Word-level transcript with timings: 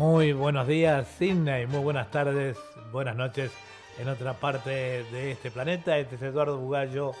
Muy 0.00 0.32
buenos 0.32 0.66
días, 0.66 1.06
Sidney. 1.18 1.66
Muy 1.66 1.80
buenas 1.80 2.10
tardes, 2.10 2.56
buenas 2.90 3.16
noches 3.16 3.52
en 3.98 4.08
otra 4.08 4.32
parte 4.32 4.70
de 4.70 5.32
este 5.32 5.50
planeta. 5.50 5.98
Este 5.98 6.14
es 6.14 6.22
Eduardo 6.22 6.56
Bugallo. 6.56 7.12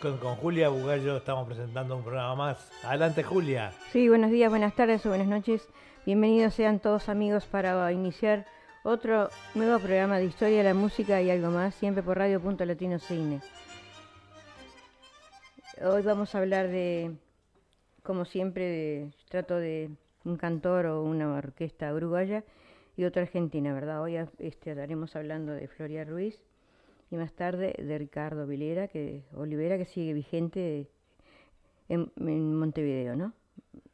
Con, 0.00 0.18
con 0.18 0.36
Julia 0.36 0.68
Bugallo 0.68 1.16
estamos 1.16 1.44
presentando 1.48 1.96
un 1.96 2.04
programa 2.04 2.36
más. 2.36 2.70
Adelante, 2.84 3.24
Julia. 3.24 3.72
Sí, 3.90 4.08
buenos 4.08 4.30
días, 4.30 4.48
buenas 4.48 4.76
tardes 4.76 5.04
o 5.04 5.08
buenas 5.08 5.26
noches. 5.26 5.66
Bienvenidos 6.06 6.54
sean 6.54 6.78
todos 6.78 7.08
amigos 7.08 7.46
para 7.46 7.90
iniciar 7.90 8.46
otro 8.84 9.28
nuevo 9.56 9.80
programa 9.80 10.18
de 10.18 10.26
historia, 10.26 10.62
la 10.62 10.72
música 10.72 11.20
y 11.20 11.32
algo 11.32 11.50
más, 11.50 11.74
siempre 11.74 12.04
por 12.04 12.16
Radio 12.16 12.40
Punto 12.40 12.64
Latino 12.64 13.00
Cine. 13.00 13.40
Hoy 15.84 16.02
vamos 16.02 16.32
a 16.32 16.38
hablar 16.38 16.68
de, 16.68 17.10
como 18.04 18.24
siempre, 18.24 18.64
de, 18.64 19.10
trato 19.28 19.56
de 19.56 19.90
un 20.24 20.36
cantor 20.36 20.86
o 20.86 21.02
una 21.02 21.34
orquesta 21.34 21.92
uruguaya 21.92 22.44
y 22.96 23.04
otra 23.04 23.22
argentina, 23.22 23.72
¿verdad? 23.72 24.02
Hoy 24.02 24.16
este, 24.16 24.46
estaremos 24.46 25.16
hablando 25.16 25.52
de 25.52 25.68
Floria 25.68 26.04
Ruiz 26.04 26.42
y 27.10 27.16
más 27.16 27.32
tarde 27.32 27.74
de 27.78 27.98
Ricardo 27.98 28.46
Vilera, 28.46 28.88
que, 28.88 29.22
Olivera, 29.34 29.76
que 29.78 29.84
sigue 29.84 30.12
vigente 30.12 30.88
en, 31.88 32.10
en 32.16 32.54
Montevideo, 32.54 33.16
¿no? 33.16 33.32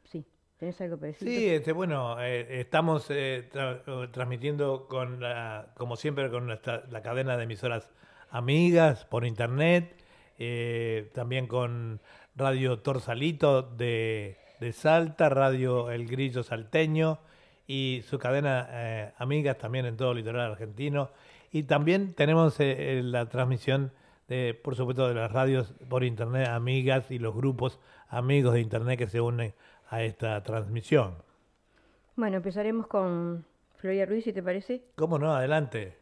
Sí. 0.03 0.25
¿Tenés 0.57 0.79
algo 0.81 0.97
para 0.97 1.07
decir? 1.07 1.27
Sí, 1.27 1.49
este, 1.49 1.71
bueno, 1.71 2.21
eh, 2.21 2.59
estamos 2.59 3.07
eh, 3.09 3.49
tra 3.51 3.83
transmitiendo 4.11 4.87
con, 4.87 5.19
la, 5.19 5.73
como 5.75 5.95
siempre, 5.95 6.29
con 6.29 6.45
nuestra, 6.45 6.85
la 6.89 7.01
cadena 7.01 7.35
de 7.35 7.43
emisoras 7.43 7.89
amigas 8.29 9.05
por 9.05 9.25
internet, 9.25 9.95
eh, 10.37 11.09
también 11.13 11.47
con 11.47 11.99
Radio 12.35 12.79
Torsalito 12.79 13.61
de, 13.63 14.37
de, 14.61 14.71
Salta, 14.73 15.27
Radio 15.29 15.89
El 15.89 16.07
Grillo 16.07 16.43
Salteño 16.43 17.19
y 17.67 18.03
su 18.07 18.19
cadena 18.19 18.67
eh, 18.69 19.11
amigas 19.17 19.57
también 19.57 19.85
en 19.85 19.97
todo 19.97 20.11
el 20.11 20.17
litoral 20.17 20.51
argentino. 20.51 21.09
Y 21.51 21.63
también 21.63 22.13
tenemos 22.13 22.59
eh, 22.59 23.01
la 23.03 23.27
transmisión, 23.27 23.91
de, 24.27 24.53
por 24.53 24.75
supuesto, 24.75 25.07
de 25.07 25.15
las 25.15 25.31
radios 25.31 25.73
por 25.89 26.03
internet 26.03 26.47
amigas 26.47 27.11
y 27.11 27.19
los 27.19 27.35
grupos 27.35 27.79
amigos 28.07 28.53
de 28.53 28.61
internet 28.61 28.99
que 28.99 29.07
se 29.07 29.19
unen 29.19 29.53
a 29.89 30.03
esta 30.03 30.41
transmisión. 30.43 31.15
Bueno, 32.15 32.37
empezaremos 32.37 32.87
con 32.87 33.45
Floria 33.77 34.05
Ruiz, 34.05 34.23
si 34.23 34.33
te 34.33 34.43
parece. 34.43 34.83
¿Cómo 34.95 35.17
no? 35.17 35.33
Adelante. 35.33 36.00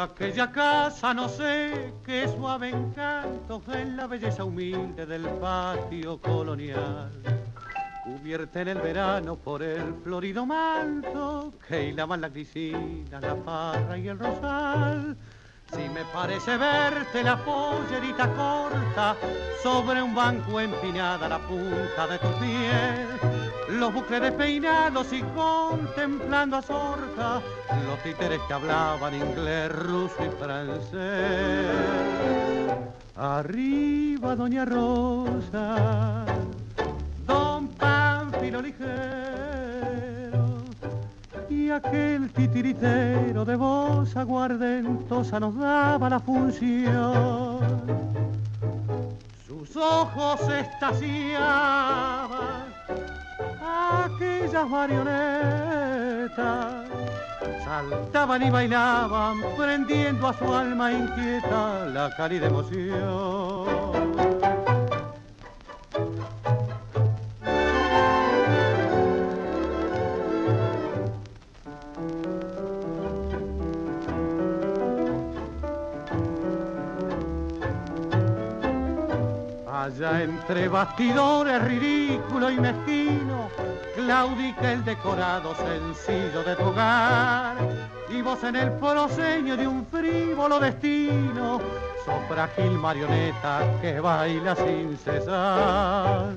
Aquella 0.00 0.50
casa, 0.50 1.12
no 1.12 1.28
sé 1.28 1.92
qué 2.06 2.26
suave 2.26 2.70
encanto 2.70 3.60
en 3.70 3.98
la 3.98 4.06
belleza 4.06 4.44
humilde 4.44 5.04
del 5.04 5.28
patio 5.38 6.18
colonial. 6.18 7.10
Cubierta 8.04 8.62
en 8.62 8.68
el 8.68 8.78
verano 8.78 9.36
por 9.36 9.62
el 9.62 9.94
florido 10.02 10.46
manto 10.46 11.52
que 11.68 11.88
hilaban 11.88 12.22
la 12.22 12.30
grisina, 12.30 13.20
la 13.20 13.34
parra 13.34 13.98
y 13.98 14.08
el 14.08 14.18
rosal. 14.18 15.18
Si 15.70 15.86
me 15.90 16.04
parece 16.14 16.56
verte 16.56 17.22
la 17.22 17.36
pollerita 17.36 18.26
corta 18.32 19.16
sobre 19.62 20.02
un 20.02 20.14
banco 20.14 20.60
empinada 20.60 21.28
la 21.28 21.38
punta 21.40 22.06
de 22.06 22.18
tu 22.18 22.28
piel, 22.38 23.49
los 23.78 23.94
bucles 23.94 24.20
despeinados 24.20 25.12
y 25.12 25.22
contemplando 25.22 26.56
a 26.56 26.62
Sorca 26.62 27.40
los 27.86 28.02
títeres 28.02 28.40
que 28.48 28.52
hablaban 28.52 29.14
inglés, 29.14 29.70
ruso 29.70 30.16
y 30.24 30.30
francés. 30.42 31.68
Arriba 33.16 34.34
Doña 34.34 34.64
Rosa, 34.64 36.24
Don 37.26 37.68
Pánfilo 37.68 38.62
ligero 38.62 38.80
y 41.48 41.70
aquel 41.70 42.32
titiritero 42.32 43.44
de 43.44 43.54
voz 43.56 44.16
aguardentosa 44.16 45.38
nos 45.38 45.56
daba 45.56 46.08
la 46.08 46.18
función. 46.18 47.60
Sus 49.46 49.76
ojos 49.76 50.40
estaciaban 50.48 52.49
aquellas 53.90 54.68
marionetas 54.68 55.10
saltaban 57.64 58.42
y 58.42 58.50
bailaban, 58.50 59.42
prendiendo 59.56 60.26
a 60.26 60.34
su 60.34 60.52
alma 60.52 60.92
inquieta 60.92 61.86
la 61.86 62.10
cálida 62.16 62.46
emoción. 62.46 63.80
Allá 79.72 80.22
entre 80.22 80.68
bastidores 80.68 81.64
ridículo 81.64 82.50
y 82.50 82.60
mezquino, 82.60 83.29
claudica 83.94 84.72
el 84.72 84.84
decorado 84.84 85.54
sencillo 85.54 86.42
de 86.42 86.56
tu 86.56 86.64
hogar. 86.64 87.56
Y 88.08 88.22
vos 88.22 88.42
en 88.44 88.56
el 88.56 88.72
proseño 88.72 89.56
de 89.56 89.66
un 89.66 89.86
frívolo 89.86 90.58
destino, 90.58 91.60
sos 92.04 92.24
frágil 92.28 92.72
marioneta 92.72 93.78
que 93.80 94.00
baila 94.00 94.56
sin 94.56 94.96
cesar. 94.96 96.34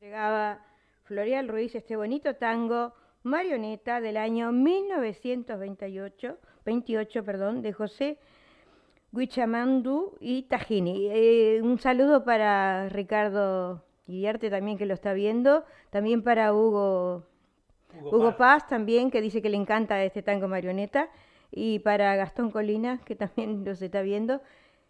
Llegaba 0.00 0.58
Florial 1.04 1.48
Ruiz 1.48 1.74
este 1.74 1.96
bonito 1.96 2.36
tango 2.36 2.94
Marioneta 3.24 4.00
del 4.00 4.16
año 4.16 4.50
1928, 4.50 6.38
28, 6.64 7.24
perdón, 7.24 7.62
de 7.62 7.72
José 7.72 8.18
Huichamandu 9.12 10.16
y 10.20 10.42
Tajini. 10.44 11.08
Eh, 11.10 11.60
un 11.62 11.78
saludo 11.78 12.24
para 12.24 12.88
Ricardo 12.88 13.84
Guillarte 14.06 14.50
también 14.50 14.78
que 14.78 14.86
lo 14.86 14.94
está 14.94 15.12
viendo, 15.12 15.64
también 15.90 16.22
para 16.22 16.52
Hugo, 16.52 17.26
Hugo, 18.00 18.16
Hugo 18.16 18.36
Paz. 18.36 18.62
Paz. 18.62 18.68
también 18.68 19.10
que 19.10 19.20
dice 19.20 19.42
que 19.42 19.48
le 19.48 19.56
encanta 19.56 20.02
este 20.02 20.22
tango 20.22 20.48
marioneta 20.48 21.08
y 21.50 21.78
para 21.80 22.16
Gastón 22.16 22.50
Colina 22.50 23.00
que 23.04 23.14
también 23.16 23.64
los 23.64 23.80
está 23.82 24.02
viendo. 24.02 24.40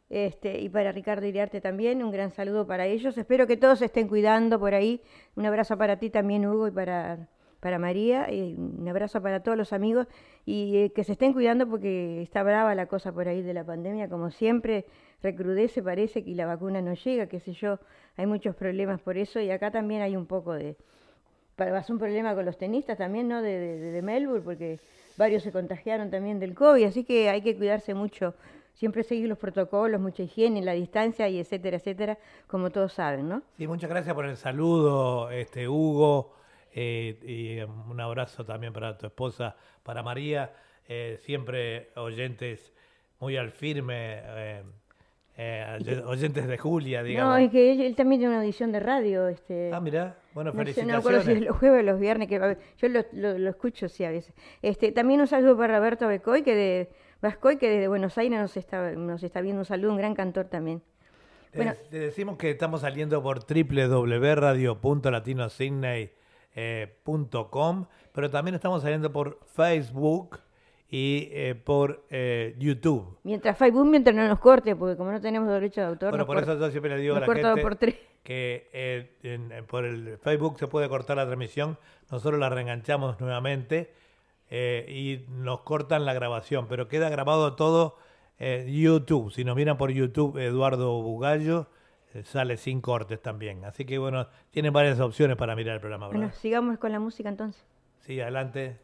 Este, 0.08 0.60
y 0.60 0.68
para 0.68 0.92
Ricardo 0.92 1.26
Iriarte 1.26 1.62
también, 1.62 2.04
un 2.04 2.10
gran 2.10 2.30
saludo 2.30 2.66
para 2.66 2.84
ellos. 2.84 3.16
Espero 3.16 3.46
que 3.46 3.56
todos 3.56 3.78
se 3.78 3.86
estén 3.86 4.08
cuidando 4.08 4.58
por 4.60 4.74
ahí. 4.74 5.00
Un 5.36 5.46
abrazo 5.46 5.78
para 5.78 5.98
ti 5.98 6.10
también, 6.10 6.46
Hugo, 6.46 6.68
y 6.68 6.70
para, 6.70 7.30
para 7.62 7.78
María. 7.78 8.30
Y 8.30 8.54
un 8.54 8.86
abrazo 8.88 9.22
para 9.22 9.40
todos 9.40 9.56
los 9.56 9.72
amigos. 9.72 10.08
Y 10.44 10.76
eh, 10.76 10.92
que 10.92 11.04
se 11.04 11.12
estén 11.12 11.32
cuidando 11.32 11.68
porque 11.68 12.20
está 12.20 12.42
brava 12.42 12.74
la 12.74 12.86
cosa 12.86 13.12
por 13.12 13.28
ahí 13.28 13.40
de 13.40 13.54
la 13.54 13.64
pandemia. 13.64 14.08
Como 14.08 14.30
siempre, 14.32 14.84
recrudece, 15.22 15.80
parece 15.82 16.24
que 16.24 16.34
la 16.34 16.44
vacuna 16.44 16.82
no 16.82 16.94
llega, 16.94 17.28
qué 17.28 17.38
sé 17.38 17.52
yo. 17.52 17.78
Hay 18.16 18.26
muchos 18.26 18.56
problemas 18.56 19.00
por 19.00 19.16
eso. 19.16 19.38
Y 19.40 19.50
acá 19.50 19.70
también 19.70 20.02
hay 20.02 20.16
un 20.16 20.26
poco 20.26 20.54
de. 20.54 20.76
Pasó 21.54 21.92
un 21.92 22.00
problema 22.00 22.34
con 22.34 22.44
los 22.44 22.58
tenistas 22.58 22.98
también, 22.98 23.28
¿no? 23.28 23.40
De, 23.40 23.56
de, 23.58 23.92
de 23.92 24.02
Melbourne, 24.02 24.42
porque 24.42 24.80
varios 25.16 25.44
se 25.44 25.52
contagiaron 25.52 26.10
también 26.10 26.40
del 26.40 26.54
COVID. 26.54 26.84
Así 26.84 27.04
que 27.04 27.30
hay 27.30 27.42
que 27.42 27.56
cuidarse 27.56 27.94
mucho 27.94 28.34
siempre 28.74 29.02
seguir 29.02 29.28
los 29.28 29.38
protocolos, 29.38 30.00
mucha 30.00 30.22
higiene, 30.22 30.62
la 30.62 30.72
distancia 30.72 31.28
y 31.28 31.38
etcétera, 31.38 31.76
etcétera, 31.76 32.18
como 32.46 32.70
todos 32.70 32.94
saben, 32.94 33.28
¿no? 33.28 33.42
Sí, 33.56 33.66
muchas 33.66 33.90
gracias 33.90 34.14
por 34.14 34.24
el 34.24 34.36
saludo, 34.36 35.30
este 35.30 35.68
Hugo, 35.68 36.32
y 36.80 37.60
un 37.60 38.00
abrazo 38.00 38.44
también 38.44 38.72
para 38.72 38.96
tu 38.98 39.06
esposa, 39.06 39.56
para 39.82 40.02
María, 40.02 40.52
eh, 40.88 41.16
siempre 41.20 41.90
oyentes 41.96 42.72
muy 43.20 43.36
al 43.36 43.50
firme, 43.50 44.20
eh, 44.22 44.62
eh, 45.36 46.02
oyentes 46.06 46.46
de 46.46 46.58
Julia, 46.58 47.02
digamos. 47.02 47.30
No, 47.30 47.36
es 47.38 47.50
que 47.50 47.72
él, 47.72 47.80
él 47.80 47.94
también 47.96 48.20
tiene 48.20 48.34
una 48.34 48.42
audición 48.42 48.72
de 48.72 48.80
radio. 48.80 49.28
Este, 49.28 49.70
Ah, 49.72 49.80
mira, 49.80 50.16
bueno, 50.34 50.50
no 50.50 50.52
sé, 50.52 50.58
no 50.58 50.64
felicitaciones. 50.64 50.96
acuerdo 50.98 51.22
si 51.22 51.32
es 51.32 51.40
los 51.42 51.56
jueves 51.56 51.80
o 51.80 51.82
los 51.84 52.00
viernes, 52.00 52.28
que 52.28 52.56
yo 52.78 52.88
lo, 52.88 53.04
lo- 53.12 53.38
lo 53.38 53.50
escucho 53.50 53.88
sí 53.88 54.04
a 54.04 54.10
veces. 54.10 54.34
Este, 54.60 54.92
también 54.92 55.20
un 55.20 55.26
saludo 55.26 55.56
para 55.56 55.78
Roberto 55.78 56.06
Becoy, 56.08 56.42
que 56.42 56.54
de 56.54 56.90
Vascoy, 57.22 57.56
que 57.56 57.70
desde 57.70 57.88
Buenos 57.88 58.18
Aires 58.18 58.38
nos 58.40 58.56
está, 58.56 58.90
nos 58.92 59.22
está 59.22 59.40
viendo. 59.40 59.60
Un 59.60 59.64
saludo, 59.66 59.92
un 59.92 59.98
gran 59.98 60.14
cantor 60.14 60.46
también. 60.46 60.82
Te- 61.52 61.58
Bueno. 61.58 61.74
te 61.90 61.98
decimos 61.98 62.36
que 62.36 62.50
estamos 62.50 62.80
saliendo 62.80 63.22
por 63.22 63.42
www.radio.latinosidney.com, 66.54 67.86
pero 68.12 68.30
también 68.30 68.54
estamos 68.54 68.82
saliendo 68.82 69.12
por 69.12 69.38
Facebook 69.54 70.40
y 70.88 71.28
eh, 71.32 71.54
por 71.54 72.04
eh, 72.10 72.54
YouTube. 72.58 73.18
Mientras 73.24 73.56
Facebook, 73.56 73.86
mientras 73.86 74.14
no 74.14 74.26
nos 74.28 74.38
corte, 74.38 74.76
porque 74.76 74.96
como 74.96 75.10
no 75.10 75.20
tenemos 75.20 75.48
derecho 75.48 75.80
de 75.80 75.86
autor, 75.86 76.10
Bueno, 76.10 76.26
por 76.26 76.36
corta- 76.36 76.52
eso 76.52 76.60
yo 76.66 76.70
siempre 76.70 76.90
le 76.94 77.00
digo 77.02 77.16
a 77.16 77.20
la 77.20 77.26
gente 77.26 77.62
por 77.62 77.78
que 78.22 78.68
eh, 78.72 79.16
en- 79.22 79.64
por 79.66 79.84
el 79.84 80.18
Facebook 80.18 80.58
se 80.58 80.66
puede 80.68 80.88
cortar 80.88 81.16
la 81.16 81.24
transmisión, 81.26 81.78
nosotros 82.10 82.38
la 82.38 82.50
reenganchamos 82.50 83.18
nuevamente 83.20 83.92
eh, 84.50 84.84
y 84.88 85.24
nos 85.32 85.60
cortan 85.62 86.04
la 86.04 86.12
grabación, 86.12 86.66
pero 86.68 86.88
queda 86.88 87.08
grabado 87.08 87.54
todo 87.54 87.96
YouTube. 88.66 89.30
Si 89.32 89.44
nos 89.44 89.54
miran 89.54 89.78
por 89.78 89.92
YouTube, 89.92 90.36
Eduardo 90.36 91.00
Bugallo, 91.00 91.60
eh, 91.60 91.66
sale 92.24 92.56
sin 92.56 92.80
cortes 92.80 93.20
también. 93.20 93.64
Así 93.64 93.84
que 93.84 93.98
bueno, 93.98 94.28
tienen 94.50 94.72
varias 94.72 95.00
opciones 95.00 95.36
para 95.36 95.56
mirar 95.56 95.74
el 95.74 95.80
programa, 95.80 96.08
¿verdad? 96.08 96.20
Bueno, 96.20 96.34
sigamos 96.34 96.78
con 96.78 96.92
la 96.92 97.00
música 97.00 97.28
entonces. 97.28 97.64
Sí, 98.00 98.20
adelante. 98.20 98.78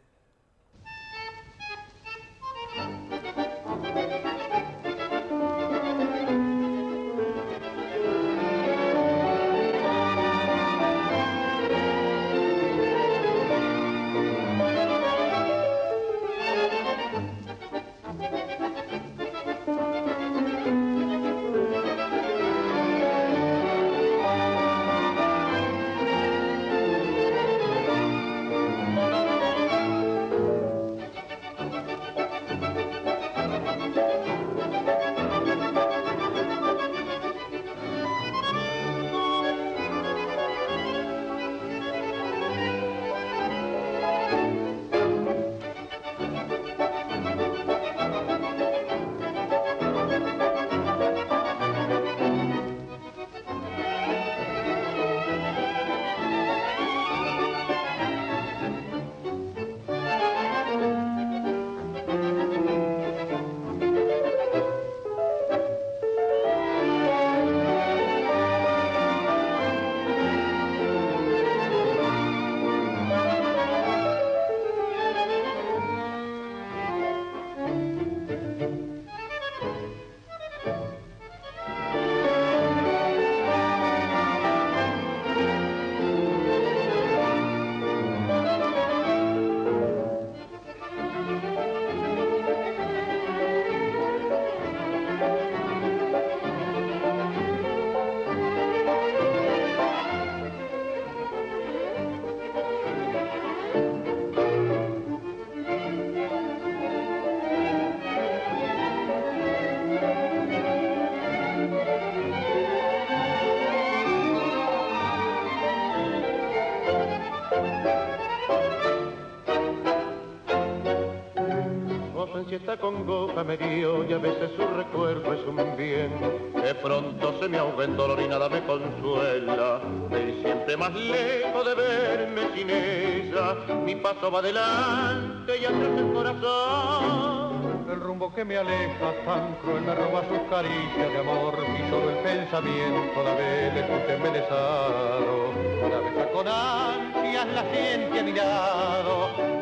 Me 123.44 123.56
dio 123.56 124.04
y 124.08 124.12
a 124.12 124.18
veces 124.18 124.50
su 124.56 124.66
recuerdo 124.66 125.32
es 125.32 125.46
un 125.46 125.76
bien. 125.76 126.10
De 126.54 126.74
pronto 126.74 127.38
se 127.40 127.48
me 127.48 127.58
ahoga 127.58 127.84
en 127.84 127.96
dolor 127.96 128.20
y 128.20 128.28
nada 128.28 128.48
me 128.48 128.62
consuela. 128.64 129.80
De 130.10 130.42
siempre 130.42 130.76
más 130.76 130.94
lejos 130.94 131.64
de 131.64 131.74
verme 131.74 132.42
sin 132.54 132.70
ella. 132.70 133.54
Mi 133.84 133.94
paso 133.96 134.30
va 134.30 134.40
adelante 134.40 135.58
y 135.58 135.64
atrás 135.64 135.90
el 135.98 136.12
corazón. 136.12 137.86
El 137.90 138.00
rumbo 138.00 138.32
que 138.34 138.44
me 138.44 138.56
aleja 138.58 139.12
tan 139.24 139.54
cruel 139.62 139.82
me 139.82 139.94
roba 139.94 140.22
sus 140.28 140.40
caricias 140.50 141.12
de 141.12 141.18
amor 141.18 141.54
y 141.58 141.90
solo 141.90 142.10
el 142.10 142.18
pensamiento 142.18 143.22
la 143.22 143.34
vez 143.34 143.74
le 143.74 143.80
escucha 143.80 144.14
embelesado. 144.14 145.52
La 145.88 145.98
besa 146.00 146.32
con 146.32 146.48
ansias, 146.48 147.46
la 147.54 147.64
siente 147.72 148.18
a 148.18 148.22
mi 148.22 148.32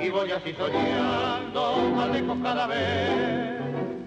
y 0.05 0.11
voy 0.11 0.31
así 0.31 0.55
soñando 0.55 1.77
más 1.95 2.09
lejos 2.11 2.39
cada 2.43 2.67
vez. 2.67 3.36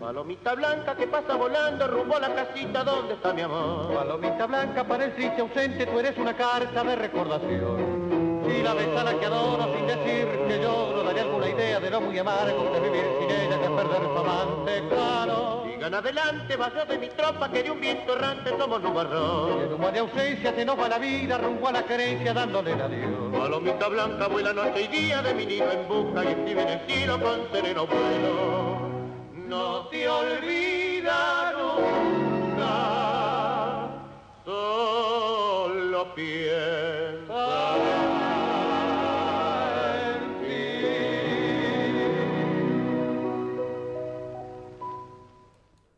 Palomita 0.10 0.56
blanca 0.56 0.96
que 0.96 1.06
pasa 1.06 1.36
volando 1.36 1.88
rumbo 1.88 2.16
a 2.16 2.20
la 2.20 2.34
casita 2.34 2.84
donde 2.84 3.14
está 3.14 3.32
mi 3.32 3.44
amor. 3.44 3.94
Palomita 3.94 4.48
blanca 4.48 4.84
para 4.84 5.06
el 5.06 5.14
triste 5.14 5.40
ausente, 5.40 5.86
tú 5.86 6.00
eres 6.00 6.18
una 6.18 6.36
carta 6.36 6.84
de 6.84 6.96
recordación. 6.96 8.42
Si 8.44 8.64
la 8.64 8.74
ves 8.74 8.88
a 8.98 9.04
la 9.04 9.20
que 9.20 9.26
adoro 9.28 9.72
sin 9.72 9.86
decir 9.86 10.28
que 10.48 10.64
lloro, 10.64 11.04
daré 11.04 11.22
alguna 11.22 11.48
idea 11.48 11.80
de 11.80 11.92
lo 11.92 12.02
muy 12.02 12.18
amargo 12.18 12.72
de 12.74 12.80
vivir 12.80 13.06
sin 13.20 13.30
ella 13.30 13.62
que 13.62 13.70
perder 13.70 14.02
su 14.02 14.18
amante, 14.18 14.84
claro. 14.90 15.66
Sigan 15.68 15.94
adelante, 15.94 16.56
vaya 16.56 16.86
de 16.86 16.98
mi 16.98 17.10
tropa 17.10 17.52
que 17.52 17.62
de 17.62 17.70
un 17.70 17.80
viento 17.80 18.16
errante 18.16 18.50
somos 18.58 18.82
nubarrón. 18.82 19.60
Y 19.60 19.64
en 19.66 19.74
humo 19.74 19.92
de 19.92 20.00
ausencia 20.00 20.56
se 20.56 20.66
nos 20.66 20.80
va 20.80 20.90
la 20.90 20.98
vida 20.98 21.38
rumbo 21.38 21.68
a 21.68 21.72
la 21.72 21.84
querencia 21.84 22.34
dándole 22.34 22.72
el 22.72 22.82
adiós. 22.82 23.32
Palomita 23.32 23.88
blanca 23.88 24.26
vuela 24.26 24.54
noche 24.54 24.82
y 24.82 24.88
día 24.88 25.22
de 25.22 25.36
mi 25.36 25.46
nido 25.46 25.72
en 25.72 25.88
busca 25.88 26.24
y 26.24 26.30
escribe 26.30 26.64
en 26.64 26.70
el 26.70 26.80
cielo 26.88 27.20
con 27.22 27.52
sereno 27.52 27.86
vuelo. 27.86 28.69
No 29.50 29.88
te 29.88 30.08
olvida 30.08 31.54
nunca, 31.58 32.70
solo 34.46 36.14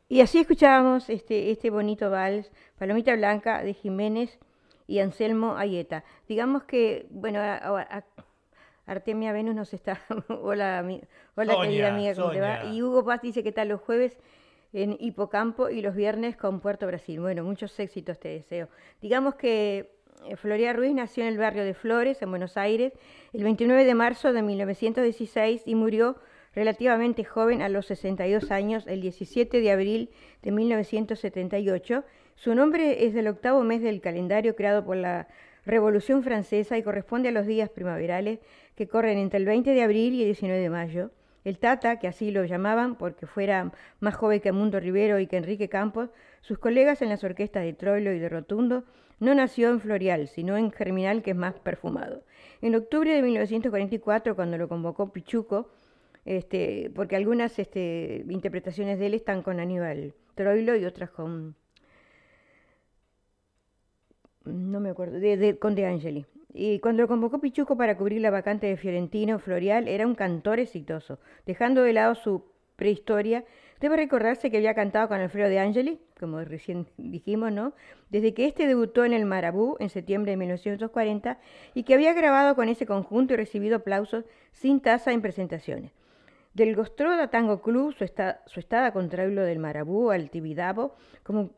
Y 0.07 0.21
así 0.21 0.39
escuchábamos 0.39 1.09
este, 1.09 1.51
este 1.51 1.69
bonito 1.69 2.09
vals, 2.09 2.49
Palomita 2.79 3.13
Blanca 3.17 3.61
de 3.63 3.73
Jiménez 3.73 4.39
y 4.87 4.99
Anselmo 4.99 5.57
Ayeta. 5.57 6.05
Digamos 6.29 6.63
que, 6.63 7.05
bueno, 7.09 7.39
a- 7.41 8.05
Artemia 8.85 9.31
Venus 9.31 9.55
nos 9.55 9.73
está. 9.73 10.01
hola, 10.29 10.79
ami- 10.83 11.01
hola 11.35 11.53
Sonia, 11.53 11.69
querida 11.69 11.87
amiga, 11.93 12.15
¿cómo 12.15 12.31
te 12.31 12.41
va? 12.41 12.63
Y 12.73 12.81
Hugo 12.83 13.05
Paz 13.05 13.21
dice 13.21 13.43
que 13.43 13.51
tal 13.51 13.69
los 13.69 13.81
jueves 13.81 14.17
en 14.73 14.95
Hipocampo 14.99 15.69
y 15.69 15.81
los 15.81 15.95
viernes 15.95 16.35
con 16.37 16.59
Puerto 16.61 16.87
Brasil. 16.87 17.19
Bueno, 17.19 17.43
muchos 17.43 17.77
éxitos 17.79 18.19
te 18.19 18.29
deseo. 18.29 18.69
Digamos 19.01 19.35
que 19.35 19.91
eh, 20.25 20.35
Floria 20.35 20.73
Ruiz 20.73 20.93
nació 20.93 21.23
en 21.23 21.29
el 21.29 21.37
barrio 21.37 21.63
de 21.65 21.73
Flores, 21.73 22.21
en 22.21 22.29
Buenos 22.29 22.57
Aires, 22.57 22.93
el 23.33 23.43
29 23.43 23.83
de 23.85 23.95
marzo 23.95 24.31
de 24.33 24.41
1916 24.41 25.63
y 25.65 25.75
murió 25.75 26.15
relativamente 26.53 27.23
joven 27.23 27.61
a 27.61 27.69
los 27.69 27.85
62 27.85 28.51
años, 28.51 28.85
el 28.87 29.01
17 29.01 29.61
de 29.61 29.71
abril 29.71 30.09
de 30.41 30.51
1978. 30.51 32.03
Su 32.35 32.55
nombre 32.55 33.05
es 33.05 33.13
del 33.13 33.27
octavo 33.27 33.63
mes 33.63 33.81
del 33.81 34.01
calendario 34.01 34.55
creado 34.55 34.83
por 34.83 34.97
la 34.97 35.27
Revolución 35.65 36.23
Francesa 36.23 36.77
y 36.77 36.83
corresponde 36.83 37.29
a 37.29 37.31
los 37.31 37.45
días 37.45 37.69
primaverales 37.69 38.39
que 38.75 38.87
corren 38.87 39.17
entre 39.17 39.39
el 39.39 39.45
20 39.45 39.71
de 39.71 39.83
abril 39.83 40.13
y 40.13 40.21
el 40.21 40.27
19 40.27 40.59
de 40.59 40.69
mayo. 40.69 41.11
El 41.43 41.57
Tata, 41.57 41.97
que 41.97 42.07
así 42.07 42.31
lo 42.31 42.45
llamaban 42.45 42.95
porque 42.95 43.25
fuera 43.25 43.71
más 43.99 44.15
joven 44.15 44.41
que 44.41 44.51
Mundo 44.51 44.79
Rivero 44.79 45.19
y 45.19 45.27
que 45.27 45.37
Enrique 45.37 45.69
Campos, 45.69 46.09
sus 46.41 46.59
colegas 46.59 47.01
en 47.01 47.09
las 47.09 47.23
orquestas 47.23 47.63
de 47.63 47.73
Troilo 47.73 48.11
y 48.13 48.19
de 48.19 48.29
Rotundo, 48.29 48.85
no 49.19 49.35
nació 49.35 49.69
en 49.69 49.79
Florial, 49.79 50.27
sino 50.27 50.57
en 50.57 50.71
Germinal, 50.71 51.21
que 51.21 51.31
es 51.31 51.37
más 51.37 51.59
perfumado. 51.59 52.23
En 52.61 52.75
octubre 52.75 53.13
de 53.13 53.21
1944, 53.21 54.35
cuando 54.35 54.57
lo 54.57 54.67
convocó 54.67 55.11
Pichuco, 55.11 55.69
este, 56.25 56.91
porque 56.95 57.15
algunas 57.15 57.57
este, 57.57 58.23
interpretaciones 58.29 58.99
de 58.99 59.07
él 59.07 59.13
están 59.15 59.41
con 59.41 59.59
Aníbal 59.59 60.13
Troilo 60.35 60.75
y 60.75 60.85
otras 60.85 61.09
con 61.09 61.55
no 64.45 64.79
me 64.79 64.89
acuerdo, 64.89 65.19
de, 65.19 65.57
con 65.59 65.75
De 65.75 65.85
Angeli. 65.85 66.25
Y 66.53 66.79
cuando 66.79 67.03
lo 67.03 67.07
convocó 67.07 67.39
Pichuco 67.39 67.77
para 67.77 67.97
cubrir 67.97 68.21
la 68.21 68.29
vacante 68.29 68.67
de 68.67 68.75
Fiorentino 68.75 69.39
Florial, 69.39 69.87
era 69.87 70.05
un 70.05 70.15
cantor 70.15 70.59
exitoso. 70.59 71.19
Dejando 71.45 71.83
de 71.83 71.93
lado 71.93 72.15
su 72.15 72.43
prehistoria, 72.75 73.45
debe 73.79 73.95
recordarse 73.95 74.51
que 74.51 74.57
había 74.57 74.73
cantado 74.73 75.07
con 75.07 75.19
Alfredo 75.19 75.49
De 75.49 75.59
Angeli, 75.59 75.99
como 76.19 76.41
recién 76.41 76.87
dijimos, 76.97 77.51
¿no? 77.51 77.73
Desde 78.09 78.33
que 78.33 78.47
este 78.47 78.67
debutó 78.67 79.05
en 79.05 79.13
el 79.13 79.25
Marabú 79.25 79.77
en 79.79 79.89
septiembre 79.89 80.31
de 80.31 80.37
1940 80.37 81.39
y 81.73 81.83
que 81.83 81.93
había 81.93 82.13
grabado 82.13 82.55
con 82.55 82.69
ese 82.69 82.85
conjunto 82.85 83.33
y 83.33 83.37
recibido 83.37 83.77
aplausos 83.77 84.25
sin 84.51 84.81
tasa 84.81 85.13
en 85.13 85.21
presentaciones. 85.21 85.91
Del 86.53 86.75
Gostroda 86.75 87.29
Tango 87.29 87.61
Club, 87.61 87.93
su, 87.93 88.05
su 88.45 88.59
estada 88.59 88.91
contra 88.91 89.23
el 89.23 89.35
del 89.35 89.59
Marabú 89.59 90.11
al 90.11 90.29
Tibidabo, 90.29 90.95
como 91.23 91.51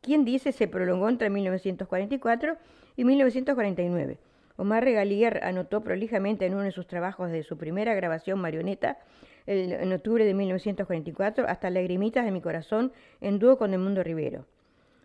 quien 0.00 0.24
dice 0.24 0.52
se 0.52 0.68
prolongó 0.68 1.08
entre 1.08 1.30
1944 1.30 2.56
y 2.96 3.04
1949. 3.04 4.18
Omar 4.56 4.84
Regalier 4.84 5.42
anotó 5.42 5.82
prolijamente 5.82 6.44
en 6.46 6.54
uno 6.54 6.64
de 6.64 6.72
sus 6.72 6.86
trabajos 6.86 7.30
de 7.30 7.42
su 7.42 7.56
primera 7.56 7.94
grabación 7.94 8.38
marioneta, 8.40 8.98
en 9.46 9.92
octubre 9.92 10.24
de 10.24 10.34
1944, 10.34 11.46
hasta 11.48 11.70
Lagrimitas 11.70 12.24
de 12.24 12.30
mi 12.30 12.40
corazón, 12.42 12.92
en 13.20 13.38
dúo 13.38 13.56
con 13.56 13.72
El 13.72 13.80
Mundo 13.80 14.02
Rivero. 14.02 14.44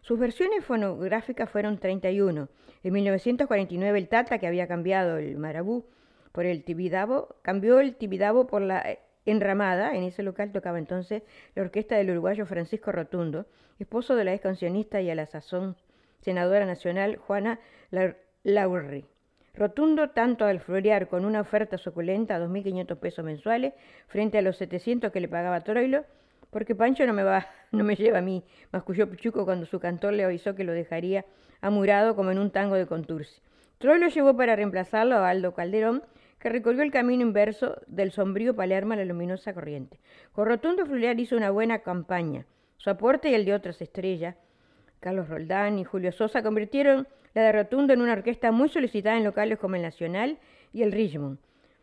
Sus 0.02 0.20
versiones 0.20 0.64
fonográficas 0.64 1.50
fueron 1.50 1.80
31. 1.80 2.50
En 2.84 2.94
1949 2.94 3.98
el 3.98 4.08
Tata, 4.08 4.38
que 4.38 4.46
había 4.46 4.68
cambiado 4.68 5.18
el 5.18 5.38
Marabú 5.38 5.86
por 6.32 6.46
el 6.46 6.64
Tibidabo, 6.64 7.38
cambió 7.42 7.80
el 7.80 7.96
Tibidabo 7.96 8.46
por 8.46 8.62
la 8.62 9.00
enramada. 9.26 9.96
En 9.96 10.04
ese 10.04 10.24
local 10.24 10.52
tocaba 10.52 10.80
entonces 10.80 11.24
la 11.56 11.64
orquesta 11.64 11.96
del 11.96 12.12
uruguayo 12.12 12.46
Francisco 12.46 12.92
Rotundo, 12.92 13.46
esposo 13.80 14.16
de 14.16 14.24
la 14.24 14.34
ex 14.34 14.42
cancionista 14.42 15.02
y 15.02 15.10
a 15.10 15.16
la 15.16 15.26
sazón 15.26 15.76
senadora 16.22 16.66
nacional 16.66 17.18
Juana 17.18 17.60
Laurri. 18.44 19.06
Rotundo 19.54 20.10
tanto 20.10 20.46
al 20.46 20.60
florear 20.60 21.08
con 21.08 21.24
una 21.24 21.40
oferta 21.40 21.78
suculenta, 21.78 22.40
2.500 22.40 22.98
pesos 22.98 23.24
mensuales, 23.24 23.74
frente 24.08 24.38
a 24.38 24.42
los 24.42 24.58
700 24.58 25.12
que 25.12 25.22
le 25.22 25.30
pagaba 25.30 25.62
Troilo, 25.62 26.04
porque 26.50 26.76
Pancho 26.76 27.06
no 27.06 27.14
me 27.14 27.24
va, 27.24 27.48
no 27.72 27.84
me 27.84 27.96
lleva 27.96 28.18
a 28.18 28.22
mí, 28.22 28.44
masculló 28.72 29.10
Pichuco 29.10 29.46
cuando 29.46 29.66
su 29.66 29.80
cantor 29.80 30.14
le 30.14 30.26
avisó 30.26 30.56
que 30.56 30.64
lo 30.66 30.74
dejaría 30.74 31.26
amurado 31.62 32.16
como 32.16 32.32
en 32.32 32.40
un 32.40 32.52
tango 32.52 32.76
de 32.76 32.86
Contursi. 32.86 33.42
Troilo 33.78 34.08
llevó 34.08 34.36
para 34.36 34.56
reemplazarlo 34.56 35.16
a 35.16 35.30
Aldo 35.30 35.54
Calderón, 35.54 36.04
que 36.46 36.50
recorrió 36.50 36.84
el 36.84 36.92
camino 36.92 37.24
inverso 37.24 37.82
del 37.88 38.12
sombrío 38.12 38.56
Palermo 38.56 38.94
a 38.94 38.98
la 38.98 39.06
luminosa 39.06 39.52
corriente. 39.52 40.00
Con 40.32 40.46
Rotundo 40.46 40.86
Florear 40.86 41.20
hizo 41.20 41.36
una 41.36 41.50
buena 41.50 41.80
campaña. 41.80 42.46
Su 42.78 42.92
aporte 42.92 43.32
y 43.32 43.34
el 43.34 43.46
de 43.46 43.56
otras 43.56 43.82
estrellas, 43.82 44.36
Carlos 45.00 45.28
Roldán 45.28 45.80
y 45.80 45.84
Julio 45.84 46.12
Sosa, 46.12 46.44
convirtieron 46.44 47.08
la 47.34 47.42
de 47.42 47.52
Rotundo 47.52 47.94
en 47.94 48.02
una 48.04 48.14
orquesta 48.14 48.52
muy 48.52 48.70
solicitada 48.70 49.18
en 49.18 49.24
locales 49.24 49.58
como 49.58 49.76
el 49.76 49.82
Nacional 49.82 50.38
y 50.72 50.84
el 50.84 50.92
Richmond 50.92 51.40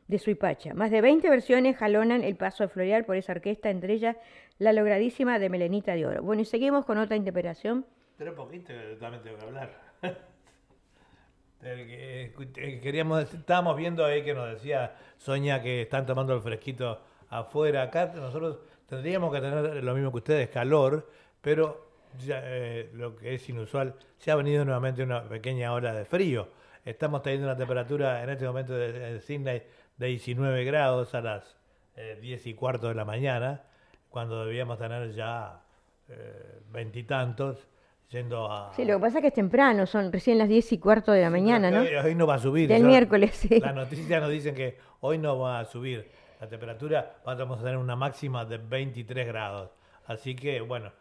de 0.07 0.21
Suipacha. 0.21 0.75
Más 0.75 0.93
de 0.93 1.01
20 1.01 1.29
versiones 1.29 1.77
jalonan 1.77 2.23
el 2.23 2.37
paso 2.37 2.63
de 2.63 2.69
Floreal 2.69 3.05
por 3.05 3.17
esa 3.17 3.33
orquesta, 3.33 3.69
entre 3.69 3.95
ellas 3.95 4.17
la 4.61 4.73
logradísima 4.73 5.41
de 5.41 5.49
Melenita 5.49 5.97
de 5.97 6.07
Oro. 6.07 6.23
Bueno, 6.23 6.43
y 6.43 6.45
seguimos 6.45 6.85
con 6.85 6.99
otra 6.99 7.17
interpretación. 7.17 7.85
Pero 8.17 8.33
poquito 8.37 8.73
también 9.01 9.25
tengo 9.25 9.39
que 9.39 9.45
hablar. 9.45 9.81
Queríamos, 11.63 13.33
estábamos 13.33 13.77
viendo 13.77 14.05
ahí 14.05 14.25
que 14.25 14.35
nos 14.35 14.51
decía 14.51 14.97
Soña 15.17 15.63
que 15.63 15.83
están 15.83 16.07
tomando 16.07 16.35
el 16.35 16.41
fresquito 16.41 17.01
afuera. 17.29 17.83
Acá 17.83 18.13
nosotros 18.17 18.59
tendríamos 18.89 19.33
que 19.33 19.41
tener 19.41 19.85
lo 19.85 19.95
mismo 19.95 20.11
que 20.11 20.19
ustedes, 20.19 20.49
calor, 20.49 21.09
pero 21.41 21.93
eh, 22.29 22.91
lo 22.95 23.17
que 23.17 23.35
es 23.35 23.49
inusual, 23.49 23.95
se 24.19 24.31
ha 24.33 24.37
venido 24.37 24.65
nuevamente 24.65 25.03
una 25.05 25.23
pequeña 25.29 25.73
hora 25.73 25.95
de 25.95 26.05
frío. 26.05 26.49
Estamos 26.85 27.23
teniendo 27.23 27.47
una 27.47 27.57
temperatura 27.57 28.25
en 28.25 28.31
este 28.31 28.45
momento 28.45 28.75
de, 28.75 29.21
Sydney 29.21 29.63
de 29.97 30.07
19 30.07 30.65
grados 30.65 31.15
a 31.15 31.21
las 31.21 31.57
10 32.21 32.47
eh, 32.47 32.51
y 32.51 32.55
cuarto 32.55 32.89
de 32.89 32.97
la 32.97 33.05
mañana, 33.05 33.63
cuando 34.11 34.45
debíamos 34.45 34.79
tener 34.79 35.13
ya 35.13 35.63
eh, 36.09 36.61
veintitantos. 36.73 37.69
Yendo 38.13 38.53
a... 38.53 38.75
Sí, 38.75 38.85
lo 38.85 38.97
que 38.97 39.01
pasa 39.01 39.19
es 39.19 39.23
que 39.23 39.29
es 39.29 39.35
temprano, 39.35 39.87
son 39.87 40.13
recién 40.13 40.37
las 40.37 40.47
10 40.47 40.73
y 40.73 40.79
cuarto 40.79 41.13
de 41.13 41.23
la 41.23 41.31
mañana, 41.31 41.71
¿no? 41.71 41.81
Hoy, 41.81 42.15
no 42.15 42.27
va 42.27 42.35
a 42.35 42.39
subir. 42.39 42.71
El 42.71 42.85
miércoles, 42.85 43.31
sí. 43.35 43.59
Las 43.59 43.75
noticias 43.75 44.21
nos 44.21 44.31
dicen 44.31 44.55
que 44.55 44.77
hoy 45.01 45.17
no 45.17 45.39
va 45.39 45.61
a 45.61 45.65
subir 45.65 46.11
la 46.39 46.47
temperatura, 46.47 47.17
vamos 47.25 47.61
a 47.61 47.63
tener 47.63 47.79
una 47.79 47.97
máxima 47.97 48.45
de 48.45 48.59
23 48.59 49.27
grados. 49.27 49.71
Así 50.07 50.35
que, 50.35 50.61
bueno, 50.61 50.93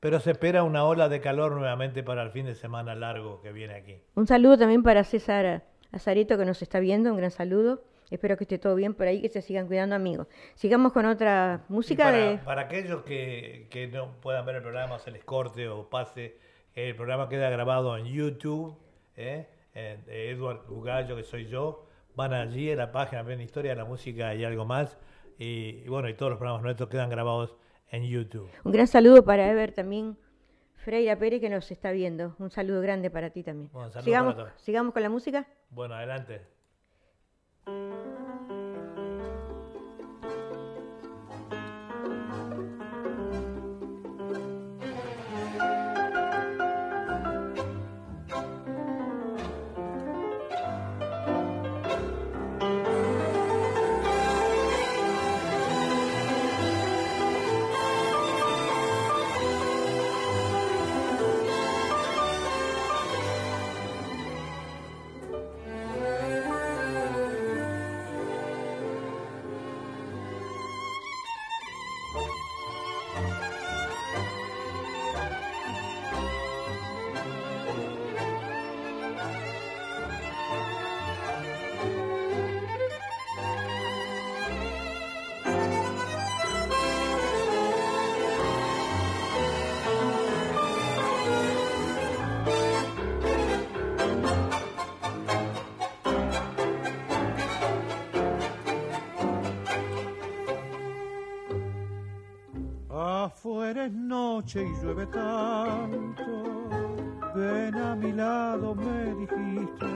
pero 0.00 0.18
se 0.18 0.32
espera 0.32 0.64
una 0.64 0.84
ola 0.84 1.08
de 1.08 1.20
calor 1.20 1.52
nuevamente 1.52 2.02
para 2.02 2.22
el 2.22 2.30
fin 2.30 2.46
de 2.46 2.56
semana 2.56 2.96
largo 2.96 3.40
que 3.40 3.52
viene 3.52 3.74
aquí. 3.74 3.96
Un 4.16 4.26
saludo 4.26 4.58
también 4.58 4.82
para 4.82 5.04
César 5.04 5.62
Azarito 5.92 6.36
que 6.36 6.44
nos 6.44 6.60
está 6.60 6.80
viendo, 6.80 7.10
un 7.10 7.18
gran 7.18 7.30
saludo. 7.30 7.84
Espero 8.10 8.36
que 8.36 8.44
esté 8.44 8.58
todo 8.58 8.74
bien 8.74 8.94
por 8.94 9.06
ahí, 9.06 9.20
que 9.20 9.28
se 9.28 9.42
sigan 9.42 9.66
cuidando 9.66 9.94
amigos. 9.94 10.26
Sigamos 10.54 10.92
con 10.92 11.04
otra 11.04 11.64
música 11.68 12.04
para, 12.04 12.16
de... 12.16 12.38
Para 12.38 12.62
aquellos 12.62 13.02
que, 13.02 13.68
que, 13.70 13.86
no 13.88 14.12
puedan 14.20 14.46
ver 14.46 14.56
el 14.56 14.62
programa, 14.62 14.98
se 14.98 15.10
les 15.10 15.24
corte 15.24 15.68
o 15.68 15.88
pase, 15.90 16.36
el 16.86 16.94
programa 16.94 17.28
queda 17.28 17.50
grabado 17.50 17.96
en 17.96 18.06
YouTube, 18.06 18.76
¿eh? 19.16 19.48
en 19.74 20.04
Edward 20.06 20.70
Ugallo, 20.70 21.16
que 21.16 21.24
soy 21.24 21.46
yo. 21.46 21.86
Van 22.14 22.32
allí 22.32 22.70
en 22.70 22.78
la 22.78 22.92
página, 22.92 23.22
ven 23.22 23.40
Historia 23.40 23.72
de 23.72 23.76
la 23.76 23.84
Música 23.84 24.34
y 24.34 24.44
algo 24.44 24.64
más. 24.64 24.96
Y, 25.38 25.82
y 25.84 25.88
bueno, 25.88 26.08
y 26.08 26.14
todos 26.14 26.30
los 26.30 26.38
programas 26.38 26.62
nuestros 26.62 26.88
quedan 26.88 27.10
grabados 27.10 27.56
en 27.90 28.04
YouTube. 28.04 28.48
Un 28.64 28.72
gran 28.72 28.86
saludo 28.86 29.24
para 29.24 29.50
Ever 29.50 29.72
también, 29.72 30.16
Freira 30.74 31.18
Pérez, 31.18 31.40
que 31.40 31.50
nos 31.50 31.70
está 31.70 31.90
viendo. 31.90 32.34
Un 32.38 32.50
saludo 32.50 32.80
grande 32.80 33.10
para 33.10 33.30
ti 33.30 33.42
también. 33.42 33.70
sigamos, 34.02 34.36
sigamos 34.56 34.92
con 34.92 35.02
la 35.02 35.10
música. 35.10 35.46
Bueno, 35.70 35.94
adelante. 35.94 36.57
Noche 104.48 104.62
y 104.62 104.82
llueve 104.82 105.06
tanto, 105.06 106.22
ven 107.34 107.74
a 107.74 107.94
mi 107.96 108.12
lado, 108.12 108.74
me 108.74 109.14
dijiste. 109.14 109.86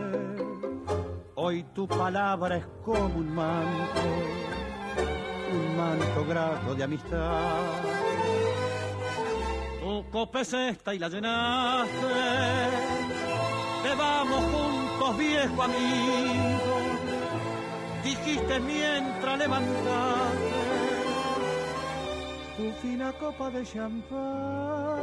Hoy 1.36 1.64
tu 1.74 1.88
palabra 1.88 2.58
es 2.58 2.66
como 2.84 3.16
un 3.16 3.34
manto, 3.34 4.00
un 5.52 5.76
manto 5.76 6.26
grato 6.28 6.74
de 6.74 6.84
amistad. 6.84 7.60
Tu 9.80 10.10
copa 10.10 10.42
es 10.42 10.52
esta 10.52 10.94
y 10.94 10.98
la 10.98 11.08
llenaste, 11.08 11.96
te 13.82 13.94
vamos 13.94 14.44
juntos 14.52 15.16
viejo 15.16 15.62
amigo, 15.62 16.76
dijiste 18.04 18.60
mientras 18.60 19.38
levantaste 19.38 20.41
tu 22.62 22.70
fina 22.80 23.12
copa 23.18 23.50
de 23.50 23.64
champán. 23.64 25.00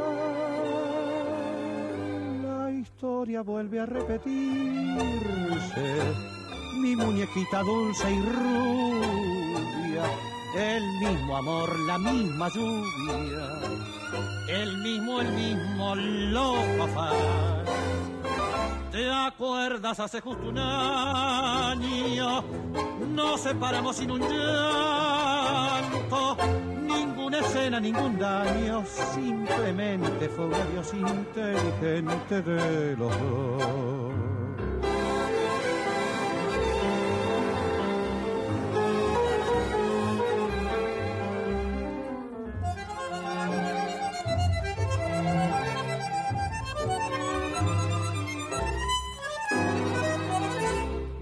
La 2.42 2.70
historia 2.70 3.42
vuelve 3.42 3.80
a 3.80 3.86
repetirse, 3.86 4.22
mi 6.80 6.96
muñequita 6.96 7.62
dulce 7.62 8.10
y 8.10 8.22
rubia, 8.22 10.04
el 10.56 10.82
mismo 11.00 11.36
amor, 11.36 11.78
la 11.80 11.98
misma 11.98 12.48
lluvia, 12.48 13.46
el 14.48 14.78
mismo, 14.78 15.20
el 15.20 15.30
mismo 15.32 15.94
loco 15.94 16.84
afán. 16.84 17.64
¿Te 18.90 19.10
acuerdas 19.10 20.00
hace 20.00 20.22
justo 20.22 20.48
un 20.48 20.58
año? 20.58 22.42
Nos 23.14 23.42
separamos 23.42 23.96
sin 23.96 24.12
un 24.12 24.20
llanto 24.20 26.36
ninguna 27.20 27.38
escena, 27.40 27.80
ningún 27.80 28.18
daño, 28.18 28.82
simplemente 29.14 30.28
fue 30.30 30.46
un 30.46 30.54
inteligente 30.94 32.42
de 32.42 32.96
los. 32.96 33.12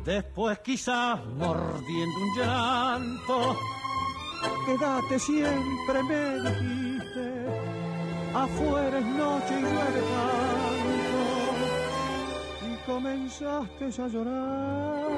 Después 0.05 0.59
quizás 0.61 1.25
mordiendo 1.27 2.21
un 2.21 2.39
llanto 2.39 3.57
quédate 4.67 5.19
siempre, 5.19 6.03
me 6.03 6.41
dijiste. 6.51 7.47
Afuera 8.35 8.99
es 8.99 9.07
noche 9.07 9.59
y 9.59 9.63
llueve 9.63 10.03
tanto. 10.15 11.21
Y 12.67 12.73
comenzaste 12.87 13.85
a 14.03 14.09
llorar. 14.09 15.09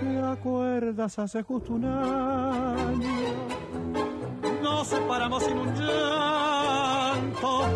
¿Te 0.00 0.20
acuerdas 0.20 1.18
hace 1.18 1.42
justo 1.42 1.74
un 1.74 1.84
año? 1.84 3.08
Nos 4.62 4.86
separamos 4.88 5.42
sin 5.44 5.58
un 5.58 5.74
llanto. 5.74 7.66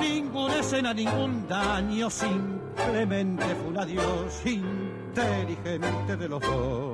Ninguna 0.00 0.58
escena, 0.58 0.94
ningún 0.94 1.46
daño. 1.48 2.08
Simplemente 2.08 3.44
fue 3.56 3.68
un 3.68 3.78
adiós 3.78 4.46
inteligente 4.46 6.16
de 6.16 6.28
los 6.28 6.40
dos. 6.40 6.91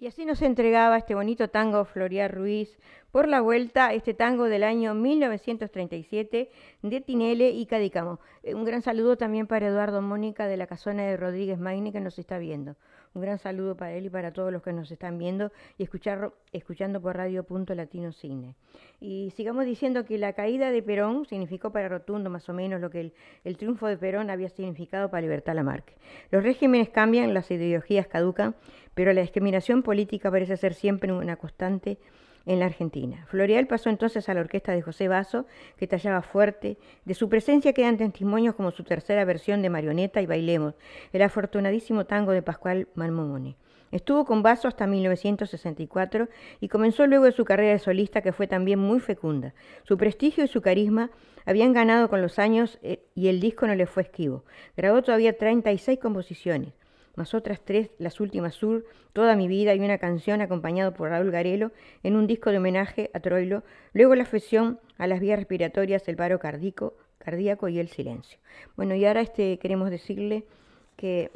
Y 0.00 0.06
así 0.06 0.24
nos 0.24 0.40
entregaba 0.40 0.96
este 0.96 1.14
bonito 1.14 1.50
tango 1.50 1.84
Florial 1.84 2.30
Ruiz 2.30 2.78
por 3.10 3.28
la 3.28 3.42
vuelta, 3.42 3.92
este 3.92 4.14
tango 4.14 4.44
del 4.44 4.62
año 4.62 4.94
1937 4.94 6.50
de 6.80 7.00
Tinele 7.02 7.50
y 7.50 7.66
Cadicamo. 7.66 8.18
Eh, 8.42 8.54
un 8.54 8.64
gran 8.64 8.80
saludo 8.80 9.18
también 9.18 9.46
para 9.46 9.66
Eduardo 9.66 10.00
Mónica 10.00 10.46
de 10.46 10.56
la 10.56 10.66
Casona 10.66 11.02
de 11.02 11.18
Rodríguez 11.18 11.58
Magne 11.58 11.92
que 11.92 12.00
nos 12.00 12.18
está 12.18 12.38
viendo. 12.38 12.76
Un 13.12 13.20
gran 13.20 13.38
saludo 13.38 13.76
para 13.76 13.92
él 13.92 14.06
y 14.06 14.08
para 14.08 14.32
todos 14.32 14.52
los 14.52 14.62
que 14.62 14.72
nos 14.72 14.90
están 14.90 15.18
viendo 15.18 15.50
y 15.76 15.82
escuchar, 15.82 16.32
escuchando 16.52 17.02
por 17.02 17.16
Radio 17.16 17.42
Punto 17.42 17.74
Latino 17.74 18.12
Cine. 18.12 18.54
Y 19.00 19.32
sigamos 19.36 19.66
diciendo 19.66 20.04
que 20.04 20.16
la 20.16 20.32
caída 20.32 20.70
de 20.70 20.80
Perón 20.80 21.26
significó 21.26 21.72
para 21.72 21.88
Rotundo 21.88 22.30
más 22.30 22.48
o 22.48 22.54
menos 22.54 22.80
lo 22.80 22.88
que 22.88 23.00
el, 23.00 23.12
el 23.44 23.56
triunfo 23.56 23.88
de 23.88 23.98
Perón 23.98 24.30
había 24.30 24.48
significado 24.48 25.10
para 25.10 25.22
Libertad 25.22 25.54
Lamarque. 25.56 25.94
Los 26.30 26.44
regímenes 26.44 26.88
cambian, 26.88 27.34
las 27.34 27.50
ideologías 27.50 28.06
caducan, 28.06 28.54
pero 29.00 29.14
la 29.14 29.22
discriminación 29.22 29.82
política 29.82 30.30
parece 30.30 30.58
ser 30.58 30.74
siempre 30.74 31.10
una 31.10 31.36
constante 31.36 31.96
en 32.44 32.60
la 32.60 32.66
Argentina. 32.66 33.24
Florial 33.30 33.66
pasó 33.66 33.88
entonces 33.88 34.28
a 34.28 34.34
la 34.34 34.40
orquesta 34.42 34.72
de 34.72 34.82
José 34.82 35.08
Basso, 35.08 35.46
que 35.78 35.86
tallaba 35.86 36.20
fuerte. 36.20 36.76
De 37.06 37.14
su 37.14 37.30
presencia 37.30 37.72
quedan 37.72 37.96
testimonios 37.96 38.56
como 38.56 38.72
su 38.72 38.84
tercera 38.84 39.24
versión 39.24 39.62
de 39.62 39.70
Marioneta 39.70 40.20
y 40.20 40.26
Bailemos, 40.26 40.74
el 41.14 41.22
afortunadísimo 41.22 42.04
tango 42.04 42.32
de 42.32 42.42
Pascual 42.42 42.88
Marmomone. 42.94 43.56
Estuvo 43.90 44.26
con 44.26 44.42
Basso 44.42 44.68
hasta 44.68 44.86
1964 44.86 46.28
y 46.60 46.68
comenzó 46.68 47.06
luego 47.06 47.32
su 47.32 47.46
carrera 47.46 47.72
de 47.72 47.78
solista 47.78 48.20
que 48.20 48.34
fue 48.34 48.48
también 48.48 48.80
muy 48.80 49.00
fecunda. 49.00 49.54
Su 49.84 49.96
prestigio 49.96 50.44
y 50.44 50.48
su 50.48 50.60
carisma 50.60 51.10
habían 51.46 51.72
ganado 51.72 52.10
con 52.10 52.20
los 52.20 52.38
años 52.38 52.78
eh, 52.82 53.02
y 53.14 53.28
el 53.28 53.40
disco 53.40 53.66
no 53.66 53.74
le 53.74 53.86
fue 53.86 54.02
esquivo. 54.02 54.44
Grabó 54.76 55.00
todavía 55.00 55.38
36 55.38 55.98
composiciones 55.98 56.74
más 57.16 57.34
otras 57.34 57.60
tres, 57.64 57.90
las 57.98 58.20
últimas 58.20 58.54
sur, 58.54 58.84
Toda 59.12 59.34
mi 59.34 59.48
vida 59.48 59.74
y 59.74 59.80
una 59.80 59.98
canción 59.98 60.40
acompañado 60.40 60.94
por 60.94 61.10
Raúl 61.10 61.32
Garelo 61.32 61.72
en 62.04 62.14
un 62.14 62.28
disco 62.28 62.50
de 62.50 62.58
homenaje 62.58 63.10
a 63.12 63.18
Troilo, 63.18 63.64
luego 63.92 64.14
la 64.14 64.22
afección 64.22 64.78
a 64.98 65.08
las 65.08 65.18
vías 65.18 65.36
respiratorias, 65.36 66.06
el 66.06 66.14
paro 66.14 66.38
cardíaco, 66.38 66.94
cardíaco 67.18 67.68
y 67.68 67.80
el 67.80 67.88
silencio. 67.88 68.38
Bueno, 68.76 68.94
y 68.94 69.04
ahora 69.04 69.20
este, 69.20 69.58
queremos 69.58 69.90
decirle 69.90 70.44
que 70.96 71.32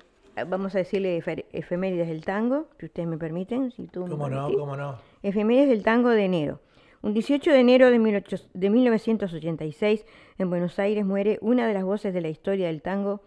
vamos 0.47 0.75
a 0.77 0.79
decirle 0.79 1.21
efemérides 1.53 2.09
del 2.09 2.25
tango, 2.25 2.69
si 2.79 2.87
ustedes 2.87 3.09
me 3.09 3.19
permiten. 3.19 3.73
Si 3.73 3.87
tú 3.89 4.07
¿Cómo 4.07 4.29
no? 4.29 4.53
¿Cómo 4.53 4.77
no? 4.77 4.99
Efemérides 5.23 5.69
del 5.69 5.83
tango 5.83 6.11
de 6.11 6.25
enero. 6.25 6.61
Un 7.03 7.13
18 7.13 7.51
de 7.51 7.61
enero 7.61 7.91
de, 7.91 7.99
18, 7.99 8.49
de 8.55 8.71
1986, 8.71 10.07
en 10.39 10.49
Buenos 10.49 10.79
Aires, 10.79 11.05
muere 11.05 11.39
una 11.43 11.67
de 11.67 11.75
las 11.75 11.85
voces 11.85 12.15
de 12.15 12.21
la 12.21 12.29
historia 12.29 12.69
del 12.69 12.83
tango, 12.83 13.21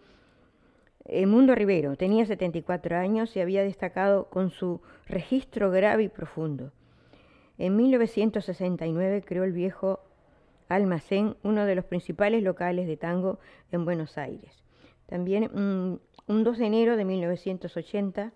Mundo 1.26 1.54
Rivero 1.54 1.96
tenía 1.96 2.26
74 2.26 2.96
años 2.96 3.34
y 3.34 3.40
había 3.40 3.62
destacado 3.62 4.28
con 4.28 4.50
su 4.50 4.82
registro 5.06 5.70
grave 5.70 6.04
y 6.04 6.08
profundo. 6.08 6.72
En 7.56 7.76
1969 7.76 9.24
creó 9.26 9.44
el 9.44 9.52
viejo 9.52 10.00
Almacén, 10.68 11.36
uno 11.42 11.64
de 11.64 11.74
los 11.74 11.84
principales 11.86 12.42
locales 12.42 12.86
de 12.86 12.96
tango 12.96 13.38
en 13.72 13.84
Buenos 13.84 14.18
Aires. 14.18 14.62
También 15.06 15.50
un, 15.54 16.00
2 16.26 16.58
de 16.58 16.66
enero 16.66 16.96
de 16.96 17.04
1980 17.04 18.32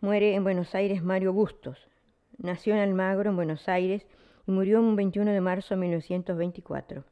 muere 0.00 0.34
en 0.34 0.44
Buenos 0.44 0.74
Aires 0.74 1.02
Mario 1.02 1.32
Bustos. 1.32 1.88
Nació 2.38 2.74
en 2.74 2.80
Almagro, 2.80 3.30
en 3.30 3.36
Buenos 3.36 3.68
Aires, 3.68 4.06
y 4.46 4.52
murió 4.52 4.80
un 4.80 4.94
21 4.96 5.32
de 5.32 5.40
marzo 5.40 5.74
de 5.74 5.80
1924. 5.80 7.04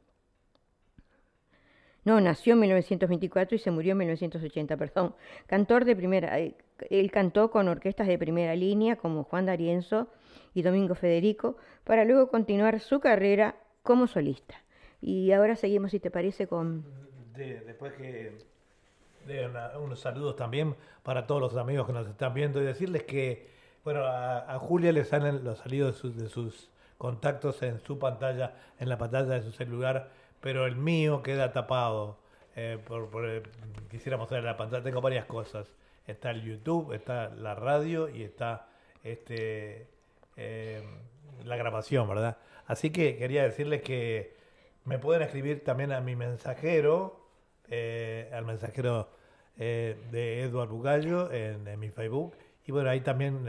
No, 2.09 2.19
nació 2.19 2.53
en 2.53 2.61
1924 2.61 3.55
y 3.55 3.59
se 3.59 3.69
murió 3.69 3.91
en 3.91 3.99
1980, 3.99 4.77
perdón. 4.77 5.13
Cantor 5.45 5.85
de 5.85 5.95
primera, 5.95 6.39
eh, 6.39 6.55
él 6.89 7.11
cantó 7.11 7.51
con 7.51 7.67
orquestas 7.67 8.07
de 8.07 8.17
primera 8.17 8.55
línea 8.55 8.95
como 8.95 9.23
Juan 9.25 9.45
D'Arienzo 9.45 10.07
y 10.55 10.63
Domingo 10.63 10.95
Federico, 10.95 11.57
para 11.83 12.05
luego 12.05 12.27
continuar 12.29 12.79
su 12.79 12.99
carrera 12.99 13.57
como 13.83 14.07
solista. 14.07 14.55
Y 15.01 15.33
ahora 15.33 15.55
seguimos, 15.55 15.91
si 15.91 15.99
te 15.99 16.09
parece, 16.09 16.47
con... 16.47 16.83
después 17.35 17.93
que 17.93 18.39
de 19.27 19.47
unos 19.79 19.99
saludos 19.99 20.35
también 20.35 20.75
para 21.03 21.27
todos 21.27 21.39
los 21.39 21.55
amigos 21.57 21.85
que 21.85 21.93
nos 21.93 22.07
están 22.07 22.33
viendo 22.33 22.59
y 22.59 22.65
decirles 22.65 23.03
que, 23.03 23.51
bueno, 23.83 24.01
a, 24.03 24.57
Julia 24.57 24.91
le 24.91 25.05
salen 25.05 25.43
los 25.43 25.59
salidos 25.59 26.01
de 26.17 26.27
sus 26.27 26.71
contactos 26.97 27.61
en 27.61 27.79
su 27.81 27.99
pantalla, 27.99 28.55
en 28.79 28.89
la 28.89 28.97
pantalla 28.97 29.35
de 29.35 29.43
su 29.43 29.51
celular 29.51 30.09
pero 30.41 30.65
el 30.65 30.75
mío 30.75 31.21
queda 31.21 31.51
tapado. 31.51 32.17
Eh, 32.55 32.77
por, 32.85 33.09
eh, 33.29 33.43
quisiera 33.89 34.17
mostrar 34.17 34.43
la 34.43 34.57
pantalla, 34.57 34.83
tengo 34.83 35.01
varias 35.01 35.25
cosas. 35.25 35.73
Está 36.07 36.31
el 36.31 36.43
YouTube, 36.43 36.93
está 36.93 37.29
la 37.29 37.55
radio 37.55 38.09
y 38.09 38.23
está 38.23 38.67
este 39.03 39.87
eh, 40.35 40.83
la 41.45 41.55
grabación, 41.55 42.07
¿verdad? 42.09 42.37
Así 42.65 42.89
que 42.91 43.17
quería 43.17 43.43
decirles 43.43 43.81
que 43.81 44.35
me 44.85 44.97
pueden 44.99 45.21
escribir 45.21 45.63
también 45.63 45.91
a 45.91 46.01
mi 46.01 46.15
mensajero, 46.15 47.27
al 47.69 48.45
mensajero 48.45 49.09
de 49.55 50.43
Eduardo 50.43 50.75
Bugallo 50.75 51.31
en, 51.31 51.67
en, 51.67 51.79
mi 51.79 51.89
Facebook. 51.89 52.35
Y 52.65 52.71
bueno, 52.71 52.89
ahí 52.89 53.01
también 53.01 53.45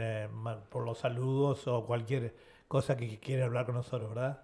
por 0.69 0.83
los 0.85 0.99
saludos 0.99 1.67
o 1.67 1.85
cualquier 1.85 2.33
cosa 2.67 2.97
que 2.97 3.19
quiera 3.19 3.45
hablar 3.45 3.65
con 3.65 3.75
nosotros, 3.75 4.09
¿verdad? 4.09 4.41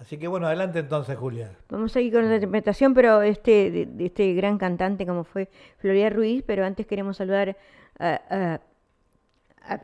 Así 0.00 0.16
que 0.16 0.28
bueno, 0.28 0.46
adelante 0.46 0.78
entonces, 0.78 1.16
Julia. 1.18 1.50
Vamos 1.68 1.94
a 1.94 2.00
ir 2.00 2.10
con 2.10 2.26
la 2.26 2.34
interpretación, 2.34 2.94
pero 2.94 3.20
este, 3.20 3.70
de, 3.70 4.06
este 4.06 4.32
gran 4.32 4.56
cantante 4.56 5.04
como 5.04 5.24
fue 5.24 5.50
Floria 5.76 6.08
Ruiz, 6.08 6.42
pero 6.46 6.64
antes 6.64 6.86
queremos 6.86 7.18
saludar 7.18 7.54
a, 7.98 8.60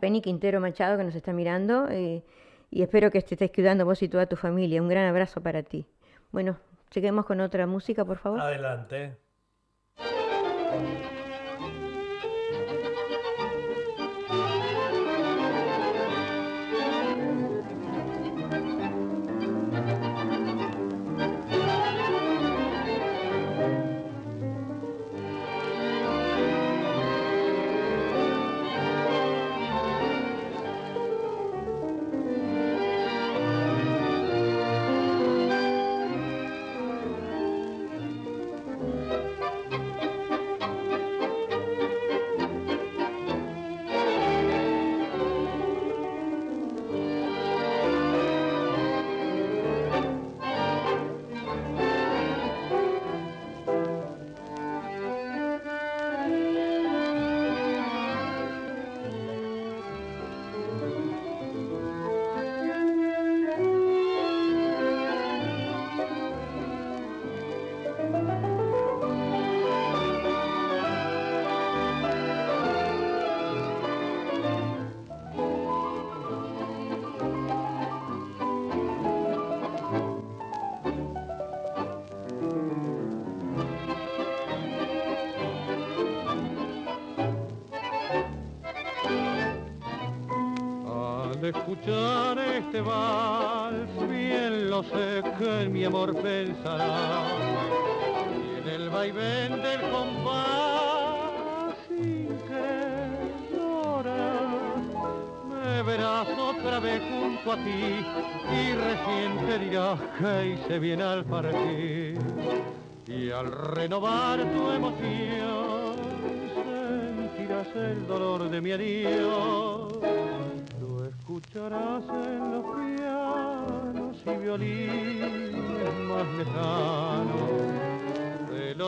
Penny 0.00 0.22
Quintero 0.22 0.58
Machado 0.58 0.96
que 0.96 1.04
nos 1.04 1.14
está 1.14 1.34
mirando 1.34 1.86
eh, 1.90 2.24
y 2.70 2.82
espero 2.82 3.10
que 3.10 3.20
te 3.20 3.34
estés 3.34 3.52
cuidando 3.52 3.84
vos 3.84 4.02
y 4.02 4.08
toda 4.08 4.24
tu 4.24 4.36
familia. 4.36 4.80
Un 4.80 4.88
gran 4.88 5.06
abrazo 5.06 5.42
para 5.42 5.62
ti. 5.62 5.86
Bueno, 6.32 6.56
seguimos 6.90 7.26
con 7.26 7.40
otra 7.40 7.66
música, 7.66 8.02
por 8.04 8.16
favor. 8.16 8.40
Adelante. 8.40 9.16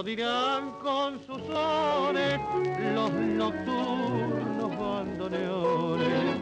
Dirán 0.08 0.72
con 0.82 1.20
sus 1.26 1.36
sones 1.42 2.40
los 2.94 3.12
nocturnos 3.12 4.78
bandoneones. 4.78 6.38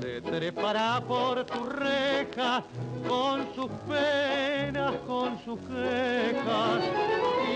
Se 0.00 0.20
trepará 0.20 1.00
por 1.00 1.44
tu 1.44 1.64
reja 1.64 2.64
con 3.06 3.46
sus 3.54 3.70
penas, 3.88 4.94
con 5.06 5.38
sus 5.44 5.60
quejas. 5.60 6.80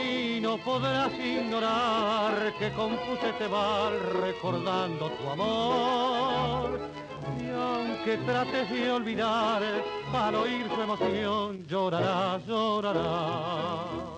Y 0.01 0.41
no 0.41 0.59
podrás 0.59 1.13
ignorar 1.15 2.55
que 2.61 2.73
compuse 2.75 3.31
este 3.31 3.49
bar 3.49 3.93
recordando 4.23 5.11
tu 5.11 5.29
amor 5.29 6.79
y 7.41 7.51
aunque 7.51 8.17
trates 8.19 8.71
de 8.71 8.93
olvidar, 8.93 9.63
al 10.15 10.35
oír 10.37 10.69
su 10.73 10.83
emoción 10.83 11.67
llorarás, 11.67 12.47
llorarás. 12.47 14.09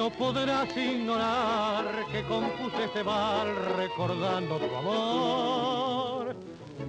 No 0.00 0.08
podrás 0.08 0.74
ignorar 0.78 1.84
que 2.10 2.22
compuse 2.22 2.84
este 2.86 3.04
mal 3.04 3.54
recordando 3.76 4.56
tu 4.56 4.74
amor 4.74 6.34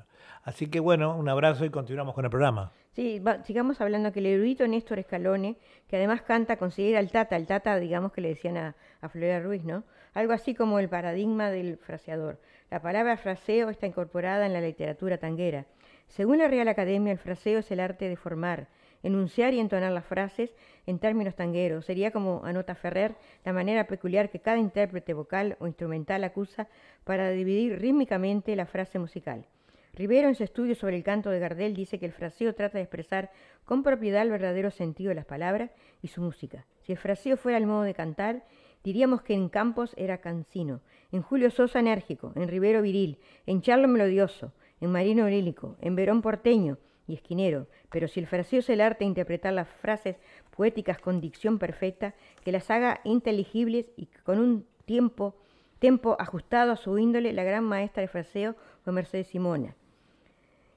Así 0.43 0.67
que 0.67 0.79
bueno, 0.79 1.15
un 1.15 1.29
abrazo 1.29 1.65
y 1.65 1.69
continuamos 1.69 2.15
con 2.15 2.25
el 2.25 2.31
programa. 2.31 2.71
Sí, 2.93 3.21
sigamos 3.45 3.79
hablando 3.81 4.11
que 4.11 4.19
el 4.19 4.25
erudito 4.25 4.67
Néstor 4.67 4.99
Escalone, 4.99 5.57
que 5.87 5.95
además 5.95 6.21
canta, 6.21 6.57
considera 6.57 6.99
el 6.99 7.11
Tata, 7.11 7.35
el 7.35 7.45
Tata, 7.45 7.77
digamos 7.77 8.11
que 8.11 8.21
le 8.21 8.29
decían 8.29 8.57
a, 8.57 8.75
a 9.01 9.09
Floria 9.09 9.39
Ruiz, 9.39 9.63
¿no? 9.63 9.83
Algo 10.19 10.33
así 10.33 10.53
como 10.53 10.79
el 10.79 10.89
paradigma 10.89 11.49
del 11.49 11.77
fraseador. 11.77 12.41
La 12.69 12.81
palabra 12.81 13.15
fraseo 13.15 13.69
está 13.69 13.87
incorporada 13.87 14.45
en 14.45 14.51
la 14.51 14.59
literatura 14.59 15.17
tanguera. 15.17 15.65
Según 16.09 16.39
la 16.39 16.49
Real 16.49 16.67
Academia, 16.67 17.13
el 17.13 17.17
fraseo 17.17 17.59
es 17.59 17.71
el 17.71 17.79
arte 17.79 18.09
de 18.09 18.17
formar, 18.17 18.67
enunciar 19.01 19.53
y 19.53 19.61
entonar 19.61 19.93
las 19.93 20.03
frases 20.03 20.53
en 20.87 20.99
términos 20.99 21.35
tangueros. 21.35 21.85
Sería, 21.85 22.11
como 22.11 22.41
anota 22.43 22.75
Ferrer, 22.75 23.15
la 23.45 23.53
manera 23.53 23.87
peculiar 23.87 24.29
que 24.29 24.41
cada 24.41 24.57
intérprete 24.57 25.13
vocal 25.13 25.55
o 25.61 25.67
instrumental 25.67 26.21
acusa 26.25 26.67
para 27.05 27.29
dividir 27.29 27.79
rítmicamente 27.79 28.57
la 28.57 28.65
frase 28.65 28.99
musical. 28.99 29.45
Rivero, 29.93 30.27
en 30.27 30.35
su 30.35 30.43
estudio 30.43 30.75
sobre 30.75 30.97
el 30.97 31.03
canto 31.03 31.29
de 31.29 31.39
Gardel, 31.39 31.73
dice 31.73 31.97
que 31.97 32.05
el 32.05 32.11
fraseo 32.11 32.53
trata 32.53 32.77
de 32.77 32.83
expresar 32.83 33.31
con 33.63 33.83
propiedad 33.83 34.23
el 34.23 34.31
verdadero 34.31 34.69
sentido 34.69 35.09
de 35.09 35.15
las 35.15 35.25
palabras 35.25 35.71
y 36.01 36.09
su 36.09 36.21
música. 36.21 36.65
Si 36.81 36.91
el 36.91 36.97
fraseo 36.97 37.37
fuera 37.37 37.57
el 37.57 37.65
modo 37.65 37.83
de 37.83 37.93
cantar, 37.93 38.43
diríamos 38.83 39.21
que 39.21 39.33
en 39.33 39.49
Campos 39.49 39.93
era 39.97 40.19
cansino, 40.19 40.81
en 41.11 41.21
Julio 41.21 41.51
Sosa 41.51 41.79
enérgico, 41.79 42.33
en 42.35 42.47
Rivero 42.47 42.81
viril, 42.81 43.17
en 43.45 43.61
Charlo 43.61 43.87
melodioso, 43.87 44.53
en 44.81 44.91
Marino 44.91 45.27
lírico, 45.27 45.77
en 45.81 45.95
Verón 45.95 46.21
porteño, 46.21 46.77
y 47.09 47.15
esquinero, 47.15 47.67
pero 47.89 48.07
si 48.07 48.19
el 48.19 48.27
fraseo 48.27 48.59
es 48.59 48.69
el 48.69 48.81
arte 48.81 48.99
de 48.99 49.07
interpretar 49.07 49.51
las 49.51 49.67
frases 49.67 50.17
poéticas 50.55 50.99
con 50.99 51.19
dicción 51.19 51.57
perfecta, 51.57 52.13
que 52.43 52.51
las 52.51 52.69
haga 52.69 53.01
inteligibles 53.03 53.87
y 53.97 54.05
con 54.23 54.39
un 54.39 54.65
tiempo, 54.85 55.35
tempo 55.79 56.15
ajustado 56.19 56.71
a 56.71 56.75
su 56.75 56.97
índole, 56.99 57.33
la 57.33 57.43
gran 57.43 57.63
maestra 57.63 58.01
de 58.01 58.07
fraseo 58.07 58.55
fue 58.83 58.93
Mercedes 58.93 59.27
Simona. 59.27 59.75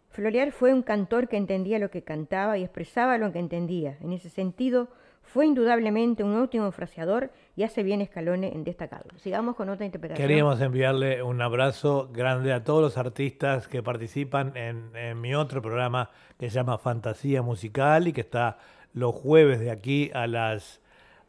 Florear 0.08 0.52
fue 0.52 0.74
un 0.74 0.82
cantor 0.82 1.28
que 1.28 1.36
entendía 1.36 1.78
lo 1.78 1.90
que 1.90 2.02
cantaba 2.02 2.58
y 2.58 2.64
expresaba 2.64 3.18
lo 3.18 3.32
que 3.32 3.38
entendía. 3.38 3.96
En 4.00 4.12
ese 4.12 4.28
sentido, 4.28 4.88
fue 5.22 5.46
indudablemente 5.46 6.22
un 6.22 6.36
óptimo 6.36 6.70
fraseador 6.72 7.30
y 7.56 7.62
hace 7.62 7.82
bien 7.82 8.00
Escalone 8.00 8.52
en 8.52 8.64
destacarlo. 8.64 9.18
Sigamos 9.18 9.56
con 9.56 9.68
otra 9.68 9.86
interpretación. 9.86 10.26
Queríamos 10.26 10.60
enviarle 10.60 11.22
un 11.22 11.40
abrazo 11.40 12.10
grande 12.12 12.52
a 12.52 12.64
todos 12.64 12.82
los 12.82 12.98
artistas 12.98 13.68
que 13.68 13.82
participan 13.82 14.56
en, 14.56 15.20
mi 15.20 15.34
otro 15.34 15.62
programa 15.62 16.10
que 16.38 16.50
se 16.50 16.56
llama 16.56 16.78
Fantasía 16.78 17.42
Musical 17.42 18.08
y 18.08 18.12
que 18.12 18.20
está 18.20 18.58
los 18.92 19.14
jueves 19.14 19.60
de 19.60 19.70
aquí 19.70 20.10
a 20.12 20.26
las, 20.26 20.80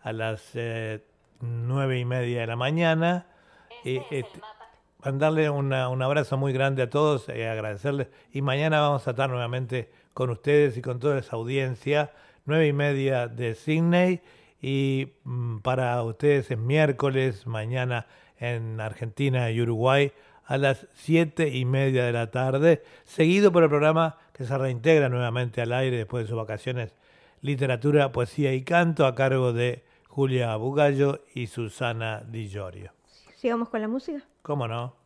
a 0.02 0.12
las 0.12 0.52
eh, 0.56 1.04
nueve 1.40 2.00
y 2.00 2.06
media 2.06 2.42
de 2.42 2.48
la 2.48 2.56
mañana. 2.56 3.28
Y, 3.86 3.98
este, 4.12 4.42
mandarle 5.04 5.50
un 5.50 5.74
abrazo 5.74 6.38
muy 6.38 6.54
grande 6.54 6.82
a 6.82 6.90
todos 6.90 7.28
y 7.30 7.42
agradecerles. 7.42 8.08
Y 8.32 8.42
mañana 8.42 8.82
vamos 8.82 9.08
a 9.08 9.12
estar 9.12 9.30
nuevamente 9.30 9.92
con 10.14 10.30
ustedes 10.30 10.78
y 10.78 10.82
con 10.82 11.00
toda 11.00 11.20
esa 11.20 11.36
audiencia 11.36 12.12
nueve 12.46 12.68
y 12.68 12.74
media 12.74 13.28
de 13.28 13.56
Sydney 13.56 14.22
y 14.62 15.14
mm, 15.24 15.60
para 15.60 16.02
ustedes 16.04 16.52
es 16.52 16.58
miércoles, 16.58 17.48
mañana 17.48 18.08
en 18.38 18.80
Argentina 18.80 19.52
y 19.52 19.62
Uruguay 19.62 20.12
a 20.46 20.58
las 20.58 20.88
siete 20.94 21.50
y 21.50 21.66
media 21.66 22.06
de 22.06 22.12
la 22.12 22.32
tarde, 22.32 22.84
seguido 23.06 23.52
por 23.52 23.64
el 23.64 23.70
programa 23.70 24.18
que 24.34 24.46
se 24.46 24.58
reintegra 24.58 25.10
nuevamente 25.10 25.62
al 25.62 25.74
aire 25.74 25.98
después 25.98 26.26
de 26.26 26.30
sus 26.30 26.38
vacaciones, 26.38 26.94
literatura, 27.42 28.12
poesía 28.12 28.54
y 28.54 28.64
canto 28.64 29.06
a 29.06 29.16
cargo 29.16 29.54
de 29.54 29.84
Julia 30.08 30.56
Bugallo 30.56 31.22
y 31.34 31.48
Susana 31.48 32.24
Di 32.28 32.48
Giorgio. 32.48 32.92
¿Sigamos 33.36 33.70
con 33.70 33.82
la 33.82 33.88
música? 33.88 34.24
¿Cómo 34.42 34.68
no? 34.68 35.03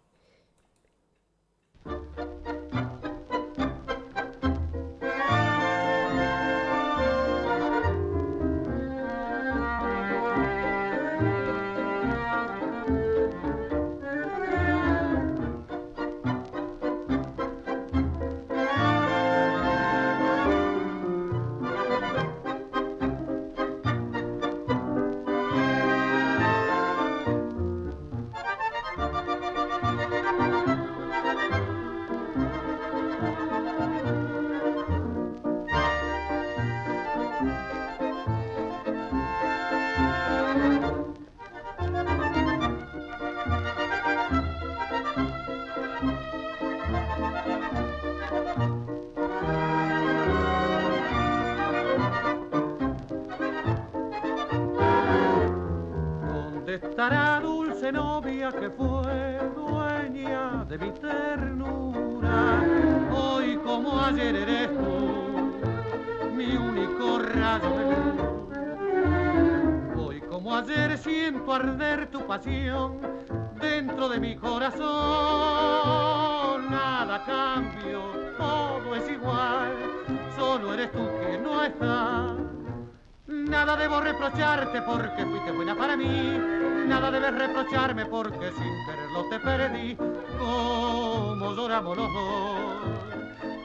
Porque 84.81 85.25
fuiste 85.25 85.51
buena 85.51 85.75
para 85.75 85.95
mí. 85.95 86.39
Nada 86.87 87.11
debes 87.11 87.33
reprocharme 87.33 88.05
porque 88.05 88.51
sin 88.51 88.85
quererlo 88.85 89.29
te 89.29 89.39
perdí. 89.39 89.95
Como 90.37 91.53
lloramos 91.53 91.97
los 91.97 92.13
dos 92.13 92.97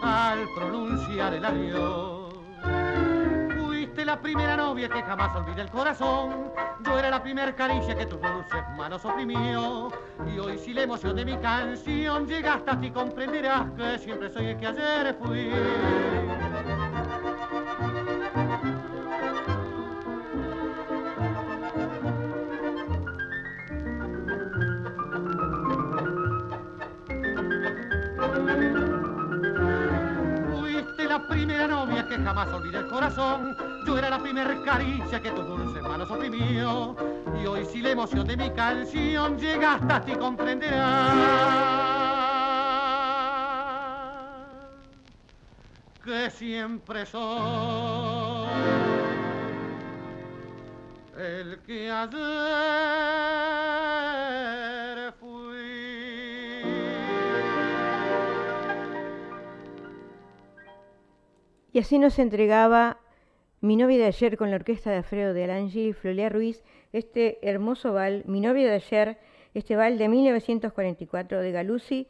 al 0.02 0.48
pronunciar 0.54 1.34
el 1.34 1.44
adiós. 1.44 2.34
Fuiste 3.56 4.04
la 4.04 4.20
primera 4.20 4.56
novia 4.56 4.88
que 4.88 5.02
jamás 5.02 5.34
olvidé 5.36 5.62
el 5.62 5.70
corazón. 5.70 6.52
Yo 6.84 6.98
era 6.98 7.10
la 7.10 7.22
primera 7.22 7.54
caricia 7.54 7.96
que 7.96 8.06
tus 8.06 8.20
dulces 8.20 8.62
manos 8.76 9.04
oprimió. 9.04 9.90
Y 10.34 10.38
hoy 10.38 10.58
si 10.58 10.72
la 10.74 10.82
emoción 10.82 11.16
de 11.16 11.24
mi 11.24 11.36
canción 11.36 12.26
llega 12.26 12.54
hasta 12.54 12.80
ti 12.80 12.90
comprenderás 12.90 13.70
que 13.76 13.98
siempre 13.98 14.32
soy 14.32 14.46
el 14.46 14.58
que 14.58 14.66
ayer 14.66 15.16
fui. 15.22 15.50
Jamás 32.42 32.54
olvidé 32.54 32.78
el 32.78 32.88
corazón. 32.88 33.56
Yo 33.86 33.98
era 33.98 34.10
la 34.10 34.18
primera 34.18 34.60
caricia 34.64 35.20
que 35.20 35.30
tus 35.30 35.46
dulces 35.46 35.82
manos 35.82 36.10
oprimió. 36.10 36.96
Y 37.40 37.46
hoy 37.46 37.64
si 37.64 37.80
la 37.82 37.90
emoción 37.90 38.26
de 38.26 38.36
mi 38.36 38.50
canción 38.50 39.38
llega 39.38 39.74
hasta 39.74 40.00
ti 40.00 40.12
comprenderás 40.14 41.52
que 46.04 46.30
siempre 46.30 47.06
soy 47.06 47.22
el 51.16 51.60
que 51.64 51.90
ayer 51.90 53.41
Y 61.72 61.78
así 61.78 61.98
nos 61.98 62.18
entregaba 62.18 62.98
mi 63.60 63.76
novia 63.76 63.98
de 63.98 64.06
ayer 64.06 64.36
con 64.36 64.50
la 64.50 64.56
orquesta 64.56 64.90
de 64.90 64.96
Alfredo 64.98 65.32
de 65.32 65.44
Alangi 65.44 65.88
y 65.88 65.92
Flolia 65.92 66.28
Ruiz, 66.28 66.62
este 66.92 67.38
hermoso 67.42 67.92
bal, 67.92 68.24
mi 68.26 68.40
novia 68.40 68.68
de 68.68 68.74
ayer, 68.74 69.18
este 69.54 69.76
bal 69.76 69.98
de 69.98 70.08
1944 70.08 71.40
de 71.40 71.52
Galuzzi 71.52 72.08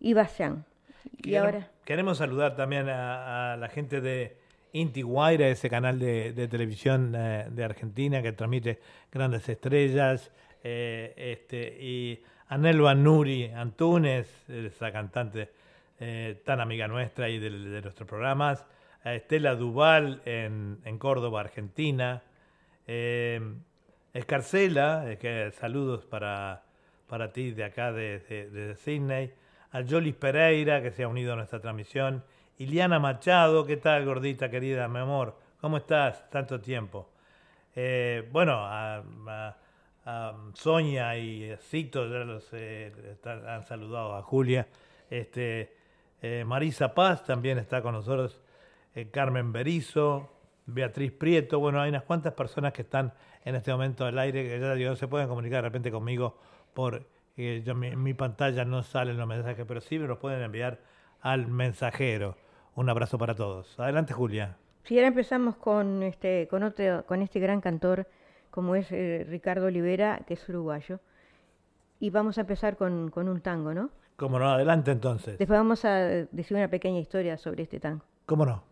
y 0.00 0.14
Bazán. 0.14 0.64
Y 1.22 1.34
ahora, 1.34 1.70
Queremos 1.84 2.18
saludar 2.18 2.56
también 2.56 2.88
a, 2.88 3.52
a 3.52 3.56
la 3.58 3.68
gente 3.68 4.00
de 4.00 4.38
Inti 4.72 5.02
Guaira, 5.02 5.48
ese 5.48 5.68
canal 5.68 5.98
de, 5.98 6.32
de 6.32 6.48
televisión 6.48 7.14
eh, 7.14 7.46
de 7.50 7.64
Argentina 7.64 8.22
que 8.22 8.32
transmite 8.32 8.80
grandes 9.12 9.48
estrellas, 9.48 10.32
eh, 10.62 11.12
este, 11.16 11.76
y 11.80 12.22
a 12.48 12.56
Nelva 12.56 12.94
Nuri 12.94 13.50
Antunes, 13.54 14.48
esa 14.48 14.90
cantante 14.90 15.50
eh, 16.00 16.40
tan 16.44 16.60
amiga 16.60 16.88
nuestra 16.88 17.28
y 17.28 17.38
de, 17.38 17.50
de 17.50 17.82
nuestros 17.82 18.08
programas, 18.08 18.66
a 19.04 19.14
Estela 19.14 19.54
Duval 19.54 20.22
en, 20.24 20.78
en 20.84 20.98
Córdoba, 20.98 21.40
Argentina, 21.40 22.22
eh, 22.86 23.40
Escarcela, 24.14 25.10
eh, 25.10 25.18
que 25.18 25.50
saludos 25.52 26.06
para, 26.06 26.62
para 27.06 27.30
ti 27.32 27.50
de 27.50 27.64
acá 27.64 27.92
de, 27.92 28.20
de- 28.20 28.74
Sydney, 28.76 29.32
a 29.72 29.82
Jolis 29.82 30.14
Pereira, 30.14 30.80
que 30.82 30.90
se 30.90 31.02
ha 31.02 31.08
unido 31.08 31.34
a 31.34 31.36
nuestra 31.36 31.60
transmisión, 31.60 32.24
Iliana 32.56 32.98
Machado, 32.98 33.66
¿qué 33.66 33.76
tal, 33.76 34.06
gordita 34.06 34.48
querida, 34.48 34.88
mi 34.88 35.00
amor? 35.00 35.36
¿Cómo 35.60 35.76
estás? 35.76 36.30
Tanto 36.30 36.60
tiempo. 36.60 37.10
Eh, 37.74 38.26
bueno, 38.32 38.54
a, 38.56 39.02
Sonia 40.54 41.16
y 41.16 41.56
Cito 41.56 42.06
ya 42.06 42.18
los 42.24 42.46
eh, 42.52 42.92
han 43.24 43.64
saludado 43.64 44.14
a 44.14 44.22
Julia. 44.22 44.66
Este, 45.08 45.72
Marisa 46.44 46.94
Paz 46.94 47.24
también 47.24 47.56
está 47.58 47.80
con 47.80 47.94
nosotros, 47.94 48.38
eh, 48.94 49.10
Carmen 49.10 49.52
Berizo, 49.52 50.30
Beatriz 50.66 51.12
Prieto. 51.12 51.58
Bueno, 51.58 51.80
hay 51.80 51.90
unas 51.90 52.04
cuantas 52.04 52.34
personas 52.34 52.72
que 52.72 52.82
están 52.82 53.12
en 53.44 53.54
este 53.54 53.70
momento 53.72 54.06
al 54.06 54.18
aire 54.18 54.48
que 54.48 54.60
ya 54.60 54.74
digo, 54.74 54.96
se 54.96 55.08
pueden 55.08 55.28
comunicar 55.28 55.62
de 55.62 55.68
repente 55.68 55.90
conmigo 55.90 56.38
por 56.72 57.06
eh, 57.36 57.62
yo, 57.64 57.74
mi, 57.74 57.88
en 57.88 58.02
mi 58.02 58.14
pantalla 58.14 58.64
no 58.64 58.82
salen 58.82 59.16
los 59.16 59.26
mensajes, 59.26 59.64
pero 59.66 59.80
sí 59.80 59.98
me 59.98 60.06
los 60.06 60.18
pueden 60.18 60.42
enviar 60.42 60.80
al 61.20 61.46
mensajero. 61.48 62.36
Un 62.74 62.88
abrazo 62.88 63.18
para 63.18 63.34
todos. 63.34 63.78
Adelante, 63.78 64.12
Julia. 64.12 64.56
si 64.84 64.96
ahora 64.96 65.08
empezamos 65.08 65.56
con 65.56 66.02
este, 66.02 66.48
con 66.48 66.62
otro, 66.62 67.04
con 67.06 67.22
este 67.22 67.40
gran 67.40 67.60
cantor 67.60 68.06
como 68.50 68.76
es 68.76 68.90
eh, 68.92 69.26
Ricardo 69.28 69.66
Olivera, 69.66 70.22
que 70.28 70.34
es 70.34 70.48
uruguayo, 70.48 71.00
y 71.98 72.10
vamos 72.10 72.38
a 72.38 72.42
empezar 72.42 72.76
con, 72.76 73.10
con 73.10 73.28
un 73.28 73.40
tango, 73.40 73.74
¿no? 73.74 73.90
¿Cómo 74.16 74.38
no? 74.38 74.48
Adelante 74.48 74.92
entonces. 74.92 75.38
Después 75.38 75.58
vamos 75.58 75.84
a 75.84 75.94
decir 76.30 76.56
una 76.56 76.68
pequeña 76.68 77.00
historia 77.00 77.36
sobre 77.36 77.64
este 77.64 77.80
tango. 77.80 78.04
¿Cómo 78.26 78.46
no? 78.46 78.62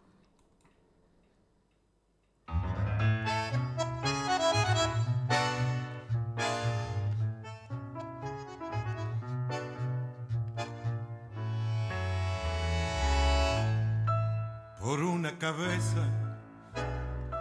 Por 14.92 15.04
una 15.04 15.38
cabeza 15.38 16.04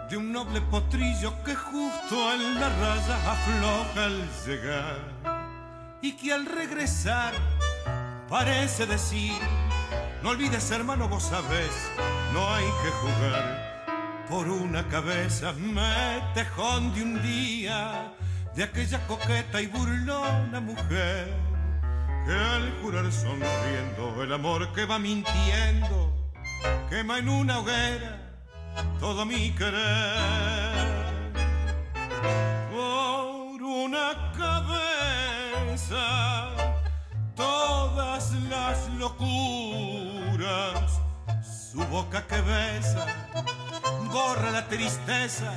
de 0.08 0.16
un 0.16 0.32
noble 0.32 0.62
potrillo 0.62 1.34
que 1.44 1.54
justo 1.54 2.32
en 2.32 2.58
la 2.58 2.70
raya 2.70 3.16
afloja 3.30 4.04
al 4.06 4.26
llegar 4.46 4.96
y 6.00 6.12
que 6.12 6.32
al 6.32 6.46
regresar 6.46 7.34
parece 8.30 8.86
decir 8.86 9.38
no 10.22 10.30
olvides 10.30 10.70
hermano 10.70 11.10
vos 11.10 11.24
sabés 11.24 11.74
no 12.32 12.54
hay 12.54 12.64
que 12.64 12.90
jugar. 13.02 14.24
Por 14.30 14.48
una 14.48 14.88
cabeza 14.88 15.52
me 15.52 16.22
tejón 16.32 16.94
de 16.94 17.02
un 17.02 17.20
día 17.20 18.14
de 18.56 18.64
aquella 18.64 19.06
coqueta 19.06 19.60
y 19.60 19.66
burlona 19.66 20.58
mujer 20.58 21.28
que 22.24 22.32
al 22.32 22.72
jurar 22.80 23.12
sonriendo 23.12 24.22
el 24.22 24.32
amor 24.32 24.72
que 24.72 24.86
va 24.86 24.98
mintiendo 24.98 26.21
quema 26.88 27.18
en 27.18 27.28
una 27.28 27.58
hoguera 27.58 28.22
todo 29.00 29.24
mi 29.24 29.50
querer. 29.52 31.32
Por 32.70 33.62
una 33.62 34.32
cabeza, 34.36 35.96
todas 37.34 38.32
las 38.48 38.88
locuras, 38.98 41.00
su 41.42 41.82
boca 41.86 42.26
que 42.26 42.40
besa, 42.40 43.06
borra 44.12 44.50
la 44.50 44.68
tristeza, 44.68 45.54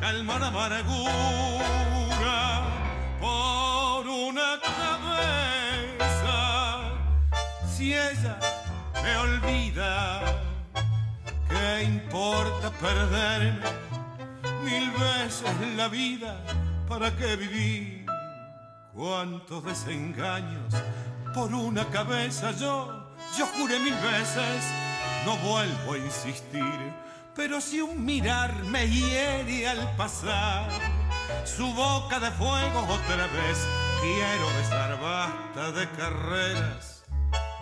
calma 0.00 0.38
la 0.38 0.46
amargura. 0.48 0.84
Por 3.20 4.08
una 4.08 4.58
cabeza, 4.62 6.38
si 7.68 7.94
ella 7.94 8.38
me 9.02 9.16
olvida, 9.18 10.22
¿Qué 11.56 11.84
importa 11.84 12.70
perderme 12.70 13.70
mil 14.62 14.90
veces 14.90 15.76
la 15.76 15.88
vida? 15.88 16.42
¿Para 16.86 17.14
qué 17.16 17.36
vivir? 17.36 18.06
¿Cuántos 18.92 19.64
desengaños 19.64 20.74
por 21.34 21.54
una 21.54 21.84
cabeza 21.86 22.50
yo? 22.52 23.14
Yo 23.38 23.46
juré 23.46 23.78
mil 23.78 23.94
veces, 23.94 24.64
no 25.24 25.36
vuelvo 25.38 25.94
a 25.94 25.98
insistir. 25.98 26.92
Pero 27.34 27.60
si 27.60 27.80
un 27.80 28.04
mirar 28.04 28.54
me 28.64 28.86
hiere 28.88 29.68
al 29.68 29.96
pasar, 29.96 30.68
su 31.44 31.72
boca 31.72 32.20
de 32.20 32.30
fuego 32.32 32.80
otra 32.80 33.26
vez 33.28 33.66
quiero 34.00 34.46
besar, 34.58 35.00
basta 35.00 35.72
de 35.72 35.88
carreras. 35.90 37.04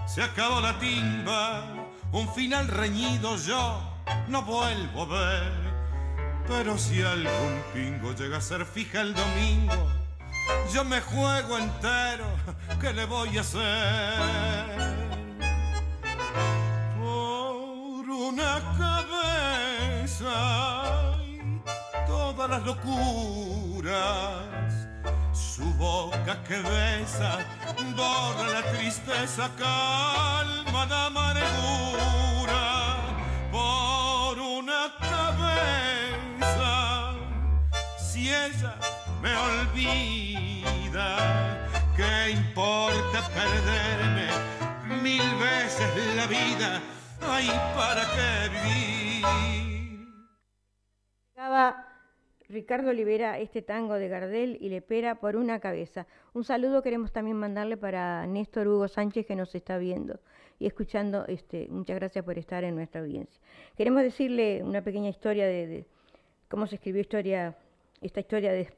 Se 0.07 0.23
acabó 0.23 0.61
la 0.61 0.79
timba, 0.79 1.65
un 2.15 2.29
final 2.29 2.69
reñido 2.69 3.37
yo 3.37 3.83
no 4.29 4.43
vuelvo 4.43 5.03
a 5.03 5.07
ver. 5.07 5.53
Pero 6.47 6.79
si 6.79 7.03
algún 7.03 7.61
pingo 7.73 8.15
llega 8.15 8.37
a 8.37 8.41
ser 8.41 8.65
fija 8.65 9.01
el 9.01 9.15
domingo, 9.15 9.91
yo 10.73 10.85
me 10.85 11.01
juego 11.01 11.59
entero, 11.59 12.27
¿qué 12.81 12.93
le 12.93 13.05
voy 13.07 13.37
a 13.39 13.41
hacer? 13.41 14.15
Por 16.99 18.09
una 18.09 18.61
cabeza 18.79 20.37
y 21.27 21.41
todas 22.07 22.49
las 22.51 22.63
locuras, 22.65 23.95
su 25.35 25.65
boca 25.75 26.43
que 26.45 26.61
besa, 26.61 27.39
borra 27.97 28.49
la 28.53 28.63
tristeza, 28.73 29.51
calma 29.59 30.87
la 30.87 31.07
amargura. 31.07 32.97
Por 33.51 34.39
una 34.39 34.95
cabeza, 35.01 36.63
si 37.99 38.29
ella 38.29 38.77
me 39.21 39.37
olvida. 39.37 41.09
¿Qué 41.97 42.31
importa 42.31 43.29
perderme 43.35 44.29
mil 45.03 45.35
veces 45.37 45.89
la 46.17 46.27
vida? 46.27 46.81
Ay, 47.29 47.49
¿para 47.77 48.05
qué 48.15 48.49
vivir? 48.49 49.64
Ricardo 52.55 52.91
Olivera 52.91 53.41
este 53.41 53.63
tango 53.63 53.95
de 53.95 54.09
Gardel 54.09 54.59
y 54.61 54.69
Lepera 54.69 55.17
por 55.17 55.35
una 55.35 55.59
cabeza. 55.59 56.07
Un 56.35 56.45
saludo 56.45 56.85
queremos 56.85 57.11
también 57.11 57.37
mandarle 57.37 57.77
para 57.77 58.29
Néstor 58.29 58.69
Hugo 58.69 58.87
Sánchez 58.87 59.27
que 59.27 59.35
nos 59.35 59.53
está 59.57 59.77
viendo 59.77 60.21
y 60.61 60.67
escuchando. 60.67 61.27
Este, 61.27 61.67
muchas 61.69 61.97
gracias 61.97 62.25
por 62.25 62.39
estar 62.39 62.63
en 62.63 62.77
nuestra 62.77 63.01
audiencia. 63.01 63.43
Queremos 63.77 64.03
decirle 64.03 64.63
una 64.63 64.83
pequeña 64.83 65.09
historia 65.09 65.47
de, 65.47 65.85
cómo 66.49 66.69
se 66.69 66.77
escribió 66.77 67.01
historia 67.01 67.57
esta 68.01 68.21
historia 68.21 68.53
de, 68.53 68.69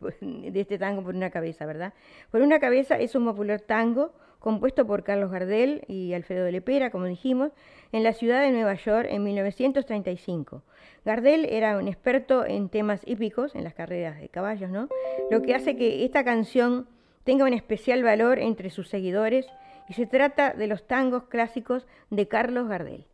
este 0.54 0.78
tango 0.78 1.02
por 1.02 1.14
una 1.14 1.28
cabeza, 1.28 1.66
¿verdad? 1.66 1.92
Por 2.30 2.40
una 2.40 2.58
cabeza 2.58 2.98
es 2.98 3.14
un 3.14 3.26
popular 3.26 3.60
tango 3.60 4.14
compuesto 4.46 4.86
por 4.86 5.02
Carlos 5.02 5.32
Gardel 5.32 5.82
y 5.88 6.12
Alfredo 6.12 6.44
de 6.44 6.52
Lepera, 6.52 6.92
como 6.92 7.06
dijimos, 7.06 7.50
en 7.90 8.04
la 8.04 8.12
ciudad 8.12 8.42
de 8.42 8.52
Nueva 8.52 8.74
York 8.74 9.08
en 9.10 9.24
1935. 9.24 10.62
Gardel 11.04 11.46
era 11.46 11.76
un 11.76 11.88
experto 11.88 12.44
en 12.46 12.68
temas 12.68 13.00
hípicos, 13.06 13.56
en 13.56 13.64
las 13.64 13.74
carreras 13.74 14.20
de 14.20 14.28
caballos, 14.28 14.70
¿no? 14.70 14.88
Lo 15.32 15.42
que 15.42 15.56
hace 15.56 15.76
que 15.76 16.04
esta 16.04 16.22
canción 16.22 16.86
tenga 17.24 17.44
un 17.44 17.54
especial 17.54 18.04
valor 18.04 18.38
entre 18.38 18.70
sus 18.70 18.88
seguidores 18.88 19.48
y 19.88 19.94
se 19.94 20.06
trata 20.06 20.52
de 20.52 20.68
los 20.68 20.86
tangos 20.86 21.24
clásicos 21.24 21.84
de 22.10 22.28
Carlos 22.28 22.68
Gardel. 22.68 23.04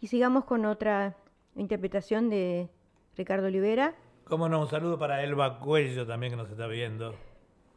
Y 0.00 0.06
sigamos 0.06 0.46
con 0.46 0.64
otra 0.64 1.16
interpretación 1.54 2.30
de 2.30 2.70
Ricardo 3.14 3.48
Olivera. 3.48 3.94
Cómo 4.24 4.48
no, 4.48 4.62
un 4.62 4.68
saludo 4.68 4.98
para 4.98 5.22
Elba 5.22 5.60
Cuello 5.60 6.06
también 6.06 6.32
que 6.32 6.38
nos 6.38 6.48
está 6.50 6.66
viendo. 6.66 7.14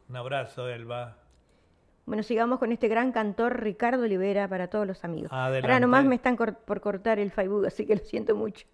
Un 0.08 0.16
abrazo, 0.16 0.66
Elba. 0.70 1.21
Bueno, 2.12 2.24
sigamos 2.24 2.58
con 2.58 2.72
este 2.72 2.88
gran 2.88 3.10
cantor 3.10 3.62
Ricardo 3.62 4.02
Olivera 4.02 4.46
para 4.46 4.68
todos 4.68 4.86
los 4.86 5.02
amigos. 5.02 5.30
Adelante. 5.32 5.66
Ahora 5.66 5.80
nomás 5.80 6.04
me 6.04 6.16
están 6.16 6.36
cor 6.36 6.56
por 6.56 6.82
cortar 6.82 7.18
el 7.18 7.30
Facebook, 7.30 7.64
así 7.64 7.86
que 7.86 7.96
lo 7.96 8.04
siento 8.04 8.36
mucho. 8.36 8.66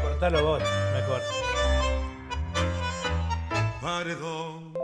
Cortalo 0.00 0.44
vos, 0.44 0.62
mejor. 0.94 1.20
Paredón, 3.82 4.74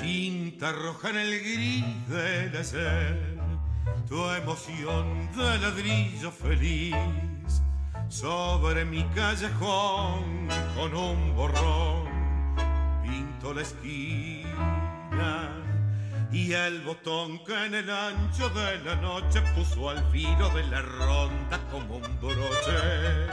tinta 0.00 0.70
roja 0.70 1.10
en 1.10 1.16
el 1.16 1.40
gris 1.40 2.08
del 2.08 2.56
ayer, 2.56 3.38
tu 4.08 4.24
emoción 4.30 5.28
de 5.36 5.58
ladrillo 5.58 6.30
feliz 6.30 6.94
sobre 8.08 8.84
mi 8.84 9.02
callejón 9.16 10.46
con 10.76 10.94
un 10.94 11.34
borrón 11.34 12.08
pinto 13.02 13.52
la 13.52 13.62
esquina 13.62 14.39
y 16.32 16.52
el 16.52 16.80
botón 16.82 17.42
que 17.44 17.66
en 17.66 17.74
el 17.74 17.90
ancho 17.90 18.48
de 18.50 18.78
la 18.84 18.94
noche 18.96 19.42
puso 19.54 19.90
al 19.90 20.02
filo 20.10 20.48
de 20.50 20.64
la 20.64 20.80
ronda 20.82 21.58
como 21.70 21.96
un 21.96 22.20
broche 22.20 23.28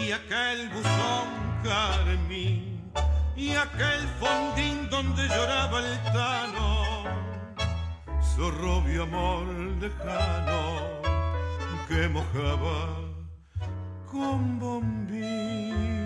y 0.00 0.12
aquel 0.12 0.68
buzón 0.70 1.28
carmín 1.62 2.92
y 3.36 3.50
aquel 3.54 4.08
fondín 4.18 4.90
donde 4.90 5.28
lloraba 5.28 5.78
el 5.78 6.02
tano 6.12 6.78
su 8.34 8.50
rubio 8.50 9.04
amor 9.04 9.46
lejano 9.80 10.98
que 11.88 12.08
mojaba 12.08 13.08
con 14.10 14.58
bombín. 14.58 15.97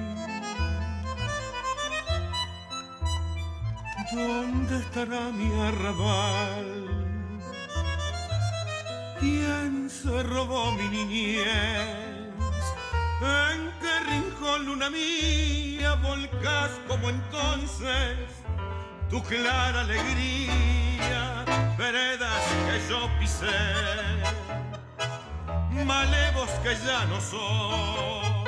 ¿Dónde 4.12 4.78
estará 4.78 5.30
mi 5.30 5.50
arrabal? 5.58 6.68
¿Quién 9.18 9.88
se 9.88 10.22
robó 10.22 10.70
mi 10.72 10.86
niñez? 10.88 11.46
¿En 13.22 13.72
qué 13.80 14.00
rincón 14.10 14.66
luna 14.66 14.90
mía 14.90 15.94
volcás 15.94 16.72
como 16.86 17.08
entonces 17.08 18.18
tu 19.08 19.22
clara 19.22 19.80
alegría? 19.80 21.44
Veredas 21.78 22.42
que 22.66 22.90
yo 22.90 23.08
pisé 23.18 23.46
malevos 25.86 26.50
que 26.62 26.76
ya 26.84 27.06
no 27.06 27.18
son. 27.18 28.44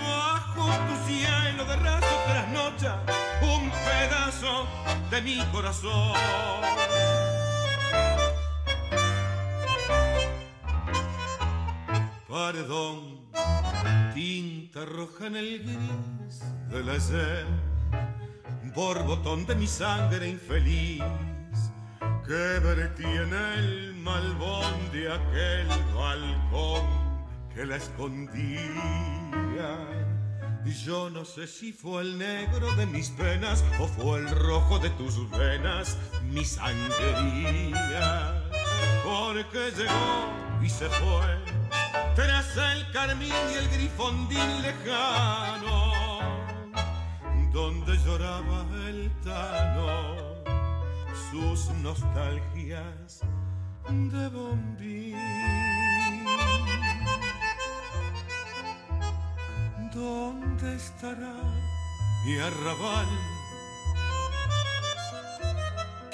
Bajo 0.00 0.70
tu 0.86 1.08
cielo 1.08 1.64
de 1.64 1.76
raso 1.76 2.14
trasnocha 2.28 3.19
un 3.60 3.70
pedazo 3.70 4.66
de 5.10 5.22
mi 5.22 5.44
corazón. 5.52 6.12
Paredón, 12.28 13.28
tinta 14.14 14.84
roja 14.84 15.26
en 15.26 15.36
el 15.36 15.58
gris 15.64 16.42
del 16.70 16.88
ayer, 16.88 17.46
borbotón 18.74 19.46
de 19.46 19.54
mi 19.54 19.66
sangre 19.66 20.28
infeliz 20.28 21.02
que 22.26 22.56
en 22.56 23.34
el 23.34 23.94
malvón 23.94 24.92
de 24.92 25.12
aquel 25.12 25.66
balcón 25.94 26.86
que 27.52 27.66
la 27.66 27.76
escondía. 27.76 28.60
Yo 30.64 31.10
no 31.10 31.24
sé 31.24 31.46
si 31.46 31.72
fue 31.72 32.02
el 32.02 32.18
negro 32.18 32.74
de 32.76 32.86
mis 32.86 33.10
penas 33.10 33.64
o 33.78 33.86
fue 33.86 34.18
el 34.18 34.30
rojo 34.30 34.78
de 34.78 34.90
tus 34.90 35.28
venas 35.30 35.96
mi 36.22 36.44
sangrería. 36.44 38.42
Porque 39.02 39.72
llegó 39.76 40.62
y 40.62 40.68
se 40.68 40.88
fue 40.88 41.60
tras 42.14 42.56
el 42.56 42.90
carmín 42.92 43.32
y 43.52 43.54
el 43.54 43.68
grifondín 43.70 44.62
lejano, 44.62 45.92
donde 47.52 47.96
lloraba 48.04 48.66
el 48.86 49.10
tano 49.22 50.40
sus 51.30 51.70
nostalgias 51.76 53.20
de 53.88 54.28
bombín. 54.28 55.79
¿Dónde 59.94 60.76
estará 60.76 61.34
mi 62.24 62.38
arrabal? 62.38 63.08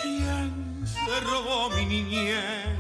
¿Quién 0.01 0.83
se 0.87 1.21
robó 1.21 1.69
mi 1.71 1.85
niñez? 1.85 2.79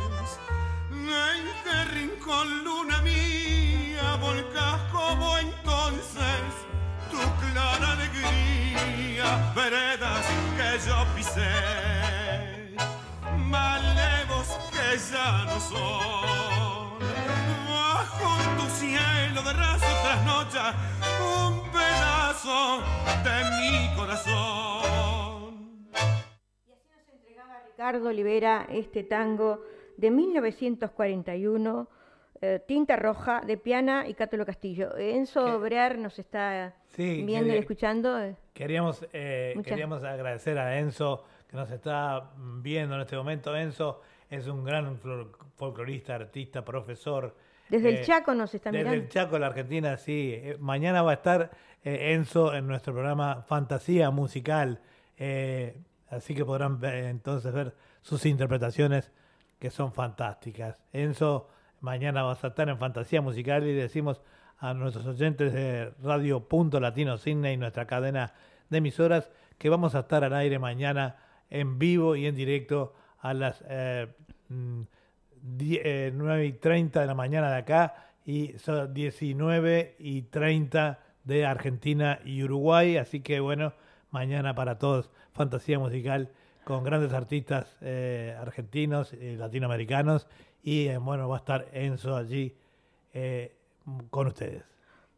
¿En 0.91 1.45
qué 1.65 1.85
rincón 1.93 2.65
luna 2.65 3.03
mía 3.03 4.17
volcás 4.23 4.81
como 4.91 5.37
entonces 5.37 6.43
tu 7.11 7.19
clara 7.45 7.93
alegría? 7.93 9.53
Veredas 9.55 10.25
que 10.57 10.89
yo 10.89 11.07
pisé, 11.15 12.75
malevos 13.37 14.49
que 14.73 14.99
ya 15.13 15.45
no 15.45 15.61
son. 15.61 16.99
Bajo 17.69 18.31
tu 18.57 18.67
cielo 18.79 19.43
de 19.43 19.53
trasnocha 20.17 20.75
un 21.21 21.61
pedazo 21.71 22.81
de 23.25 23.37
mi 23.61 23.97
corazón. 23.97 25.55
Y 25.93 26.73
así 26.73 26.89
nos 26.91 27.09
entregaba 27.13 27.61
Ricardo 27.67 28.09
Olivera 28.09 28.67
este 28.71 29.03
tango 29.05 29.63
de 29.97 30.11
1941, 30.11 31.89
eh, 32.41 32.61
Tinta 32.67 32.97
Roja, 32.97 33.41
de 33.43 33.57
Piana 33.59 34.09
y 34.09 34.15
Cátulo 34.15 34.47
Castillo. 34.47 34.97
Enzo 34.97 35.45
¿Qué? 35.45 35.53
Obrear 35.53 35.99
nos 35.99 36.19
está 36.19 36.75
Sí, 36.89 37.23
viendo 37.25 37.53
y 37.55 37.59
escuchando. 37.59 38.19
eh, 38.21 38.37
Queríamos, 38.55 39.07
eh, 39.13 39.55
queríamos 39.65 40.03
agradecer 40.03 40.59
a 40.59 40.79
Enzo 40.79 41.25
que 41.49 41.57
nos 41.57 41.71
está 41.71 42.31
viendo 42.37 42.95
en 42.95 43.03
este 43.03 43.17
momento. 43.17 43.55
Enzo 43.55 44.01
es 44.31 44.47
un 44.47 44.65
gran 44.65 44.99
fol- 44.99 45.31
folclorista, 45.57 46.15
artista, 46.15 46.65
profesor 46.65 47.35
Desde 47.69 47.89
Eh, 47.91 47.99
el 48.01 48.05
Chaco 48.07 48.35
nos 48.35 48.55
está 48.55 48.71
Desde 48.71 48.85
mirando. 48.85 49.03
el 49.05 49.09
Chaco, 49.09 49.39
la 49.39 49.47
Argentina, 49.49 49.97
sí. 49.97 50.33
Eh, 50.35 50.57
mañana 50.61 51.03
va 51.03 51.11
a 51.13 51.15
estar 51.15 51.51
eh, 51.85 52.13
Enzo 52.15 52.55
en 52.55 52.67
nuestro 52.67 52.93
programa 52.93 53.43
Fantasía 53.43 54.11
Musical. 54.11 54.81
eh, 55.19 55.77
así 56.11 56.35
que 56.35 56.45
podrán 56.45 56.79
ver- 56.79 57.05
entonces 57.07 57.53
ver 57.53 57.75
sus 58.03 58.27
interpretaciones 58.27 59.11
que 59.59 59.71
son 59.71 59.93
fantásticas. 59.93 60.77
Enzo, 60.93 61.49
mañana 61.81 62.23
vas 62.23 62.45
a 62.45 62.49
estar 62.49 62.69
en 62.69 62.79
Fantasía 62.79 63.21
Musical 63.23 63.67
y 63.67 63.73
decimos 63.73 64.21
a 64.59 64.73
nuestros 64.75 65.07
oyentes 65.07 65.53
de 65.53 65.93
Radio 66.03 66.49
Punto 66.49 66.81
Latino 66.81 67.17
Sydney, 67.19 67.57
nuestra 67.57 67.87
cadena 67.87 68.33
de 68.71 68.79
emisoras, 68.79 69.31
que 69.59 69.69
vamos 69.69 69.95
a 69.95 70.01
estar 70.01 70.23
al 70.25 70.35
aire 70.35 70.59
mañana 70.59 71.17
en 71.51 71.79
vivo 71.79 72.15
y 72.17 72.27
en 72.27 72.35
directo 72.37 72.95
a 73.21 73.33
las 73.35 73.65
eh, 73.69 74.07
eh, 75.59 76.13
9 76.15 76.47
y 76.47 76.53
30 76.53 77.01
de 77.01 77.07
la 77.07 77.15
mañana 77.15 77.51
de 77.51 77.57
acá 77.57 77.95
y 78.25 78.55
son 78.59 78.93
19 78.93 79.97
y 79.99 80.23
30 80.23 80.99
de 81.25 81.47
Argentina 81.47 82.21
y 82.25 82.43
Uruguay. 82.43 82.97
Así 82.97 83.21
que 83.21 83.41
bueno, 83.41 83.73
mañana 84.11 84.55
para 84.55 84.79
todos, 84.79 85.11
fantasía 85.33 85.79
musical 85.79 86.31
con 86.65 86.83
grandes 86.83 87.13
artistas 87.13 87.77
eh, 87.81 88.37
argentinos 88.41 89.13
y 89.13 89.37
latinoamericanos. 89.37 90.27
Y 90.63 90.89
eh, 90.89 90.99
bueno, 90.99 91.29
va 91.29 91.37
a 91.37 91.39
estar 91.39 91.69
Enzo 91.73 92.17
allí 92.17 92.57
eh, 93.15 93.55
con 94.11 94.27
ustedes. 94.27 94.65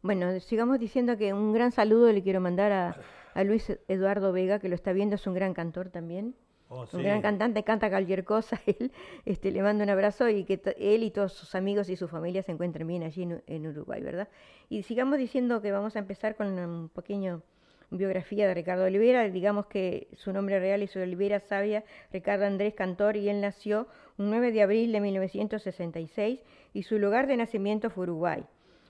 Bueno, 0.02 0.38
sigamos 0.40 0.78
diciendo 0.78 1.16
que 1.16 1.32
un 1.32 1.52
gran 1.54 1.72
saludo 1.72 2.12
le 2.12 2.22
quiero 2.22 2.40
mandar 2.40 2.72
a, 2.72 2.96
a 3.34 3.44
Luis 3.44 3.72
Eduardo 3.88 4.32
Vega, 4.32 4.58
que 4.58 4.68
lo 4.68 4.74
está 4.74 4.92
viendo, 4.92 5.16
es 5.16 5.26
un 5.26 5.34
gran 5.34 5.54
cantor 5.54 5.88
también. 5.88 6.34
Oh, 6.70 6.80
Un 6.82 6.86
sí. 6.88 7.02
gran 7.02 7.22
cantante, 7.22 7.62
canta 7.64 7.88
cualquier 7.88 8.24
cosa. 8.24 8.60
Él, 8.66 8.92
este, 9.24 9.50
le 9.50 9.62
mando 9.62 9.84
un 9.84 9.90
abrazo 9.90 10.28
y 10.28 10.44
que 10.44 10.60
él 10.78 11.02
y 11.02 11.10
todos 11.10 11.32
sus 11.32 11.54
amigos 11.54 11.88
y 11.88 11.96
su 11.96 12.08
familia 12.08 12.42
se 12.42 12.52
encuentren 12.52 12.86
bien 12.86 13.02
allí 13.02 13.22
en, 13.22 13.42
en 13.46 13.66
Uruguay, 13.66 14.02
¿verdad? 14.02 14.28
Y 14.68 14.82
sigamos 14.82 15.18
diciendo 15.18 15.62
que 15.62 15.72
vamos 15.72 15.96
a 15.96 15.98
empezar 15.98 16.36
con 16.36 16.58
un 16.58 16.90
pequeño 16.90 17.42
biografía 17.90 18.46
de 18.46 18.54
Ricardo 18.54 18.84
Olivera. 18.84 19.28
Digamos 19.28 19.66
que 19.66 20.08
su 20.14 20.32
nombre 20.32 20.60
real 20.60 20.82
es 20.82 20.94
Olivera 20.96 21.40
Sabia 21.40 21.84
Ricardo 22.12 22.44
Andrés 22.44 22.74
Cantor 22.74 23.16
y 23.16 23.28
él 23.28 23.40
nació 23.40 23.86
un 24.18 24.30
9 24.30 24.52
de 24.52 24.62
abril 24.62 24.92
de 24.92 25.00
1966 25.00 26.40
y 26.74 26.82
su 26.82 26.98
lugar 26.98 27.26
de 27.26 27.36
nacimiento 27.36 27.90
fue 27.90 28.04
Uruguay. 28.04 28.44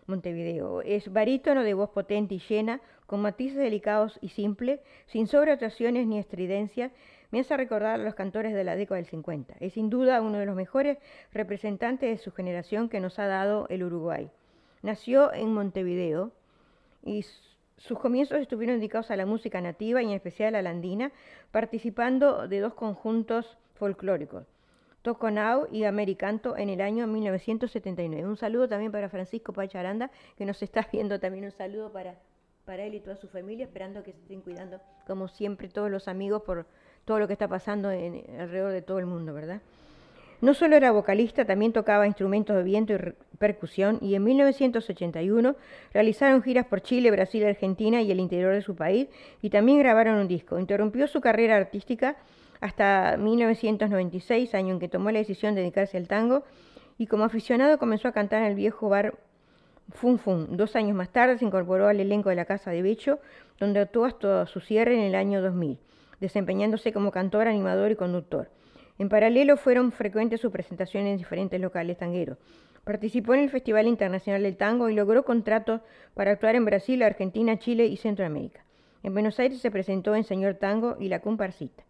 Montevideo. 0.07 0.81
Es 0.83 1.13
barítono 1.13 1.63
de 1.63 1.75
voz 1.75 1.91
potente 1.91 2.35
y 2.35 2.39
llena, 2.39 2.81
con 3.07 3.21
matices 3.21 3.59
delicados 3.59 4.19
y 4.23 4.31
simples, 4.31 4.81
sin 5.07 5.27
sobreactuaciones 5.27 6.07
ni 6.07 6.19
estridencias, 6.19 6.93
me 7.31 7.41
hace 7.41 7.57
recordar 7.57 8.01
a 8.01 8.05
los 8.05 8.15
cantores 8.15 8.55
de 8.55 8.65
la 8.65 8.77
década 8.77 8.97
del 8.97 9.07
50. 9.07 9.57
Es 9.61 9.75
sin 9.75 9.91
duda 9.91 10.23
uno 10.23 10.39
de 10.39 10.47
los 10.47 10.57
mejores 10.57 10.99
representantes 11.33 12.11
de 12.11 12.23
su 12.23 12.33
generación 12.33 12.89
que 12.89 13.01
nos 13.01 13.19
ha 13.19 13.27
dado 13.27 13.67
el 13.69 13.83
Uruguay. 13.83 14.31
Nació 14.83 15.33
en 15.33 15.53
Montevideo 15.53 16.33
y 17.05 17.25
sus 17.77 17.99
comienzos 17.99 18.39
estuvieron 18.39 18.79
dedicados 18.79 19.11
a 19.11 19.17
la 19.17 19.27
música 19.27 19.61
nativa 19.61 20.03
y 20.03 20.07
en 20.07 20.13
especial 20.13 20.55
a 20.55 20.63
la 20.63 20.71
andina, 20.71 21.13
participando 21.51 22.49
de 22.49 22.61
dos 22.61 22.75
conjuntos 22.75 23.59
folclóricos, 23.75 24.45
Toconau 25.03 25.69
y 25.71 25.85
Americanto 25.85 26.57
en 26.57 26.71
el 26.71 26.81
año 26.81 27.07
1979. 27.07 28.27
Un 28.27 28.37
saludo 28.37 28.69
también 28.69 28.91
para 28.91 29.09
Francisco 29.09 29.53
Pacharanda, 29.53 30.11
que 30.37 30.45
nos 30.45 30.63
está 30.63 30.87
viendo 30.93 31.21
también 31.21 31.45
un 31.45 31.53
saludo 31.53 31.93
para, 31.93 32.17
para 32.65 32.85
él 32.85 32.95
y 32.95 33.01
toda 33.01 33.17
su 33.17 33.29
familia, 33.29 33.67
esperando 33.67 34.03
que 34.03 34.13
se 34.13 34.19
estén 34.19 34.41
cuidando, 34.41 34.81
como 35.07 35.29
siempre, 35.29 35.69
todos 35.69 35.91
los 35.91 36.09
amigos 36.09 36.43
por 36.43 36.67
todo 37.09 37.19
lo 37.19 37.27
que 37.27 37.33
está 37.33 37.49
pasando 37.49 37.91
en- 37.91 38.23
alrededor 38.39 38.71
de 38.73 38.83
todo 38.83 38.99
el 38.99 39.07
mundo, 39.07 39.33
¿verdad? 39.33 39.61
No 40.41 40.53
solo 40.55 40.77
era 40.77 40.93
vocalista, 40.93 41.45
también 41.47 41.73
tocaba 41.73 42.07
instrumentos 42.07 42.55
de 42.55 42.63
viento 42.63 42.93
y 42.93 42.99
percusión 43.39 43.99
y 44.03 44.15
en 44.15 44.23
1981 44.23 45.57
realizaron 45.93 46.43
giras 46.43 46.67
por 46.67 46.81
Chile, 46.83 47.11
Brasil, 47.11 47.45
Argentina 47.45 48.03
y 48.03 48.13
el 48.13 48.21
interior 48.21 48.53
de 48.55 48.63
su 48.63 48.77
país 48.77 49.09
y 49.43 49.51
también 49.51 49.79
grabaron 49.79 50.17
un 50.17 50.29
disco. 50.29 50.59
Interrumpió 50.61 51.09
su 51.09 51.21
carrera 51.21 51.57
artística 51.57 52.17
hasta 52.61 53.17
1996, 53.17 54.55
año 54.55 54.75
en 54.75 54.79
que 54.81 54.89
tomó 54.89 55.11
la 55.11 55.19
decisión 55.19 55.55
de 55.55 55.63
dedicarse 55.63 55.97
al 55.97 56.07
tango 56.07 56.45
y 56.99 57.07
como 57.07 57.25
aficionado 57.25 57.79
comenzó 57.79 58.09
a 58.09 58.13
cantar 58.13 58.43
en 58.43 58.49
el 58.49 58.55
viejo 58.55 58.89
bar 58.89 59.15
Fun 59.93 60.19
Fun. 60.19 60.57
Dos 60.57 60.77
años 60.77 60.95
más 60.95 61.09
tarde 61.09 61.39
se 61.39 61.45
incorporó 61.47 61.89
al 61.89 61.99
elenco 62.01 62.29
de 62.29 62.37
la 62.37 62.45
Casa 62.45 62.71
de 62.71 62.83
Becho, 62.83 63.19
donde 63.59 63.81
actuó 63.81 64.05
hasta 64.05 64.47
su 64.47 64.61
cierre 64.61 64.95
en 64.95 65.01
el 65.01 65.15
año 65.15 65.41
2000, 65.41 65.79
desempeñándose 66.21 66.93
como 66.93 67.11
cantor, 67.11 67.49
animador 67.49 67.91
y 67.91 67.97
conductor. 67.97 68.51
En 68.99 69.09
paralelo 69.09 69.57
fueron 69.57 69.93
frecuentes 69.93 70.41
sus 70.41 70.51
presentaciones 70.51 71.13
en 71.13 71.19
diferentes 71.19 71.61
locales 71.61 71.99
tangueros. 71.99 72.39
Participó 72.85 73.35
en 73.35 73.41
el 73.41 73.51
Festival 73.51 73.87
Internacional 73.87 74.43
del 74.43 74.57
Tango 74.57 74.89
y 74.89 74.95
logró 74.95 75.25
contratos 75.25 75.83
para 76.15 76.33
actuar 76.33 76.57
en 76.57 76.65
Brasil, 76.65 77.03
Argentina, 77.03 77.59
Chile 77.59 77.87
y 77.87 77.97
Centroamérica. 77.97 78.65
En 79.03 79.13
Buenos 79.13 79.39
Aires 79.39 79.61
se 79.61 79.71
presentó 79.71 80.17
en 80.17 80.25
Señor 80.25 80.55
Tango 80.55 80.97
y 80.99 81.09
La 81.09 81.21
Comparsita. 81.21 81.85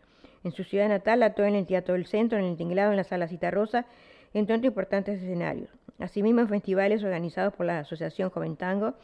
En 0.44 0.52
su 0.52 0.64
ciudad 0.64 0.88
natal 0.88 1.22
actuó 1.22 1.44
en 1.46 1.54
el 1.54 1.66
Teatro 1.66 1.94
del 1.94 2.06
Centro, 2.06 2.38
en 2.38 2.44
el 2.44 2.56
Tinglado, 2.56 2.90
en 2.90 2.96
la 2.96 3.04
Sala 3.04 3.28
Cita 3.28 3.50
Rosa, 3.50 3.86
entre 4.34 4.56
otros 4.56 4.68
importantes 4.68 5.22
escenarios. 5.22 5.70
Asimismo, 5.98 6.40
en 6.40 6.48
festivales 6.48 7.02
organizados 7.02 7.54
por 7.54 7.66
la 7.66 7.80
Asociación 7.80 8.30
Joven 8.30 8.56
Tango. 8.56 8.94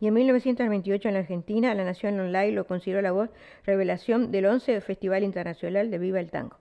Y 0.00 0.06
en 0.06 0.14
1928 0.14 1.08
en 1.08 1.14
la 1.14 1.20
Argentina, 1.20 1.74
la 1.74 1.84
Nación 1.84 2.18
Online 2.18 2.52
lo 2.52 2.66
consideró 2.66 3.02
la 3.02 3.12
voz 3.12 3.28
revelación 3.66 4.32
del 4.32 4.46
11 4.46 4.80
Festival 4.80 5.22
Internacional 5.22 5.90
de 5.90 5.98
Viva 5.98 6.18
el 6.20 6.30
Tango. 6.30 6.56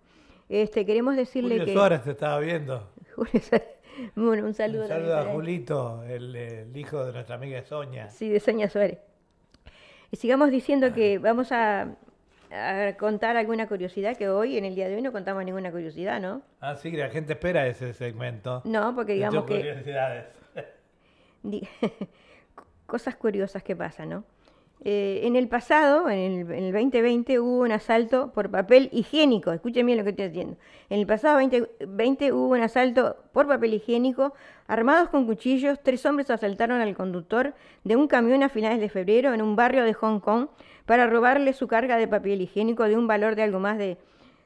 Este, 0.50 0.86
queremos 0.86 1.16
decirle 1.16 1.52
Julio 1.52 1.66
que... 1.66 1.74
Suárez 1.74 2.04
te 2.04 2.12
estaba 2.12 2.40
viendo. 2.40 2.92
Julio 3.16 3.42
Suárez. 3.42 3.68
Bueno, 4.16 4.46
un 4.46 4.54
saludo, 4.54 4.84
Un 4.84 4.88
saludo 4.90 5.18
a. 5.18 5.26
Julito, 5.26 6.04
el, 6.04 6.36
el 6.36 6.76
hijo 6.76 7.06
de 7.06 7.14
nuestra 7.14 7.36
amiga 7.36 7.62
Soña. 7.64 8.10
Sí, 8.10 8.30
de 8.30 8.40
Soña 8.40 8.70
Suárez. 8.70 9.00
Y 10.12 10.18
sigamos 10.18 10.52
diciendo 10.52 10.94
que 10.94 11.18
vamos 11.18 11.52
a, 11.52 11.96
a 12.52 12.94
contar 12.98 13.38
alguna 13.38 13.68
curiosidad, 13.68 14.18
que 14.18 14.28
hoy, 14.28 14.58
en 14.58 14.66
el 14.66 14.76
día 14.76 14.90
de 14.90 14.96
hoy, 14.96 15.02
no 15.02 15.12
contamos 15.12 15.46
ninguna 15.46 15.72
curiosidad, 15.72 16.20
¿no? 16.20 16.42
Ah, 16.60 16.76
sí, 16.76 16.92
la 16.92 17.10
gente 17.10 17.34
espera 17.34 17.68
ese 17.68 17.94
segmento. 17.94 18.62
No, 18.66 18.96
porque 18.96 19.14
digamos 19.14 19.46
tus 19.46 19.56
que... 19.56 19.58
curiosidades. 19.58 20.26
cosas 22.90 23.16
curiosas 23.16 23.64
que 23.64 23.76
pasan, 23.76 24.10
¿no? 24.10 24.24
Eh, 24.82 25.22
en 25.24 25.36
el 25.36 25.50
pasado, 25.50 26.10
en 26.10 26.20
el, 26.20 26.52
en 26.52 26.64
el 26.64 26.72
2020, 26.72 27.40
hubo 27.40 27.62
un 27.62 27.72
asalto 27.72 28.32
por 28.32 28.50
papel 28.50 28.90
higiénico. 28.94 29.52
Escuchen 29.52 29.86
bien 29.86 29.98
lo 29.98 30.06
que 30.06 30.12
estoy 30.12 30.30
diciendo. 30.30 30.58
En 30.90 31.00
el 31.00 31.06
pasado 31.06 31.40
2020 31.40 32.32
hubo 32.32 32.54
un 32.54 32.62
asalto 32.62 33.18
por 33.34 33.48
papel 33.48 33.74
higiénico. 33.74 34.34
Armados 34.68 35.10
con 35.10 35.26
cuchillos, 35.26 35.80
tres 35.84 36.06
hombres 36.06 36.30
asaltaron 36.30 36.80
al 36.80 36.96
conductor 36.96 37.54
de 37.84 37.98
un 37.98 38.08
camión 38.08 38.42
a 38.42 38.50
finales 38.50 38.80
de 38.80 38.88
febrero 38.88 39.34
en 39.34 39.42
un 39.42 39.58
barrio 39.58 39.84
de 39.84 39.94
Hong 39.94 40.20
Kong 40.22 40.48
para 40.86 41.08
robarle 41.08 41.52
su 41.52 41.68
carga 41.68 41.98
de 41.98 42.08
papel 42.08 42.42
higiénico 42.42 42.84
de 42.86 42.98
un 42.98 43.06
valor 43.06 43.36
de 43.36 43.44
algo 43.44 43.60
más 43.60 43.78
de 43.78 43.98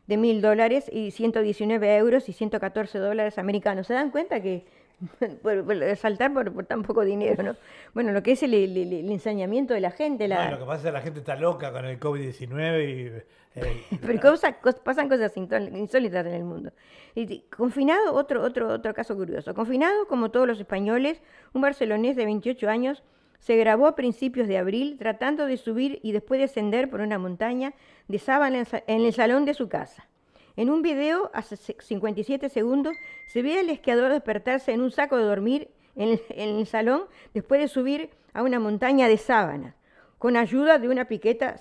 mil 0.07 0.41
dólares 0.41 0.89
y 0.91 1.11
119 1.11 1.95
euros 1.97 2.27
y 2.27 2.33
114 2.33 2.97
dólares 2.97 3.37
americanos. 3.37 3.87
¿Se 3.87 3.93
dan 3.93 4.09
cuenta 4.09 4.41
que 4.41 4.65
por, 5.41 5.65
por 5.65 5.95
saltar 5.95 6.33
por, 6.33 6.51
por 6.53 6.65
tan 6.65 6.83
poco 6.83 7.03
dinero, 7.03 7.43
¿no? 7.43 7.55
Bueno, 7.93 8.11
lo 8.11 8.21
que 8.23 8.33
es 8.33 8.43
el, 8.43 8.53
el- 8.53 8.77
el- 8.77 9.11
ensañamiento 9.11 9.73
de 9.73 9.81
la 9.81 9.91
gente, 9.91 10.27
la, 10.27 10.35
Bueno, 10.37 10.51
lo 10.51 10.59
que 10.59 10.65
pasa 10.65 10.77
es 10.79 10.83
que 10.85 10.91
la 10.91 11.01
gente 11.01 11.19
está 11.19 11.35
loca 11.35 11.71
con 11.71 11.85
el 11.85 11.99
COVID-19 11.99 12.87
y... 12.87 13.59
eh, 13.59 13.83
pero 14.01 14.19
cosa- 14.19 14.59
cos- 14.61 14.79
pasan 14.81 15.09
cosas 15.09 15.35
insólitas 15.37 16.25
en 16.25 16.33
el 16.33 16.43
mundo. 16.43 16.71
Y 17.15 17.41
confinado, 17.55 18.13
otro, 18.13 18.41
otro, 18.41 18.69
otro 18.69 18.93
caso 18.93 19.15
curioso. 19.15 19.53
Confinado, 19.53 20.07
como 20.07 20.31
todos 20.31 20.47
los 20.47 20.59
españoles, 20.59 21.21
un 21.53 21.61
barcelonés 21.61 22.15
de 22.15 22.25
28 22.25 22.69
años 22.69 23.03
se 23.39 23.57
grabó 23.57 23.87
a 23.87 23.95
principios 23.95 24.47
de 24.47 24.57
abril 24.57 24.95
tratando 24.97 25.45
de 25.45 25.57
subir 25.57 25.99
y 26.01 26.13
después 26.13 26.39
descender 26.39 26.89
por 26.89 27.01
una 27.01 27.19
montaña 27.19 27.73
de 28.07 28.17
sábana 28.17 28.63
en 28.87 29.01
el 29.01 29.13
salón 29.13 29.43
de 29.45 29.53
su 29.53 29.67
casa. 29.67 30.07
En 30.55 30.69
un 30.69 30.81
video, 30.81 31.31
hace 31.33 31.55
se- 31.55 31.75
57 31.79 32.49
segundos, 32.49 32.95
se 33.27 33.41
ve 33.41 33.59
al 33.59 33.69
esquiador 33.69 34.11
despertarse 34.11 34.71
en 34.71 34.81
un 34.81 34.91
saco 34.91 35.17
de 35.17 35.23
dormir 35.23 35.69
en 35.95 36.09
el, 36.09 36.21
en 36.29 36.57
el 36.59 36.67
salón 36.67 37.03
después 37.33 37.59
de 37.61 37.67
subir 37.67 38.09
a 38.33 38.43
una 38.43 38.59
montaña 38.59 39.07
de 39.07 39.17
sábana, 39.17 39.75
con 40.17 40.37
ayuda 40.37 40.79
de 40.79 40.89
una 40.89 41.05
piqueta 41.07 41.55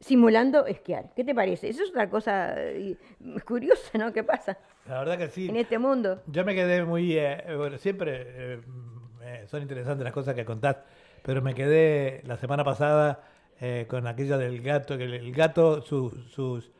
simulando 0.00 0.66
esquiar. 0.66 1.12
¿Qué 1.14 1.24
te 1.24 1.34
parece? 1.34 1.68
Eso 1.68 1.82
es 1.84 1.90
otra 1.90 2.08
cosa 2.08 2.54
eh, 2.56 2.96
curiosa, 3.46 3.98
¿no? 3.98 4.12
¿Qué 4.12 4.22
pasa 4.24 4.56
la 4.88 4.98
verdad 5.00 5.18
que 5.18 5.28
sí. 5.28 5.48
en 5.48 5.56
este 5.56 5.78
mundo? 5.78 6.22
Yo 6.26 6.44
me 6.44 6.54
quedé 6.54 6.82
muy... 6.84 7.16
eh, 7.18 7.42
bueno, 7.56 7.76
siempre 7.78 8.22
eh, 8.26 8.60
eh, 9.22 9.44
son 9.46 9.60
interesantes 9.62 10.02
las 10.04 10.12
cosas 10.14 10.34
que 10.34 10.44
contás, 10.46 10.78
pero 11.22 11.42
me 11.42 11.54
quedé 11.54 12.22
la 12.24 12.36
semana 12.38 12.64
pasada 12.64 13.22
con 13.88 14.06
aquella 14.06 14.38
del 14.38 14.62
gato, 14.62 14.96
que 14.96 15.04
el, 15.04 15.12
el 15.12 15.32
gato, 15.34 15.82
su- 15.82 16.08
sus... 16.30 16.70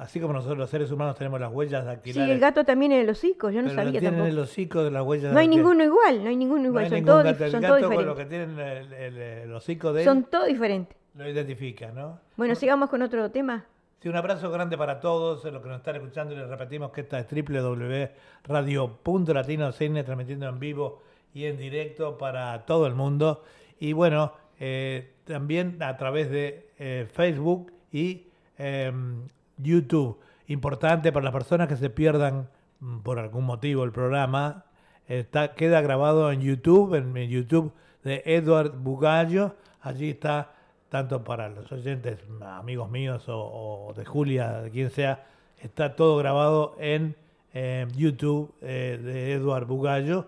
Así 0.00 0.18
como 0.18 0.32
nosotros 0.32 0.56
los 0.56 0.70
seres 0.70 0.90
humanos 0.90 1.14
tenemos 1.16 1.38
las 1.38 1.52
huellas 1.52 1.82
Sí, 1.82 1.86
dactilares. 1.86 2.34
el 2.34 2.40
gato 2.40 2.64
también 2.64 2.92
en 2.92 3.00
el 3.02 3.10
hocico, 3.10 3.50
yo 3.50 3.60
no 3.60 3.68
pero 3.68 3.82
sabía 3.84 4.00
tienen 4.00 4.20
el 4.20 4.38
hocico 4.38 4.82
de 4.82 4.90
las 4.90 5.02
huellas 5.04 5.30
No 5.32 5.38
hay 5.38 5.46
dactilares. 5.46 5.76
ninguno 5.76 5.84
igual, 5.84 6.24
no 6.24 6.30
hay 6.30 6.36
ninguno 6.36 6.62
No 6.62 6.68
igual, 6.68 6.84
hay 6.84 6.90
son, 6.90 7.04
todos, 7.04 7.24
gato. 7.24 7.50
son 7.50 7.60
gato 7.60 7.76
todos 7.78 7.94
con 7.94 8.06
lo 8.06 8.16
que 8.16 8.24
tienen 8.24 8.58
el, 8.58 8.92
el- 8.94 9.18
el 9.18 9.52
hocico 9.54 9.92
de 9.92 10.00
él 10.00 10.04
Son 10.06 10.24
todos 10.24 10.46
diferentes. 10.46 10.96
lo 11.14 11.28
identifica, 11.28 11.92
¿no? 11.92 12.18
Bueno, 12.36 12.54
sigamos 12.56 12.88
con 12.88 13.02
otro 13.02 13.30
tema. 13.30 13.66
Sí, 14.02 14.08
un 14.08 14.16
abrazo 14.16 14.50
grande 14.50 14.78
para 14.78 14.98
todos 15.00 15.44
los 15.44 15.62
que 15.62 15.68
nos 15.68 15.76
están 15.76 15.96
escuchando 15.96 16.32
y 16.32 16.38
les 16.38 16.48
repetimos 16.48 16.90
que 16.92 17.02
esta 17.02 17.18
es 17.18 17.26
www.radio.latino 17.30 19.70
transmitiendo 19.72 20.48
en 20.48 20.58
vivo 20.58 21.02
y 21.34 21.44
en 21.44 21.58
directo 21.58 22.16
para 22.16 22.64
todo 22.64 22.86
el 22.86 22.94
mundo. 22.94 23.44
Y 23.78 23.92
bueno, 23.92 24.32
eh, 24.58 25.12
también 25.24 25.76
a 25.82 25.98
través 25.98 26.30
de 26.30 26.70
eh, 26.78 27.06
Facebook 27.12 27.70
y 27.92 28.28
em, 28.58 29.24
YouTube. 29.62 30.18
Importante 30.46 31.12
para 31.12 31.24
las 31.24 31.32
personas 31.32 31.68
que 31.68 31.76
se 31.76 31.90
pierdan 31.90 32.48
mm, 32.80 33.00
por 33.00 33.18
algún 33.18 33.44
motivo 33.44 33.84
el 33.84 33.92
programa. 33.92 34.64
Está, 35.06 35.54
queda 35.54 35.80
grabado 35.80 36.30
en 36.30 36.40
YouTube, 36.40 36.94
en 36.94 37.16
el 37.16 37.28
YouTube 37.28 37.72
de 38.04 38.22
Edward 38.24 38.72
Bugallo. 38.78 39.56
Allí 39.80 40.10
está 40.10 40.52
tanto 40.88 41.22
para 41.24 41.48
los 41.48 41.70
oyentes, 41.72 42.18
amigos 42.44 42.90
míos 42.90 43.24
o, 43.28 43.92
de 43.96 44.04
Julia, 44.04 44.62
de 44.62 44.70
quien 44.70 44.90
sea, 44.90 45.26
está 45.58 45.94
todo 45.94 46.16
grabado 46.16 46.74
en 46.78 47.16
em, 47.52 47.88
YouTube 47.92 48.52
eh, 48.60 48.98
de 49.02 49.32
Edward 49.32 49.66
Bugallo, 49.66 50.26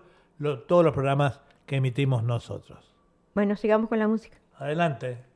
todos 0.67 0.85
los 0.85 0.93
programas 0.93 1.41
que 1.65 1.75
emitimos 1.75 2.23
nosotros. 2.23 2.93
Bueno, 3.35 3.55
sigamos 3.55 3.89
con 3.89 3.99
la 3.99 4.07
música. 4.07 4.37
Adelante. 4.57 5.32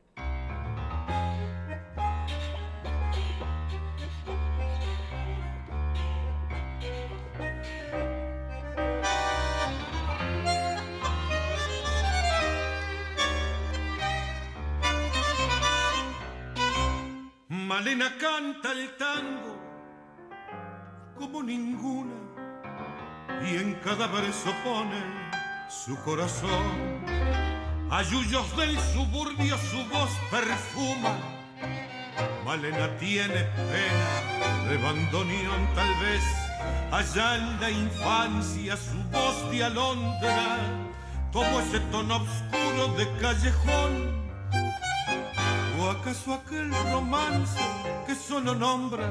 Canta 18.48 18.72
el 18.72 18.96
tango 18.96 19.56
como 21.18 21.42
ninguna 21.42 22.14
y 23.44 23.56
en 23.56 23.74
cada 23.84 24.06
verso 24.06 24.50
pone 24.64 25.02
su 25.68 25.96
corazón. 26.02 27.04
Ayuyos 27.90 28.56
del 28.56 28.78
suburbio 28.78 29.56
su 29.58 29.84
voz 29.88 30.10
perfuma. 30.30 31.16
Malena 32.44 32.96
tiene 32.98 33.44
pena 33.70 34.68
de 34.68 34.76
bandoneón 34.78 35.68
tal 35.74 35.94
vez. 35.96 36.24
Allá 36.90 37.36
en 37.36 37.60
la 37.60 37.70
infancia 37.70 38.76
su 38.76 38.96
voz 39.10 39.50
de 39.50 39.64
alondra 39.64 40.58
como 41.32 41.60
ese 41.60 41.80
tono 41.90 42.16
oscuro 42.16 42.94
de 42.96 43.08
callejón. 43.20 44.17
¿O 45.88 45.90
acaso 45.90 46.34
aquel 46.34 46.70
romance 46.92 47.58
que 48.06 48.14
solo 48.14 48.54
nombra 48.54 49.10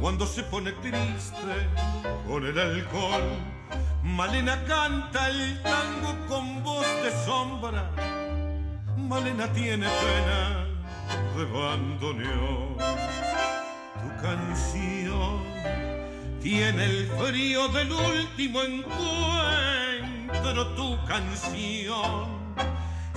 cuando 0.00 0.26
se 0.26 0.42
pone 0.42 0.72
triste 0.72 1.54
con 2.26 2.44
el 2.44 2.58
alcohol? 2.58 3.22
Malena 4.02 4.60
canta 4.64 5.28
el 5.28 5.62
tango 5.62 6.16
con 6.26 6.64
voz 6.64 6.84
de 7.04 7.12
sombra. 7.24 7.88
Malena 8.96 9.46
tiene 9.52 9.86
pena 9.86 10.66
de 11.36 11.44
bandoneón. 11.44 12.76
Tu 14.02 14.08
canción 14.20 15.44
tiene 16.42 16.86
el 16.86 17.06
frío 17.06 17.68
del 17.68 17.92
último 17.92 18.62
encuentro. 18.62 19.06
Tu 20.74 20.98
canción 21.06 22.42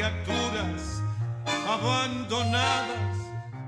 Criaturas 0.00 1.02
abandonadas 1.68 3.18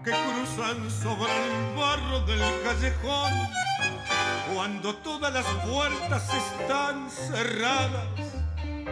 que 0.02 0.12
cruzan 0.12 0.90
sobre 0.90 1.30
el 1.30 1.76
barro 1.76 2.20
del 2.20 2.40
callejón 2.64 3.32
cuando 4.54 4.94
todas 4.96 5.30
las 5.34 5.44
puertas 5.44 6.26
están 6.32 7.10
cerradas 7.10 8.06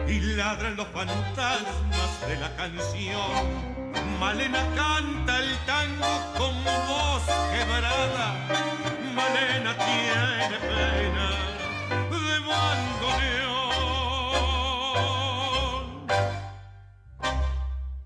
y 0.07 0.19
ladran 0.19 0.75
los 0.75 0.87
fantasmas 0.89 2.27
de 2.27 2.37
la 2.37 2.55
canción. 2.55 3.31
Malena 4.19 4.63
canta 4.75 5.39
el 5.39 5.57
tango 5.65 6.33
con 6.37 6.63
voz 6.63 7.23
quebrada, 7.51 8.35
Malena 9.15 9.75
tiene 9.77 10.57
pena 10.59 11.50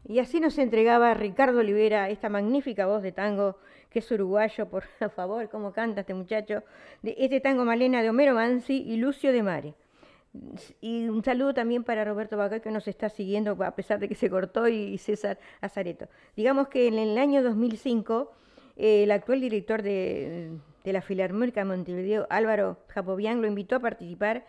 Y 0.08 0.20
así 0.20 0.40
nos 0.40 0.58
entregaba 0.60 1.14
Ricardo 1.16 1.60
Olivera 1.60 2.10
esta 2.10 2.30
magnífica 2.30 2.86
voz 2.86 3.02
de 3.02 3.12
tango, 3.12 3.58
que 3.90 4.00
es 4.00 4.12
uruguayo, 4.12 4.70
por 4.70 4.84
favor, 5.16 5.50
cómo 5.50 5.74
canta 5.74 6.02
este 6.02 6.14
muchacho, 6.14 6.64
de 7.02 7.16
este 7.18 7.40
tango 7.40 7.66
Malena 7.66 8.04
de 8.04 8.10
Homero 8.10 8.36
Mansi 8.36 8.84
y 8.86 8.98
Lucio 8.98 9.32
de 9.32 9.42
Mare. 9.42 9.74
Y 10.82 11.08
un 11.08 11.24
saludo 11.24 11.54
también 11.54 11.84
para 11.84 12.04
Roberto 12.04 12.38
Bacá, 12.38 12.60
que 12.60 12.70
nos 12.70 12.88
está 12.88 13.10
siguiendo 13.10 13.58
a 13.64 13.72
pesar 13.72 14.00
de 14.00 14.10
que 14.10 14.16
se 14.16 14.30
cortó, 14.30 14.68
y 14.68 14.98
César 14.98 15.40
Azareto. 15.62 16.08
Digamos 16.36 16.68
que 16.68 16.88
en 16.88 17.00
el 17.00 17.18
año 17.18 17.42
2005, 17.42 18.32
eh, 18.76 19.04
el 19.04 19.12
actual 19.12 19.40
director 19.42 19.82
de, 19.82 20.52
de 20.84 20.94
la 20.94 21.02
Filarmónica 21.02 21.62
de 21.62 21.66
Montevideo, 21.66 22.28
Álvaro 22.30 22.78
Japovian, 22.90 23.42
lo 23.42 23.48
invitó 23.48 23.78
a 23.78 23.80
participar 23.80 24.46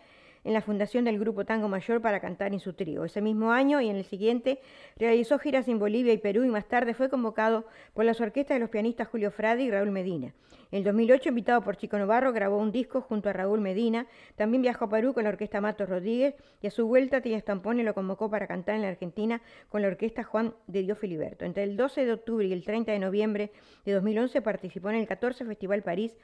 en 0.47 0.53
la 0.53 0.61
fundación 0.61 1.03
del 1.03 1.19
Grupo 1.19 1.43
Tango 1.43 1.67
Mayor 1.67 1.99
para 1.99 2.21
cantar 2.21 2.53
en 2.53 2.61
su 2.61 2.71
trío. 2.71 3.03
Ese 3.03 3.19
mismo 3.19 3.51
año 3.51 3.81
y 3.81 3.89
en 3.89 3.97
el 3.97 4.05
siguiente 4.05 4.61
realizó 4.95 5.37
giras 5.39 5.67
en 5.67 5.77
Bolivia 5.77 6.13
y 6.13 6.19
Perú 6.19 6.45
y 6.45 6.47
más 6.47 6.69
tarde 6.69 6.93
fue 6.93 7.09
convocado 7.09 7.65
por 7.93 8.05
las 8.05 8.21
orquestas 8.21 8.55
de 8.55 8.61
los 8.61 8.69
pianistas 8.69 9.09
Julio 9.09 9.29
Frade 9.29 9.63
y 9.63 9.69
Raúl 9.69 9.91
Medina. 9.91 10.33
En 10.71 10.79
el 10.79 10.83
2008, 10.85 11.29
invitado 11.29 11.61
por 11.61 11.75
Chico 11.75 11.97
Novarro, 11.97 12.31
grabó 12.31 12.59
un 12.59 12.71
disco 12.71 13.01
junto 13.01 13.27
a 13.27 13.33
Raúl 13.33 13.59
Medina. 13.59 14.07
También 14.37 14.61
viajó 14.61 14.85
a 14.85 14.89
Perú 14.89 15.13
con 15.13 15.25
la 15.25 15.31
orquesta 15.31 15.59
Matos 15.59 15.89
Rodríguez 15.89 16.35
y 16.61 16.67
a 16.67 16.71
su 16.71 16.87
vuelta 16.87 17.19
Tía 17.19 17.37
Stampone 17.41 17.83
lo 17.83 17.93
convocó 17.93 18.29
para 18.29 18.47
cantar 18.47 18.75
en 18.75 18.83
la 18.83 18.87
Argentina 18.87 19.41
con 19.67 19.81
la 19.81 19.89
orquesta 19.89 20.23
Juan 20.23 20.53
de 20.67 20.83
Dios 20.83 20.97
Filiberto. 20.97 21.43
Entre 21.43 21.63
el 21.63 21.75
12 21.75 22.05
de 22.05 22.13
octubre 22.13 22.47
y 22.47 22.53
el 22.53 22.63
30 22.63 22.93
de 22.93 22.99
noviembre 22.99 23.51
de 23.83 23.91
2011 23.91 24.41
participó 24.41 24.91
en 24.91 24.95
el 24.95 25.07
14 25.07 25.43
Festival 25.43 25.83
París 25.83 26.15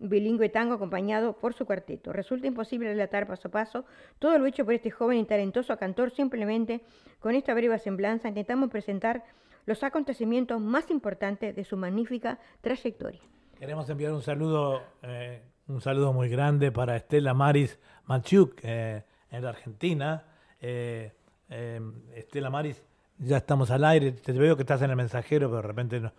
bilingüe 0.00 0.48
tango 0.48 0.74
acompañado 0.74 1.34
por 1.34 1.54
su 1.54 1.66
cuarteto. 1.66 2.12
Resulta 2.12 2.46
imposible 2.46 2.88
relatar 2.88 3.26
paso 3.26 3.48
a 3.48 3.50
paso 3.50 3.84
todo 4.18 4.38
lo 4.38 4.46
hecho 4.46 4.64
por 4.64 4.74
este 4.74 4.90
joven 4.90 5.18
y 5.18 5.24
talentoso 5.24 5.76
cantor. 5.76 6.10
Simplemente 6.10 6.80
con 7.20 7.34
esta 7.34 7.54
breve 7.54 7.78
semblanza 7.78 8.28
intentamos 8.28 8.70
presentar 8.70 9.22
los 9.66 9.84
acontecimientos 9.84 10.60
más 10.60 10.90
importantes 10.90 11.54
de 11.54 11.64
su 11.64 11.76
magnífica 11.76 12.38
trayectoria. 12.60 13.20
Queremos 13.58 13.88
enviar 13.90 14.12
un 14.12 14.22
saludo, 14.22 14.82
eh, 15.02 15.42
un 15.68 15.82
saludo 15.82 16.14
muy 16.14 16.30
grande 16.30 16.72
para 16.72 16.96
Estela 16.96 17.34
Maris 17.34 17.78
Machuk 18.06 18.58
eh, 18.62 19.04
en 19.30 19.44
la 19.44 19.50
Argentina. 19.50 20.24
Eh, 20.60 21.12
Estela 22.14 22.48
Maris, 22.48 22.82
ya 23.18 23.38
estamos 23.38 23.70
al 23.70 23.84
aire, 23.84 24.12
te 24.12 24.32
veo 24.32 24.56
que 24.56 24.62
estás 24.62 24.80
en 24.82 24.90
el 24.90 24.96
mensajero, 24.96 25.48
pero 25.48 25.60
de 25.60 25.68
repente 25.68 26.00
no, 26.00 26.12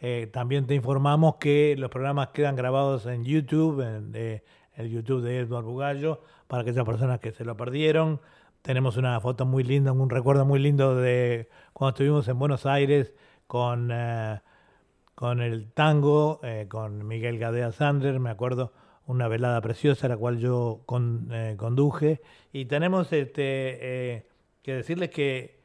eh, 0.00 0.28
también 0.32 0.66
te 0.66 0.74
informamos 0.74 1.36
que 1.36 1.74
los 1.78 1.90
programas 1.90 2.28
quedan 2.28 2.56
grabados 2.56 3.06
en 3.06 3.24
YouTube, 3.24 3.80
en 3.80 4.42
el 4.74 4.90
YouTube 4.90 5.22
de 5.22 5.40
Eduardo 5.40 5.70
Bugallo, 5.70 6.22
para 6.46 6.62
aquellas 6.62 6.84
personas 6.84 7.20
que 7.20 7.32
se 7.32 7.44
lo 7.44 7.56
perdieron. 7.56 8.20
Tenemos 8.62 8.96
una 8.96 9.18
foto 9.20 9.46
muy 9.46 9.62
linda, 9.64 9.92
un 9.92 10.10
recuerdo 10.10 10.44
muy 10.44 10.58
lindo 10.58 10.96
de 10.96 11.48
cuando 11.72 11.90
estuvimos 11.90 12.28
en 12.28 12.38
Buenos 12.38 12.66
Aires 12.66 13.14
con, 13.46 13.90
eh, 13.92 14.40
con 15.14 15.40
el 15.40 15.70
tango, 15.72 16.40
eh, 16.42 16.66
con 16.68 17.06
Miguel 17.06 17.38
Gadea 17.38 17.72
Sander, 17.72 18.18
me 18.20 18.30
acuerdo, 18.30 18.72
una 19.06 19.28
velada 19.28 19.60
preciosa, 19.60 20.08
la 20.08 20.16
cual 20.16 20.38
yo 20.38 20.82
conduje. 20.86 22.20
Y 22.52 22.64
tenemos 22.64 23.12
este, 23.12 24.26
que 24.62 24.74
decirles 24.74 25.10
que 25.10 25.60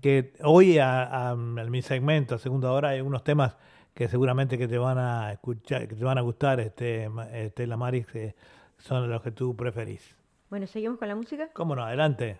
que 0.00 0.34
hoy 0.42 0.78
a, 0.78 1.34
mi 1.36 1.82
segmento, 1.82 2.34
a 2.34 2.38
segunda 2.38 2.72
hora, 2.72 2.90
hay 2.90 3.00
unos 3.00 3.24
temas 3.24 3.56
que 3.94 4.08
seguramente 4.08 4.58
que 4.58 4.68
te 4.68 4.78
van 4.78 4.98
a 4.98 5.32
escuchar, 5.32 5.88
que 5.88 5.94
te 5.94 6.04
van 6.04 6.18
a 6.18 6.20
gustar, 6.20 6.60
este, 6.60 7.10
este 7.32 7.66
Maris, 7.66 8.06
que 8.06 8.34
son 8.78 9.10
los 9.10 9.22
que 9.22 9.32
tú 9.32 9.56
preferís. 9.56 10.16
Bueno, 10.50 10.66
¿seguimos 10.66 10.98
con 10.98 11.08
la 11.08 11.14
música? 11.14 11.50
¿Cómo 11.52 11.74
no? 11.74 11.84
Adelante. 11.84 12.38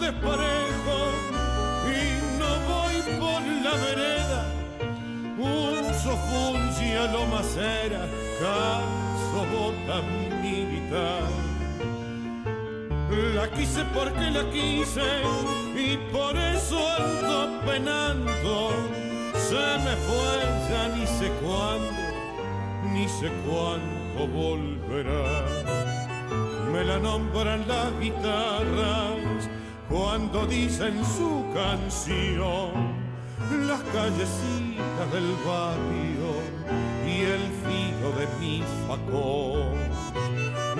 Desparejo 0.00 0.98
y 1.86 2.38
no 2.38 2.50
voy 2.70 2.96
por 3.20 3.42
la 3.64 3.74
vereda. 3.86 4.44
Uso 5.38 6.16
funcia 6.28 7.06
lo 7.12 7.26
macera, 7.26 8.06
caso 8.40 9.38
bota 9.52 10.02
militar. 10.42 11.28
La 13.34 13.48
quise 13.50 13.84
porque 13.94 14.30
la 14.30 14.44
quise 14.50 15.08
y 15.76 15.96
por 16.12 16.36
eso 16.36 16.78
ando 16.98 17.60
penando. 17.66 18.70
Se 19.34 19.78
me 19.84 19.94
fue 20.06 20.36
ya 20.68 20.88
ni 20.96 21.06
sé 21.06 21.30
cuándo, 21.42 21.92
ni 22.92 23.08
sé 23.08 23.30
cuándo 23.46 24.26
volverá 24.26 25.76
me 26.76 26.84
la 26.84 26.98
nombran 26.98 27.66
las 27.66 27.98
guitarras 28.00 29.48
cuando 29.88 30.46
dicen 30.46 31.04
su 31.04 31.44
canción, 31.54 32.70
las 33.66 33.80
callecitas 33.92 35.12
del 35.12 35.34
barrio 35.46 36.30
y 37.06 37.20
el 37.20 37.42
filo 37.64 38.12
de 38.18 38.26
mi 38.40 38.62
facón. 38.88 39.74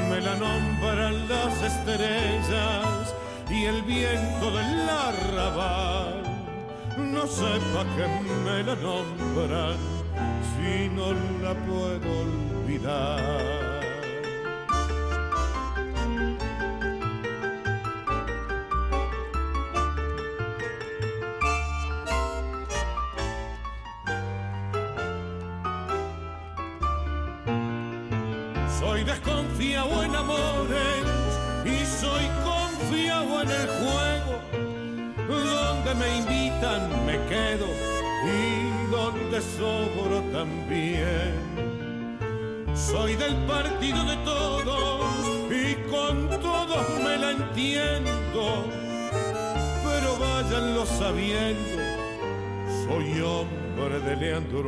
Me 0.08 0.20
la 0.20 0.34
nombran 0.36 1.28
las 1.28 1.62
estrellas 1.62 3.14
y 3.50 3.64
el 3.64 3.82
viento 3.82 4.50
del 4.50 4.88
arrabal. 4.88 6.22
No 6.98 7.26
sepa 7.26 7.84
que 7.96 8.06
me 8.44 8.62
la 8.62 8.74
nombran 8.76 9.76
si 10.54 10.88
no 10.88 11.12
la 11.42 11.54
puedo 11.66 12.20
olvidar. 12.22 13.65
Soy 28.86 29.02
desconfiado 29.02 30.04
en 30.04 30.14
amores 30.14 31.02
y 31.64 31.84
soy 31.84 32.24
confiado 32.44 33.42
en 33.42 33.50
el 33.50 33.66
juego. 33.66 34.34
Donde 35.28 35.94
me 35.96 36.18
invitan 36.18 37.04
me 37.04 37.14
quedo 37.26 37.66
y 38.24 38.90
donde 38.92 39.40
sobro 39.40 40.20
también. 40.32 41.34
Soy 42.74 43.16
del 43.16 43.34
partido 43.46 44.04
de 44.04 44.16
todos 44.18 45.04
y 45.50 45.74
con 45.90 46.30
todos 46.40 46.88
me 47.02 47.16
la 47.18 47.32
entiendo. 47.32 48.66
Pero 49.84 50.16
váyanlo 50.16 50.86
sabiendo, 50.86 51.82
soy 52.86 53.20
hombre 53.20 53.98
de 53.98 54.16
Leandro 54.16 54.62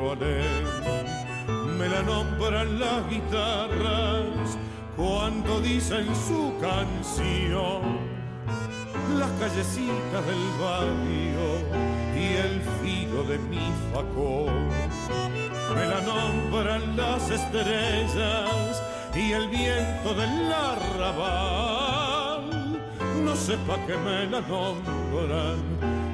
me 1.78 1.88
la 1.88 2.02
nombran 2.02 2.80
las 2.80 3.08
guitarras 3.08 4.58
cuando 4.96 5.60
dicen 5.60 6.06
su 6.26 6.52
canción. 6.60 8.08
Las 9.16 9.30
callecitas 9.40 10.26
del 10.26 10.44
barrio 10.60 11.62
y 12.16 12.34
el 12.46 12.60
filo 12.82 13.22
de 13.22 13.38
mi 13.38 13.70
facón. 13.92 14.68
Me 15.76 15.86
la 15.86 16.00
nombran 16.00 16.96
las 16.96 17.30
estrellas 17.30 18.82
y 19.14 19.32
el 19.32 19.48
viento 19.48 20.14
del 20.14 20.52
arrabal. 20.52 21.30
No 23.24 23.36
sepa 23.36 23.76
que 23.86 23.96
me 23.96 24.26
la 24.26 24.40
nombran 24.40 25.58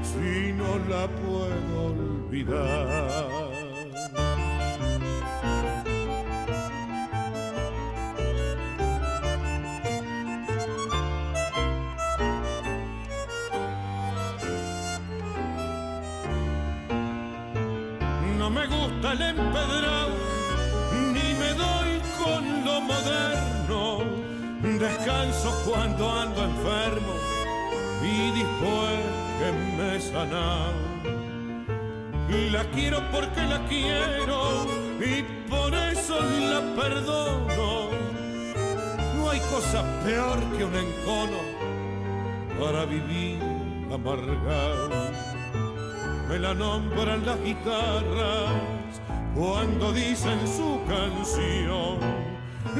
si 0.03 0.53
no 0.53 0.79
la 0.91 1.09
puedo 1.09 1.87
olvidar. 1.87 3.43
El 19.13 19.23
empedrado, 19.23 20.17
ni 21.13 21.35
me 21.35 21.51
doy 21.55 22.01
con 22.23 22.65
lo 22.65 22.81
moderno. 22.81 23.99
Descanso 24.79 25.63
cuando 25.67 26.11
ando 26.11 26.45
enfermo 26.45 27.15
y 28.03 28.31
después 28.39 29.01
que 29.39 29.53
me 29.77 29.97
he. 29.97 30.05
La 32.51 32.65
quiero 32.71 33.01
porque 33.11 33.43
la 33.43 33.67
quiero 33.67 34.67
y 35.01 35.23
por 35.51 35.75
eso 35.75 36.19
la 36.21 36.61
perdono. 36.81 37.91
No 39.17 39.31
hay 39.31 39.41
cosa 39.53 39.83
peor 40.05 40.39
que 40.57 40.65
un 40.65 40.75
encono 40.75 41.39
para 42.61 42.85
vivir 42.85 43.41
amargado 43.93 44.91
me 46.29 46.39
la 46.39 46.55
nombran 46.55 47.27
las 47.27 47.41
guitarras 47.43 48.74
cuando 49.35 49.93
dicen 49.93 50.39
su 50.47 50.80
canción, 50.87 51.99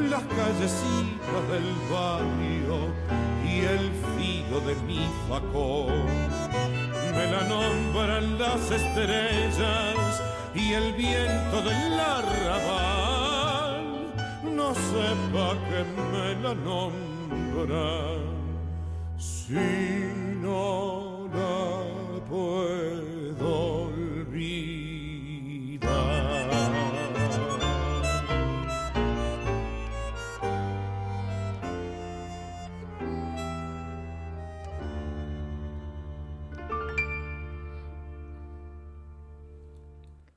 las 0.09 0.23
callecitas 0.23 1.49
del 1.51 1.75
barrio 1.91 2.93
y 3.45 3.61
el 3.61 3.91
filo 4.17 4.61
de 4.61 4.75
mi 4.87 5.07
facón. 5.29 6.07
Me 7.15 7.27
la 7.31 7.43
nombran 7.49 8.39
las 8.39 8.71
estrellas 8.71 10.23
y 10.55 10.73
el 10.73 10.93
viento 10.93 11.63
del 11.63 12.01
arrabal, 12.01 13.85
no 14.45 14.75
sepa 14.75 15.57
que 15.69 15.85
me 16.13 16.35
la 16.41 16.55
nombran 16.55 18.35
si 19.19 19.55
no 20.41 21.29
la 21.33 22.27
puedo 22.29 23.14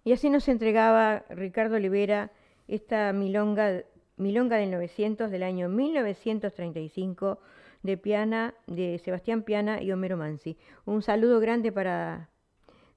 Y 0.08 0.14
así 0.14 0.30
nos 0.30 0.48
entregaba 0.48 1.26
Ricardo 1.28 1.76
Olivera 1.76 2.32
esta 2.70 3.12
milonga, 3.12 3.84
milonga 4.16 4.56
del 4.56 4.72
900 4.72 5.30
del 5.30 5.44
año 5.44 5.68
1935 5.68 7.42
de 7.84 7.98
Piana, 7.98 8.54
de 8.68 9.00
Sebastián 9.00 9.44
Piana 9.44 9.82
y 9.84 9.92
Homero 9.92 10.16
Mansi. 10.16 10.58
Un 10.86 11.02
saludo 11.02 11.42
grande 11.42 11.74
para 11.74 12.30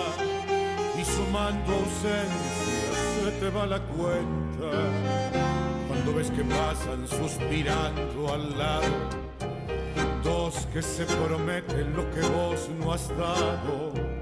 y 0.98 1.04
sumando 1.04 1.74
ausencias 1.74 2.90
se 3.22 3.32
te 3.32 3.50
va 3.50 3.66
la 3.66 3.82
cuenta, 3.82 4.72
cuando 5.90 6.14
ves 6.16 6.32
que 6.32 6.44
pasan 6.44 7.06
suspirando 7.06 8.34
al 8.34 8.58
lado 8.58 9.30
dos 10.24 10.68
que 10.74 10.82
se 10.82 11.06
prometen 11.06 11.96
lo 11.96 12.10
que 12.12 12.22
vos 12.22 12.70
no 12.80 12.94
has 12.94 13.10
dado. 13.10 14.19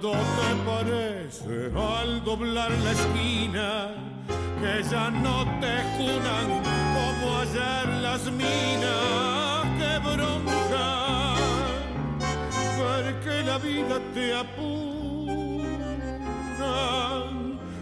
Cuando 0.00 0.12
te 0.12 0.50
parece 0.66 1.70
al 1.76 2.24
doblar 2.24 2.70
la 2.70 2.90
esquina 2.90 3.94
que 4.60 4.82
ya 4.90 5.08
no 5.10 5.44
te 5.60 5.82
junan 5.96 6.62
como 6.94 7.38
ayer 7.38 7.86
las 8.02 8.24
minas, 8.32 9.64
que 9.78 9.98
bronca 10.00 11.34
ver 12.78 13.20
que 13.20 13.42
la 13.44 13.58
vida 13.58 14.00
te 14.14 14.34
apura 14.34 14.74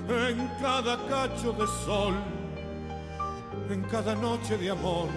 en 0.08 0.50
cada 0.60 0.98
cacho 1.08 1.52
de 1.52 1.66
sol, 1.86 2.14
en 3.70 3.82
cada 3.84 4.14
noche 4.14 4.58
de 4.58 4.70
amor 4.70 5.08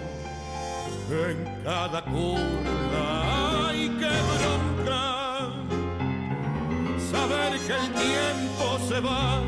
en 1.10 1.62
cada 1.62 2.02
curva. 2.04 3.68
¡Ay, 3.68 3.88
qué 3.98 4.06
bronca! 4.06 4.55
Saber 7.16 7.52
que 7.66 7.74
el 7.82 7.88
tiempo 8.04 8.66
se 8.88 8.98
va 9.00 9.42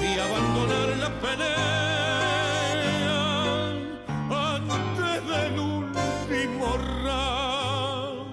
y 0.00 0.18
abandonar 0.26 0.88
la 1.04 1.10
pelea 1.22 1.74
antes 4.30 5.18
del 5.32 5.54
último 5.58 6.66
round. 7.04 8.26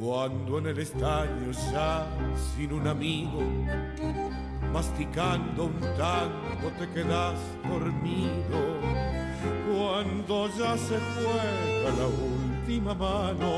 Cuando 0.00 0.58
en 0.58 0.66
el 0.66 0.78
estaño 0.78 1.50
ya 1.72 2.06
sin 2.54 2.72
un 2.72 2.86
amigo, 2.86 3.42
masticando 4.72 5.64
un 5.64 5.80
tango 5.80 6.68
te 6.78 6.88
quedas 6.94 7.38
dormido 7.68 8.60
cuando 9.68 10.48
ya 10.58 10.76
se 10.76 10.98
juega 11.14 11.88
la 12.00 12.06
última 12.06 12.94
mano 12.94 13.52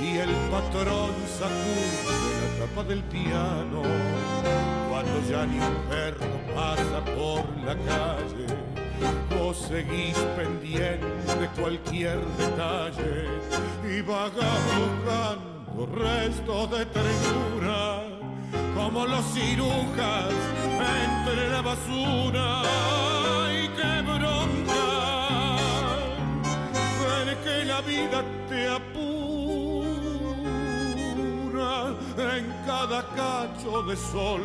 y 0.00 0.18
el 0.18 0.30
patrón 0.50 1.10
sacude 1.38 2.28
la 2.58 2.66
tapa 2.66 2.88
del 2.88 3.02
piano, 3.04 3.82
cuando 4.88 5.20
ya 5.28 5.44
ni 5.46 5.58
un 5.58 5.76
perro 5.88 6.26
pasa 6.54 7.04
por 7.16 7.44
la 7.64 7.74
calle, 7.74 8.46
vos 9.36 9.56
seguís 9.56 10.16
pendiente 10.36 11.34
de 11.40 11.48
cualquier 11.60 12.18
detalle 12.36 13.26
y 13.84 14.00
vagas 14.02 14.60
buscando 14.78 15.86
restos 15.94 16.70
de 16.70 16.86
ternura 16.86 18.02
como 18.76 19.06
los 19.06 19.24
cirujas 19.32 20.32
entre 21.04 21.50
la 21.50 21.62
basura. 21.62 22.62
¡Ay, 22.62 23.68
qué 23.76 24.02
bronca! 24.02 25.56
Ver 27.02 27.36
que 27.38 27.64
la 27.64 27.80
vida 27.80 28.24
te 28.48 28.68
apura 28.68 29.17
en 32.16 32.44
cada 32.66 33.02
cacho 33.14 33.82
de 33.82 33.96
sol, 33.96 34.42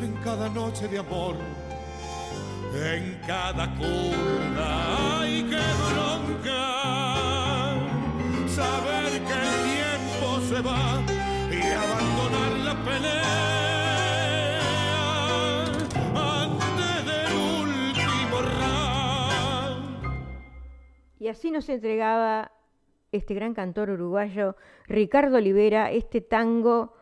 en 0.00 0.12
cada 0.22 0.48
noche 0.48 0.88
de 0.88 0.98
amor, 0.98 1.36
en 2.74 3.20
cada 3.26 3.74
curva. 3.76 5.20
¡Ay, 5.20 5.42
qué 5.50 5.62
bronca! 5.88 6.66
Saber 8.48 9.10
que 9.28 9.32
el 9.32 9.52
tiempo 9.70 10.40
se 10.48 10.60
va 10.60 11.02
y 11.50 11.60
abandonar 11.72 12.52
la 12.64 12.74
pelea 12.84 13.40
antes 16.14 17.04
del 17.10 17.32
último 17.62 18.36
round. 18.58 19.82
Y 21.18 21.28
así 21.28 21.50
nos 21.50 21.68
entregaba 21.68 22.52
este 23.12 23.34
gran 23.34 23.54
cantor 23.54 23.90
uruguayo 23.90 24.56
Ricardo 24.86 25.36
Olivera 25.36 25.90
este 25.90 26.20
tango 26.20 26.94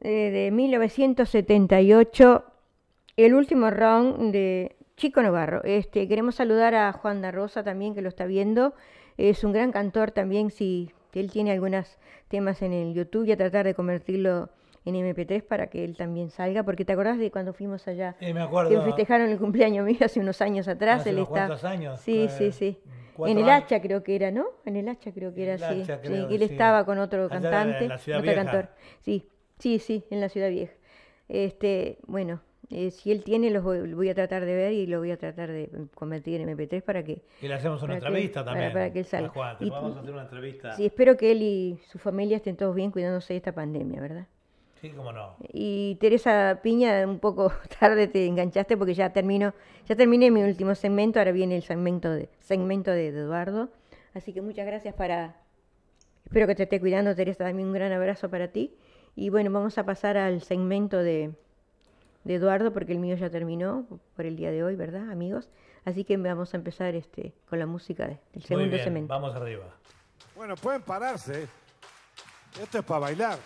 eh, 0.00 0.30
de 0.30 0.50
1978, 0.50 2.44
el 3.16 3.34
último 3.34 3.70
round 3.70 4.32
de 4.32 4.74
Chico 4.96 5.22
Navarro. 5.22 5.62
Este, 5.64 6.08
queremos 6.08 6.34
saludar 6.34 6.74
a 6.74 6.92
Juan 6.92 7.22
da 7.22 7.30
Rosa 7.30 7.62
también 7.62 7.94
que 7.94 8.02
lo 8.02 8.08
está 8.08 8.26
viendo. 8.26 8.74
Es 9.16 9.44
un 9.44 9.52
gran 9.52 9.70
cantor 9.70 10.10
también, 10.10 10.50
si 10.50 10.90
él 11.14 11.30
tiene 11.30 11.52
algunos 11.52 11.98
temas 12.28 12.62
en 12.62 12.72
el 12.72 12.94
YouTube 12.94 13.26
y 13.26 13.32
a 13.32 13.36
tratar 13.36 13.64
de 13.64 13.74
convertirlo 13.74 14.48
en 14.84 14.96
MP3 14.96 15.42
para 15.44 15.68
que 15.68 15.84
él 15.84 15.96
también 15.96 16.30
salga, 16.30 16.64
porque 16.64 16.84
te 16.84 16.92
acordás 16.94 17.18
de 17.18 17.30
cuando 17.30 17.52
fuimos 17.52 17.86
allá, 17.86 18.16
Sí, 18.18 18.34
me 18.34 18.40
acuerdo. 18.40 18.70
que 18.70 18.80
festejaron 18.80 19.28
el 19.28 19.38
cumpleaños 19.38 19.86
mío 19.86 19.98
hace 20.04 20.18
unos 20.18 20.42
años 20.42 20.66
atrás, 20.66 21.02
Hace 21.02 21.10
él 21.10 21.16
unos 21.18 21.28
está... 21.28 21.68
años, 21.68 22.00
Sí, 22.00 22.22
eh, 22.24 22.28
sí, 22.28 22.50
sí. 22.50 22.78
En 23.30 23.38
el 23.38 23.48
años. 23.48 23.64
hacha 23.64 23.80
creo 23.80 24.02
que 24.02 24.14
era, 24.16 24.30
¿no? 24.30 24.46
En 24.64 24.76
el 24.76 24.88
hacha 24.88 25.12
creo 25.12 25.32
que 25.34 25.42
era, 25.44 25.54
El 25.54 25.58
sí. 25.60 25.82
Hacha, 25.92 26.00
creo, 26.00 26.28
él 26.28 26.38
sí. 26.38 26.44
estaba 26.44 26.84
con 26.84 26.98
otro 26.98 27.24
Allá 27.26 27.36
en 27.36 27.42
cantante, 27.42 27.88
la 27.88 27.98
Ciudad 27.98 28.18
otro 28.20 28.32
Vieja. 28.32 28.44
cantor. 28.44 28.68
Sí, 29.00 29.28
sí, 29.58 29.78
sí, 29.78 30.04
en 30.10 30.20
la 30.20 30.28
ciudad 30.28 30.48
vieja. 30.50 30.72
Este, 31.28 31.98
bueno, 32.06 32.40
eh, 32.70 32.90
si 32.90 33.10
él 33.12 33.22
tiene, 33.24 33.50
los 33.50 33.62
voy, 33.64 33.92
voy 33.94 34.08
a 34.08 34.14
tratar 34.14 34.44
de 34.44 34.54
ver 34.54 34.72
y 34.72 34.86
lo 34.86 34.98
voy 34.98 35.10
a 35.10 35.16
tratar 35.16 35.50
de 35.50 35.70
convertir 35.94 36.40
en 36.40 36.48
MP3 36.48 36.82
para 36.82 37.02
que... 37.02 37.22
Y 37.40 37.48
le 37.48 37.54
hacemos 37.54 37.82
una 37.82 37.94
que- 37.98 38.06
entrevista 38.06 38.40
para- 38.44 38.52
también. 38.54 38.72
para 38.72 38.92
que 38.92 38.98
él 39.00 39.04
salga. 39.04 39.28
a 39.28 39.30
Juan, 39.30 39.58
te 39.58 39.64
Y- 39.66 39.70
podemos 39.70 39.96
hacer 39.96 40.10
una 40.12 40.22
entrevista. 40.22 40.72
Sí, 40.76 40.86
espero 40.86 41.16
que 41.16 41.32
él 41.32 41.42
y 41.42 41.78
su 41.88 41.98
familia 41.98 42.36
estén 42.38 42.56
todos 42.56 42.74
bien 42.74 42.90
cuidándose 42.90 43.32
de 43.34 43.38
esta 43.38 43.52
pandemia, 43.52 44.00
¿verdad? 44.00 44.26
Sí, 44.82 44.90
cómo 44.90 45.12
no. 45.12 45.36
Y 45.52 45.94
Teresa 46.00 46.58
Piña, 46.60 47.06
un 47.06 47.20
poco 47.20 47.52
tarde 47.80 48.08
te 48.08 48.26
enganchaste 48.26 48.76
porque 48.76 48.94
ya 48.94 49.12
termino, 49.12 49.54
ya 49.86 49.94
terminé 49.94 50.30
mi 50.32 50.42
último 50.42 50.74
segmento, 50.74 51.20
ahora 51.20 51.30
viene 51.30 51.54
el 51.56 51.62
segmento 51.62 52.10
de, 52.10 52.28
segmento 52.40 52.90
de, 52.90 53.08
Eduardo. 53.08 53.68
Así 54.12 54.32
que 54.32 54.42
muchas 54.42 54.66
gracias 54.66 54.92
para, 54.96 55.36
espero 56.24 56.48
que 56.48 56.56
te 56.56 56.64
esté 56.64 56.80
cuidando 56.80 57.14
Teresa, 57.14 57.44
también 57.44 57.68
un 57.68 57.74
gran 57.74 57.92
abrazo 57.92 58.28
para 58.28 58.48
ti. 58.48 58.74
Y 59.14 59.30
bueno, 59.30 59.52
vamos 59.52 59.78
a 59.78 59.84
pasar 59.84 60.16
al 60.16 60.42
segmento 60.42 60.98
de, 60.98 61.32
de 62.24 62.34
Eduardo 62.34 62.72
porque 62.72 62.92
el 62.92 62.98
mío 62.98 63.14
ya 63.14 63.30
terminó 63.30 63.86
por 64.16 64.26
el 64.26 64.34
día 64.34 64.50
de 64.50 64.64
hoy, 64.64 64.74
¿verdad, 64.74 65.08
amigos? 65.12 65.48
Así 65.84 66.02
que 66.02 66.16
vamos 66.16 66.54
a 66.54 66.56
empezar 66.56 66.96
este 66.96 67.32
con 67.48 67.60
la 67.60 67.66
música 67.66 68.04
de- 68.08 68.14
del 68.14 68.20
Muy 68.34 68.42
segundo 68.42 68.70
bien, 68.72 68.82
segmento. 68.84 69.14
vamos 69.14 69.32
arriba. 69.36 69.66
Bueno, 70.34 70.56
pueden 70.56 70.82
pararse. 70.82 71.46
Esto 72.60 72.78
es 72.80 72.84
para 72.84 73.00
bailar. 73.00 73.38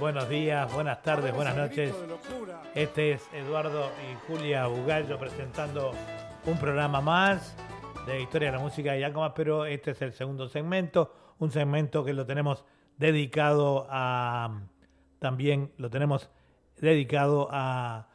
Buenos 0.00 0.28
días, 0.28 0.72
buenas 0.72 1.00
tardes, 1.02 1.32
buenas 1.32 1.56
noches. 1.56 1.94
Este 2.74 3.12
es 3.12 3.28
Eduardo 3.32 3.88
y 4.02 4.26
Julia 4.26 4.66
Bugallo 4.66 5.16
presentando 5.16 5.92
un 6.44 6.58
programa 6.58 7.00
más 7.00 7.56
de 8.04 8.20
Historia 8.20 8.50
de 8.50 8.56
la 8.56 8.62
Música 8.62 8.96
y 8.96 9.04
algo 9.04 9.20
más, 9.20 9.32
pero 9.36 9.64
este 9.64 9.92
es 9.92 10.02
el 10.02 10.12
segundo 10.12 10.48
segmento, 10.48 11.14
un 11.38 11.52
segmento 11.52 12.04
que 12.04 12.14
lo 12.14 12.26
tenemos 12.26 12.64
dedicado 12.96 13.86
a, 13.90 14.62
también 15.20 15.70
lo 15.76 15.88
tenemos 15.88 16.30
dedicado 16.80 17.48
a, 17.52 18.08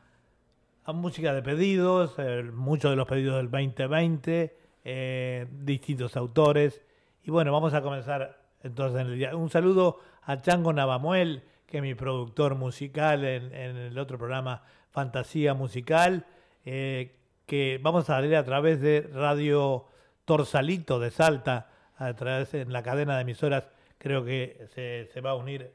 a 0.84 0.92
música 0.92 1.34
de 1.34 1.42
pedidos, 1.42 2.16
eh, 2.18 2.44
muchos 2.54 2.92
de 2.92 2.98
los 2.98 3.08
pedidos 3.08 3.38
del 3.38 3.50
2020, 3.50 4.58
eh, 4.84 5.48
distintos 5.52 6.18
autores. 6.18 6.82
Y 7.24 7.32
bueno, 7.32 7.54
vamos 7.54 7.74
a 7.74 7.82
comenzar 7.82 8.39
entonces. 8.64 9.34
Un 9.34 9.49
saludo 9.49 9.99
a 10.24 10.41
Chango 10.41 10.74
Navamuel, 10.74 11.43
que 11.66 11.78
es 11.78 11.84
mi 11.84 11.95
productor 11.95 12.55
musical 12.55 13.26
en, 13.26 13.53
el 13.53 13.97
otro 13.97 14.18
programa 14.18 14.64
Fantasía 14.91 15.53
Musical, 15.53 16.26
eh, 16.66 17.16
que 17.45 17.80
vamos 17.82 18.10
a 18.10 18.20
leer 18.22 18.36
a 18.36 18.45
través 18.45 18.82
de 18.82 19.01
Radio 19.14 19.86
Torsalito 20.26 20.99
de 20.99 21.12
Salta, 21.12 21.70
a 21.97 22.14
través 22.14 22.53
en 22.53 22.72
la 22.72 22.84
cadena 22.84 23.16
de 23.16 23.22
emisoras, 23.22 23.66
creo 23.97 24.24
que 24.24 24.68
se, 24.74 25.22
va 25.22 25.32
a 25.32 25.36
unir. 25.36 25.72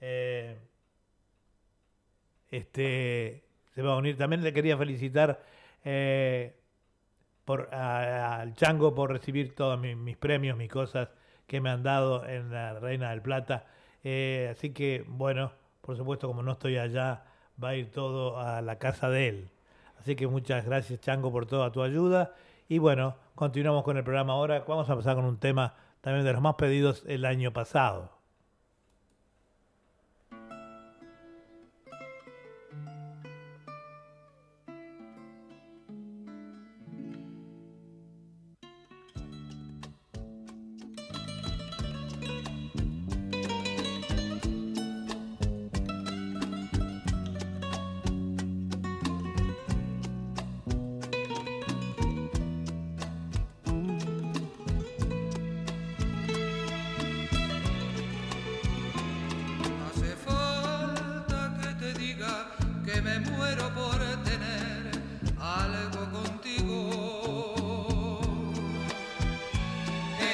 eh, 0.00 0.58
este 2.50 3.44
se 3.74 3.82
va 3.82 3.92
a 3.92 3.96
unir. 3.96 4.16
También 4.16 4.42
le 4.42 4.52
quería 4.52 4.76
felicitar 4.76 5.42
eh, 5.84 6.54
por, 7.44 7.74
al 7.74 8.54
Chango 8.54 8.94
por 8.94 9.10
recibir 9.10 9.54
todos 9.54 9.78
mis 9.80 10.16
premios, 10.16 10.56
mis 10.56 10.70
cosas 10.70 11.08
que 11.52 11.60
me 11.60 11.68
han 11.68 11.82
dado 11.82 12.26
en 12.26 12.50
la 12.50 12.80
Reina 12.80 13.10
del 13.10 13.20
Plata. 13.20 13.66
Eh, 14.04 14.48
así 14.50 14.70
que, 14.70 15.04
bueno, 15.06 15.52
por 15.82 15.98
supuesto, 15.98 16.26
como 16.26 16.42
no 16.42 16.52
estoy 16.52 16.78
allá, 16.78 17.24
va 17.62 17.68
a 17.68 17.76
ir 17.76 17.90
todo 17.90 18.40
a 18.40 18.62
la 18.62 18.78
casa 18.78 19.10
de 19.10 19.28
él. 19.28 19.50
Así 20.00 20.16
que 20.16 20.26
muchas 20.26 20.64
gracias, 20.64 21.00
Chango, 21.00 21.30
por 21.30 21.44
toda 21.44 21.70
tu 21.70 21.82
ayuda. 21.82 22.32
Y 22.70 22.78
bueno, 22.78 23.16
continuamos 23.34 23.84
con 23.84 23.98
el 23.98 24.02
programa 24.02 24.32
ahora. 24.32 24.64
Vamos 24.66 24.88
a 24.88 24.92
empezar 24.94 25.14
con 25.14 25.26
un 25.26 25.36
tema 25.36 25.74
también 26.00 26.24
de 26.24 26.32
los 26.32 26.40
más 26.40 26.54
pedidos 26.54 27.04
el 27.06 27.26
año 27.26 27.52
pasado. 27.52 28.21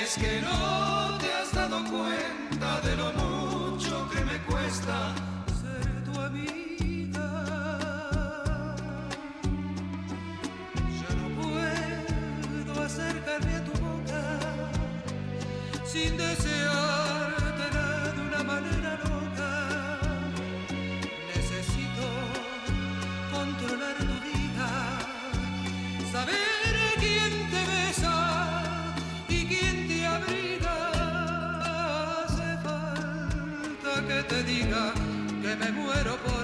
Es 0.08 0.16
que 0.16 0.40
no 0.40 1.18
te 1.18 1.30
has 1.34 1.52
dado 1.52 1.84
cuenta 1.84 2.80
de 2.80 2.96
lo 2.96 3.12
mucho 3.12 4.08
que 4.08 4.24
me 4.24 4.38
cuesta 4.44 5.14
ser 5.60 6.02
tu 6.02 6.18
amiga. 6.18 7.28
Ya 10.98 11.14
no 11.14 11.26
puedo 11.42 12.82
acercarme 12.82 13.54
a 13.54 13.64
tu 13.64 13.72
boca 13.82 14.22
sin 15.84 16.16
deseártela 16.16 17.07
me 35.58 35.72
muero 35.72 36.16
por 36.18 36.37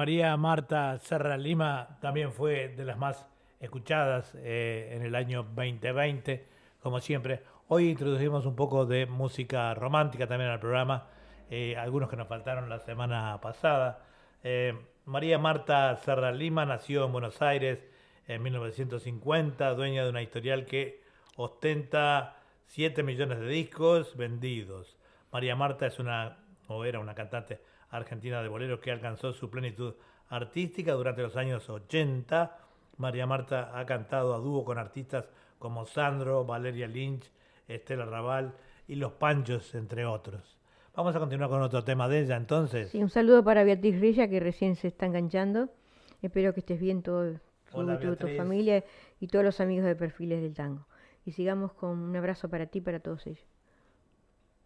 María 0.00 0.34
Marta 0.38 0.98
Serra 0.98 1.36
Lima 1.36 1.98
también 2.00 2.32
fue 2.32 2.68
de 2.68 2.86
las 2.86 2.96
más 2.96 3.26
escuchadas 3.60 4.34
eh, 4.34 4.94
en 4.96 5.02
el 5.02 5.14
año 5.14 5.42
2020, 5.42 6.42
como 6.82 7.00
siempre. 7.00 7.42
Hoy 7.68 7.90
introducimos 7.90 8.46
un 8.46 8.56
poco 8.56 8.86
de 8.86 9.04
música 9.04 9.74
romántica 9.74 10.26
también 10.26 10.48
al 10.48 10.58
programa, 10.58 11.06
eh, 11.50 11.76
algunos 11.76 12.08
que 12.08 12.16
nos 12.16 12.28
faltaron 12.28 12.70
la 12.70 12.78
semana 12.78 13.38
pasada. 13.42 14.02
Eh, 14.42 14.74
María 15.04 15.38
Marta 15.38 15.94
Serra 15.96 16.32
Lima 16.32 16.64
nació 16.64 17.04
en 17.04 17.12
Buenos 17.12 17.42
Aires 17.42 17.86
en 18.26 18.42
1950, 18.42 19.74
dueña 19.74 20.04
de 20.04 20.08
una 20.08 20.20
editorial 20.20 20.64
que 20.64 21.02
ostenta 21.36 22.38
7 22.68 23.02
millones 23.02 23.38
de 23.38 23.48
discos 23.48 24.16
vendidos. 24.16 24.96
María 25.30 25.56
Marta 25.56 25.86
es 25.86 25.98
una, 25.98 26.38
o 26.68 26.86
era 26.86 27.00
una 27.00 27.14
cantante 27.14 27.60
argentina 27.90 28.42
de 28.42 28.48
boleros 28.48 28.80
que 28.80 28.90
alcanzó 28.90 29.32
su 29.32 29.50
plenitud 29.50 29.94
artística 30.28 30.92
durante 30.92 31.22
los 31.22 31.36
años 31.36 31.68
80. 31.68 32.56
María 32.96 33.26
Marta 33.26 33.78
ha 33.78 33.84
cantado 33.86 34.34
a 34.34 34.38
dúo 34.38 34.64
con 34.64 34.78
artistas 34.78 35.28
como 35.58 35.86
Sandro, 35.86 36.44
Valeria 36.44 36.86
Lynch, 36.86 37.30
Estela 37.68 38.04
Raval 38.04 38.54
y 38.88 38.94
Los 38.96 39.12
Panchos, 39.12 39.74
entre 39.74 40.04
otros. 40.04 40.56
Vamos 40.94 41.14
a 41.14 41.20
continuar 41.20 41.50
con 41.50 41.62
otro 41.62 41.84
tema 41.84 42.08
de 42.08 42.20
ella 42.20 42.36
entonces. 42.36 42.90
Sí, 42.90 43.02
un 43.02 43.10
saludo 43.10 43.44
para 43.44 43.64
Beatriz 43.64 44.00
Rilla 44.00 44.28
que 44.28 44.40
recién 44.40 44.76
se 44.76 44.88
está 44.88 45.06
enganchando. 45.06 45.68
Espero 46.22 46.52
que 46.52 46.60
estés 46.60 46.80
bien 46.80 47.02
todo, 47.02 47.40
Hola, 47.72 47.98
tu 48.00 48.08
Beatriz. 48.08 48.36
familia 48.36 48.84
y 49.20 49.28
todos 49.28 49.44
los 49.44 49.60
amigos 49.60 49.86
de 49.86 49.94
Perfiles 49.96 50.42
del 50.42 50.54
Tango. 50.54 50.86
Y 51.24 51.32
sigamos 51.32 51.72
con 51.72 51.98
un 51.98 52.16
abrazo 52.16 52.48
para 52.48 52.66
ti 52.66 52.78
y 52.78 52.82
para 52.82 53.00
todos 53.00 53.26
ellos. 53.26 53.46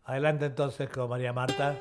Adelante 0.04 0.46
entonces 0.46 0.88
con 0.88 1.08
María 1.08 1.32
Marta. 1.32 1.76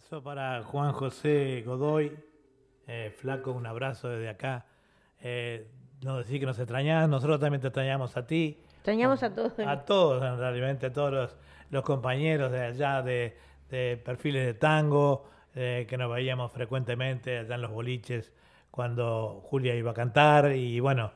Abrazo 0.00 0.22
para 0.22 0.62
Juan 0.62 0.92
José 0.92 1.62
Godoy. 1.66 2.16
Eh, 2.86 3.12
flaco, 3.14 3.52
un 3.52 3.66
abrazo 3.66 4.08
desde 4.08 4.30
acá. 4.30 4.64
Eh, 5.20 5.68
no 6.02 6.16
decir 6.16 6.40
que 6.40 6.46
nos 6.46 6.58
extrañás, 6.58 7.06
nosotros 7.06 7.38
también 7.38 7.60
te 7.60 7.66
extrañamos 7.66 8.16
a 8.16 8.26
ti. 8.26 8.58
Extrañamos 8.76 9.22
a 9.22 9.34
todos. 9.34 9.52
A 9.58 9.84
todos, 9.84 10.22
en 10.22 10.38
realmente, 10.38 10.86
a 10.86 10.92
todos 10.92 11.12
los, 11.12 11.36
los 11.68 11.84
compañeros 11.84 12.50
de 12.50 12.64
allá 12.64 13.02
de, 13.02 13.36
de 13.68 14.00
perfiles 14.02 14.46
de 14.46 14.54
tango, 14.54 15.28
eh, 15.54 15.86
que 15.86 15.98
nos 15.98 16.10
veíamos 16.10 16.50
frecuentemente 16.50 17.38
allá 17.38 17.56
en 17.56 17.60
los 17.60 17.70
boliches 17.70 18.32
cuando 18.70 19.42
Julia 19.44 19.74
iba 19.74 19.90
a 19.90 19.94
cantar. 19.94 20.52
Y 20.52 20.80
bueno, 20.80 21.12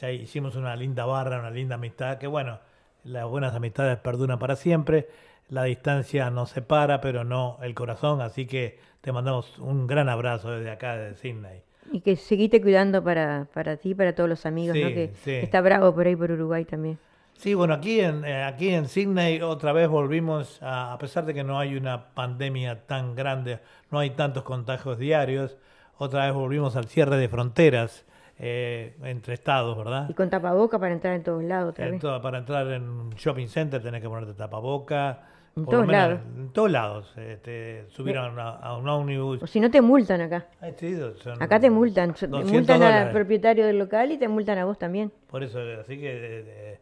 ya 0.00 0.12
hicimos 0.12 0.54
una 0.54 0.76
linda 0.76 1.04
barra, 1.06 1.40
una 1.40 1.50
linda 1.50 1.74
amistad, 1.74 2.18
que 2.18 2.28
bueno, 2.28 2.60
las 3.02 3.26
buenas 3.26 3.52
amistades 3.52 3.98
perduran 3.98 4.38
para 4.38 4.54
siempre. 4.54 5.08
La 5.50 5.64
distancia 5.64 6.30
nos 6.30 6.50
separa, 6.50 7.00
pero 7.00 7.24
no 7.24 7.58
el 7.62 7.74
corazón. 7.74 8.20
Así 8.20 8.46
que 8.46 8.78
te 9.00 9.12
mandamos 9.12 9.58
un 9.58 9.86
gran 9.86 10.08
abrazo 10.08 10.50
desde 10.50 10.70
acá, 10.70 10.96
de 10.96 11.14
Sydney. 11.14 11.62
Y 11.90 12.00
que 12.02 12.16
seguite 12.16 12.60
cuidando 12.60 13.02
para, 13.02 13.46
para 13.54 13.76
ti 13.78 13.94
para 13.94 14.14
todos 14.14 14.28
los 14.28 14.44
amigos, 14.44 14.76
Sí, 14.76 14.82
¿no? 14.82 14.88
Que 14.90 15.10
sí. 15.24 15.32
está 15.36 15.60
bravo 15.62 15.94
por 15.94 16.06
ahí 16.06 16.14
por 16.16 16.30
Uruguay 16.30 16.64
también. 16.66 16.98
Sí, 17.34 17.54
bueno, 17.54 17.72
aquí 17.74 18.00
en, 18.00 18.24
eh, 18.24 18.42
aquí 18.42 18.68
en 18.70 18.88
Sydney 18.88 19.40
otra 19.40 19.72
vez 19.72 19.88
volvimos, 19.88 20.60
a, 20.62 20.92
a 20.92 20.98
pesar 20.98 21.24
de 21.24 21.32
que 21.32 21.44
no 21.44 21.58
hay 21.58 21.76
una 21.76 22.08
pandemia 22.12 22.84
tan 22.86 23.14
grande, 23.14 23.60
no 23.90 24.00
hay 24.00 24.10
tantos 24.10 24.42
contagios 24.42 24.98
diarios, 24.98 25.56
otra 25.98 26.26
vez 26.26 26.34
volvimos 26.34 26.74
al 26.76 26.86
cierre 26.88 27.16
de 27.16 27.28
fronteras 27.28 28.04
eh, 28.40 28.96
entre 29.04 29.34
estados, 29.34 29.78
¿verdad? 29.78 30.08
Y 30.10 30.14
con 30.14 30.28
tapaboca 30.30 30.78
para 30.78 30.92
entrar 30.92 31.14
en 31.14 31.22
todos 31.22 31.42
lados 31.44 31.70
otra 31.70 31.86
En 31.86 31.92
vez. 31.92 32.00
todo- 32.00 32.20
para 32.20 32.38
entrar 32.38 32.66
en 32.72 32.82
un 32.88 33.10
shopping 33.10 33.46
center 33.46 33.80
tenés 33.82 34.02
que 34.02 34.08
ponerte 34.08 34.34
tapaboca. 34.34 35.20
En 35.58 35.66
todos 35.66 35.88
lados. 35.88 36.20
En 36.36 36.52
todos 36.52 36.70
lados. 36.70 37.14
este, 37.16 37.86
subieron 37.88 38.38
a, 38.38 38.50
a 38.50 38.76
un 38.76 38.88
ómnibus. 38.88 39.42
O 39.42 39.46
si 39.46 39.60
no 39.60 39.70
te 39.70 39.80
multan 39.80 40.20
acá. 40.20 40.46
Ay, 40.60 40.74
sí, 40.76 40.96
son 41.22 41.42
Acá 41.42 41.60
te 41.60 41.70
multan. 41.70 42.14
Te 42.14 42.26
200 42.26 42.52
multan 42.52 42.82
al 42.82 43.12
propietario 43.12 43.66
del 43.66 43.78
local 43.78 44.12
y 44.12 44.18
te 44.18 44.28
multan 44.28 44.58
a 44.58 44.64
vos 44.64 44.78
también. 44.78 45.12
Por 45.30 45.42
eso, 45.42 45.58
así 45.80 45.98
que 45.98 46.10
eh, 46.10 46.44
eh, 46.46 46.78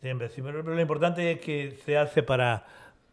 siempre, 0.00 0.28
sí, 0.28 0.42
pero 0.42 0.62
lo 0.62 0.80
importante 0.80 1.32
es 1.32 1.40
que 1.40 1.76
se 1.84 1.96
hace 1.96 2.22
para, 2.22 2.64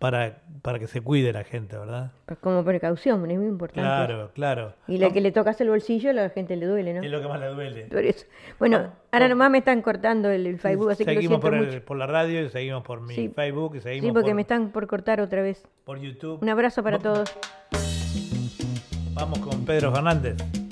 para, 0.04 0.42
para 0.62 0.80
que 0.80 0.88
se 0.88 1.00
cuide 1.00 1.32
la 1.32 1.46
gente, 1.46 1.78
¿verdad? 1.78 2.12
Pues 2.26 2.38
como 2.40 2.62
precaución, 2.66 3.32
es 3.32 3.38
muy 3.38 3.48
importante. 3.48 3.84
Claro, 3.84 4.32
claro. 4.34 4.74
Y 4.86 4.98
la 4.98 5.12
que 5.12 5.22
le 5.22 5.32
tocas 5.32 5.62
el 5.62 5.70
bolsillo, 5.70 6.10
a 6.10 6.14
la 6.14 6.30
gente 6.30 6.58
le 6.58 6.66
duele, 6.66 6.94
¿no? 6.94 7.02
Es 7.02 7.10
lo 7.10 7.22
que 7.22 7.28
más 7.30 7.40
le 7.40 7.48
duele. 7.48 7.86
Por 7.86 8.04
eso. 8.04 8.26
Bueno, 8.60 8.92
ahora 9.14 9.30
no. 9.30 9.36
nomás 9.36 9.52
me 9.52 9.60
están 9.60 9.82
cortando 9.82 10.30
el 10.30 10.60
Facebook, 10.60 10.92
así 10.92 11.06
que 11.06 11.22
lo 11.22 11.40
por, 11.40 11.54
el, 11.54 11.68
mucho. 11.68 11.86
por 11.86 11.96
la 11.96 12.06
radio 12.06 12.44
y 12.44 12.50
seguimos 12.50 12.84
por 12.84 13.00
mi. 13.00 13.30
Facebook 13.30 13.78
y 13.78 13.80
seguimos 13.80 14.10
por. 14.10 14.10
Sí, 14.10 14.12
porque 14.12 14.34
me 14.34 14.42
están 14.42 14.74
por 14.74 14.88
cortar 14.88 15.22
otra 15.22 15.42
vez. 15.42 15.66
Por 15.86 15.98
YouTube. 16.00 16.42
Un 16.42 16.50
abrazo 16.50 16.84
para 16.84 17.00
todos. 17.00 17.34
Vamos 19.14 19.40
con 19.40 19.64
Pedro 19.64 19.94
Fernández. 19.94 20.63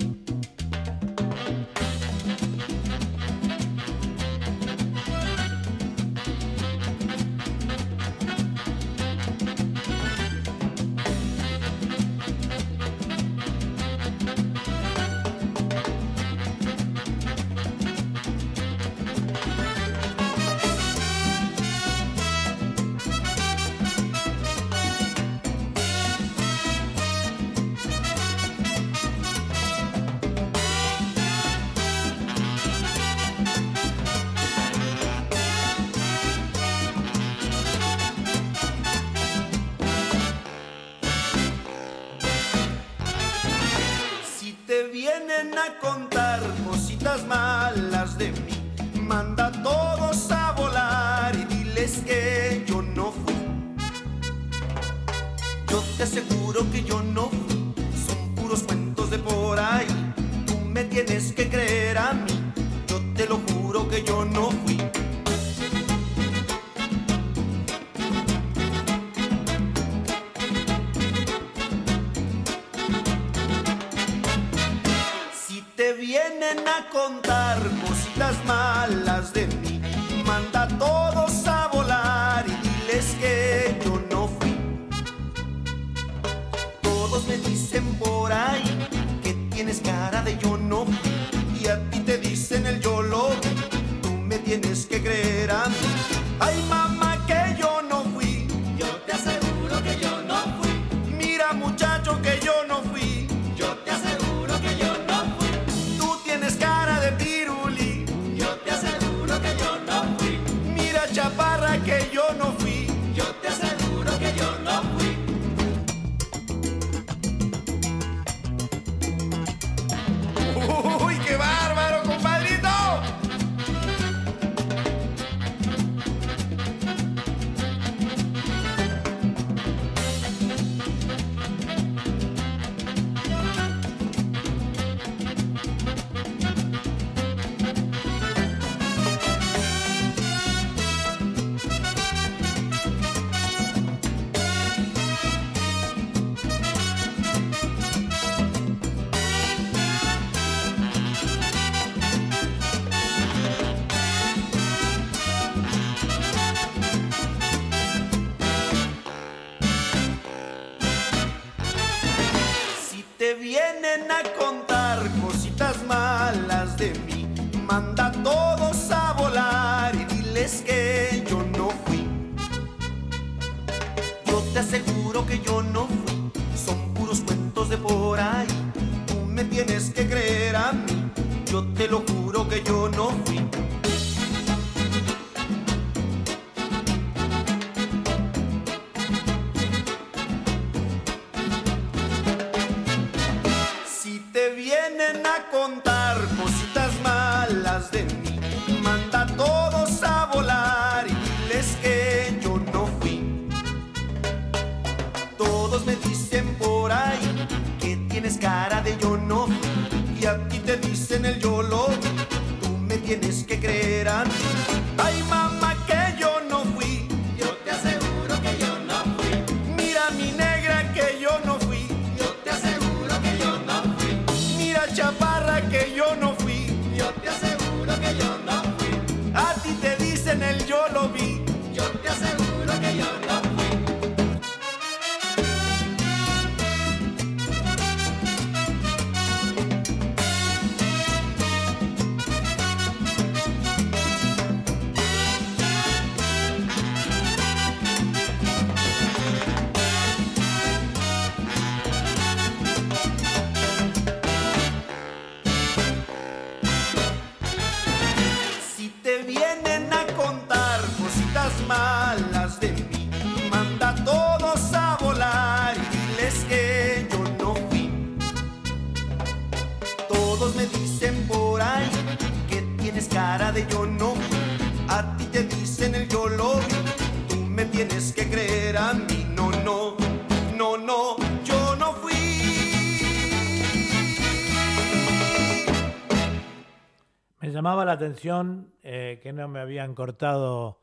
Atención 288.02 288.72
eh, 288.82 289.20
que 289.22 289.32
no 289.32 289.48
me 289.48 289.60
habían 289.60 289.94
cortado 289.94 290.80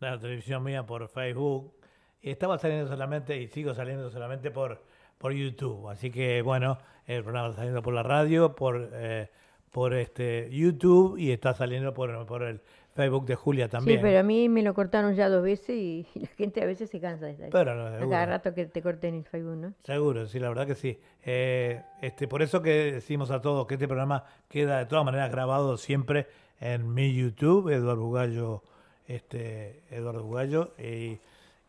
la 0.00 0.18
televisión 0.18 0.62
mía 0.62 0.86
por 0.86 1.08
Facebook. 1.08 1.74
Y 2.22 2.30
estaba 2.30 2.58
saliendo 2.58 2.88
solamente, 2.88 3.40
y 3.40 3.48
sigo 3.48 3.74
saliendo 3.74 4.10
solamente 4.10 4.50
por, 4.50 4.82
por 5.18 5.32
YouTube. 5.32 5.88
Así 5.88 6.10
que 6.10 6.42
bueno, 6.42 6.78
el 7.06 7.22
programa 7.22 7.48
está 7.48 7.58
saliendo 7.58 7.82
por 7.82 7.94
la 7.94 8.02
radio, 8.02 8.54
por, 8.54 8.90
eh, 8.92 9.30
por 9.70 9.94
este 9.94 10.48
YouTube 10.50 11.18
y 11.18 11.32
está 11.32 11.52
saliendo 11.52 11.92
por, 11.92 12.24
por 12.26 12.42
el 12.42 12.62
Facebook 12.94 13.26
de 13.26 13.34
Julia 13.34 13.68
también. 13.68 13.98
Sí, 13.98 14.02
pero 14.02 14.20
a 14.20 14.22
mí 14.22 14.48
me 14.48 14.62
lo 14.62 14.72
cortaron 14.72 15.14
ya 15.14 15.28
dos 15.28 15.42
veces 15.42 15.76
y 15.76 16.06
la 16.14 16.28
gente 16.28 16.62
a 16.62 16.66
veces 16.66 16.88
se 16.88 17.00
cansa 17.00 17.26
de 17.26 17.32
estar. 17.32 17.50
Pero 17.50 17.74
no, 17.74 17.86
A 17.86 18.08
cada 18.08 18.26
rato 18.26 18.54
que 18.54 18.66
te 18.66 18.80
corten 18.80 19.14
el 19.14 19.24
Facebook, 19.24 19.56
¿no? 19.56 19.74
Seguro, 19.82 20.26
sí, 20.26 20.38
la 20.38 20.48
verdad 20.48 20.66
que 20.66 20.74
sí. 20.74 20.98
Eh, 21.24 21.82
este, 22.00 22.28
por 22.28 22.40
eso 22.42 22.62
que 22.62 22.92
decimos 22.92 23.30
a 23.30 23.40
todos 23.40 23.66
que 23.66 23.74
este 23.74 23.88
programa 23.88 24.24
queda 24.48 24.78
de 24.78 24.86
todas 24.86 25.04
maneras 25.04 25.30
grabado 25.30 25.76
siempre 25.76 26.28
en 26.60 26.92
mi 26.92 27.14
YouTube, 27.14 27.70
Eduardo 27.70 28.02
Bugallo, 28.02 28.62
este, 29.06 29.82
Eduardo 29.90 30.22
Bugallo, 30.24 30.74
y 30.78 31.18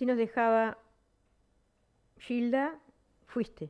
así 0.00 0.06
nos 0.06 0.16
dejaba 0.16 0.78
Gilda, 2.16 2.72
fuiste. 3.26 3.68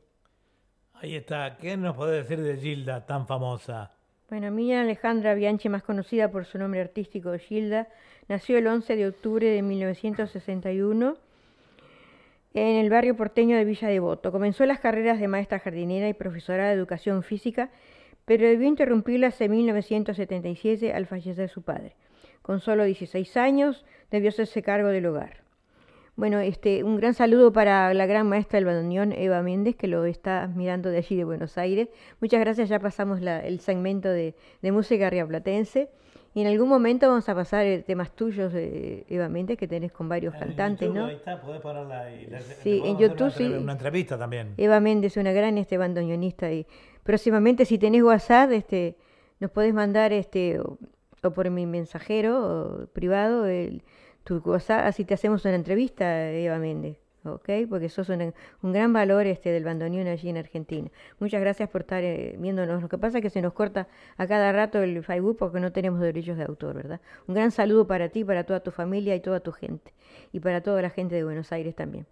Ahí 0.93 1.17
está. 1.17 1.57
¿Qué 1.57 1.75
nos 1.75 1.93
puede 1.97 2.23
decir 2.23 2.39
de 2.41 2.55
Gilda 2.55 3.05
tan 3.05 3.27
famosa? 3.27 3.91
Bueno, 4.29 4.49
Miriam 4.49 4.83
Alejandra 4.83 5.33
Bianchi, 5.33 5.67
más 5.67 5.83
conocida 5.83 6.31
por 6.31 6.45
su 6.45 6.57
nombre 6.57 6.79
artístico 6.79 7.37
Gilda, 7.37 7.89
nació 8.29 8.57
el 8.57 8.67
11 8.67 8.95
de 8.95 9.07
octubre 9.09 9.45
de 9.45 9.61
1961 9.61 11.17
en 12.53 12.77
el 12.77 12.89
barrio 12.89 13.17
porteño 13.17 13.57
de 13.57 13.65
Villa 13.65 13.89
Devoto. 13.89 14.31
Comenzó 14.31 14.65
las 14.65 14.79
carreras 14.79 15.19
de 15.19 15.27
maestra 15.27 15.59
jardinera 15.59 16.07
y 16.07 16.13
profesora 16.13 16.69
de 16.69 16.75
educación 16.75 17.23
física, 17.23 17.71
pero 18.23 18.47
debió 18.47 18.69
interrumpirlas 18.69 19.41
en 19.41 19.51
1977 19.51 20.93
al 20.93 21.07
fallecer 21.07 21.49
su 21.49 21.61
padre. 21.61 21.97
Con 22.41 22.61
solo 22.61 22.85
16 22.85 23.35
años 23.35 23.83
debió 24.09 24.29
hacerse 24.29 24.61
cargo 24.61 24.87
del 24.87 25.07
hogar. 25.07 25.41
Bueno, 26.15 26.39
este, 26.39 26.83
un 26.83 26.97
gran 26.97 27.13
saludo 27.13 27.51
para 27.53 27.93
la 27.93 28.05
gran 28.05 28.27
maestra 28.27 28.57
del 28.57 28.65
bandoneón, 28.65 29.11
Eva 29.13 29.41
Méndez, 29.41 29.75
que 29.75 29.87
lo 29.87 30.05
está 30.05 30.47
mirando 30.53 30.89
de 30.89 30.97
allí 30.97 31.15
de 31.15 31.23
Buenos 31.23 31.57
Aires. 31.57 31.87
Muchas 32.19 32.39
gracias, 32.41 32.69
ya 32.69 32.79
pasamos 32.79 33.21
la- 33.21 33.39
el 33.39 33.59
segmento 33.59 34.09
de, 34.09 34.35
de 34.61 34.71
música 34.71 35.09
riaplatense. 35.09 35.89
Y 36.33 36.41
en 36.41 36.47
algún 36.47 36.69
momento 36.69 37.09
vamos 37.09 37.27
a 37.27 37.35
pasar 37.35 37.65
eh, 37.65 37.81
temas 37.81 38.11
tuyos, 38.15 38.53
eh, 38.55 39.05
Eva 39.09 39.27
Méndez, 39.29 39.57
que 39.57 39.67
tenés 39.67 39.91
con 39.91 40.07
varios 40.07 40.33
cantantes, 40.35 40.87
YouTube, 40.87 40.97
¿no? 41.01 41.05
Ahí 41.07 41.15
está, 41.15 41.41
podés 41.41 41.59
ponerla 41.61 42.01
ahí. 42.03 42.25
Le 42.29 42.39
Sí, 42.41 42.81
en 42.85 42.97
YouTube 42.97 43.21
una, 43.23 43.31
sí. 43.31 43.43
Una 43.45 43.71
entrevista 43.73 44.17
también. 44.17 44.53
Eva 44.57 44.79
Méndez, 44.79 45.17
una 45.17 45.33
gran 45.33 45.57
este 45.57 45.77
bandoneonista 45.77 46.51
y 46.51 46.65
próximamente 47.03 47.65
si 47.65 47.77
tenés 47.77 48.03
WhatsApp, 48.03 48.51
este, 48.51 48.95
nos 49.41 49.51
podés 49.51 49.73
mandar 49.73 50.13
este 50.13 50.59
o, 50.59 50.77
o 51.23 51.31
por 51.31 51.49
mi 51.49 51.65
mensajero 51.65 52.83
o 52.83 52.85
privado 52.87 53.45
el, 53.47 53.83
tu 54.23 54.37
WhatsApp, 54.45 54.85
así 54.85 55.05
te 55.05 55.13
hacemos 55.13 55.43
una 55.45 55.55
entrevista, 55.55 56.29
Eva 56.31 56.57
Méndez, 56.57 56.97
¿ok? 57.23 57.49
Porque 57.69 57.89
sos 57.89 58.09
una- 58.09 58.33
un 58.61 58.71
gran 58.71 58.93
valor 58.93 59.25
este 59.25 59.49
del 59.51 59.63
bandoneón 59.63 60.07
allí 60.07 60.29
en 60.29 60.37
Argentina. 60.37 60.89
Muchas 61.19 61.41
gracias 61.41 61.69
por 61.69 61.81
estar 61.81 62.03
eh, 62.03 62.35
viéndonos. 62.37 62.81
Lo 62.81 62.89
que 62.89 62.97
pasa 62.97 63.17
es 63.17 63.21
que 63.23 63.29
se 63.29 63.41
nos 63.41 63.53
corta 63.53 63.87
a 64.17 64.27
cada 64.27 64.51
rato 64.51 64.81
el 64.81 65.03
Facebook 65.03 65.37
porque 65.37 65.59
no 65.59 65.71
tenemos 65.71 65.99
derechos 65.99 66.37
de 66.37 66.43
autor, 66.43 66.75
¿verdad? 66.75 67.01
Un 67.27 67.35
gran 67.35 67.51
saludo 67.51 67.87
para 67.87 68.09
ti, 68.09 68.23
para 68.23 68.43
toda 68.43 68.59
tu 68.59 68.71
familia 68.71 69.15
y 69.15 69.19
toda 69.19 69.39
tu 69.39 69.51
gente. 69.51 69.91
Y 70.31 70.39
para 70.39 70.61
toda 70.61 70.81
la 70.81 70.89
gente 70.89 71.15
de 71.15 71.23
Buenos 71.23 71.51
Aires 71.51 71.75
también. 71.75 72.05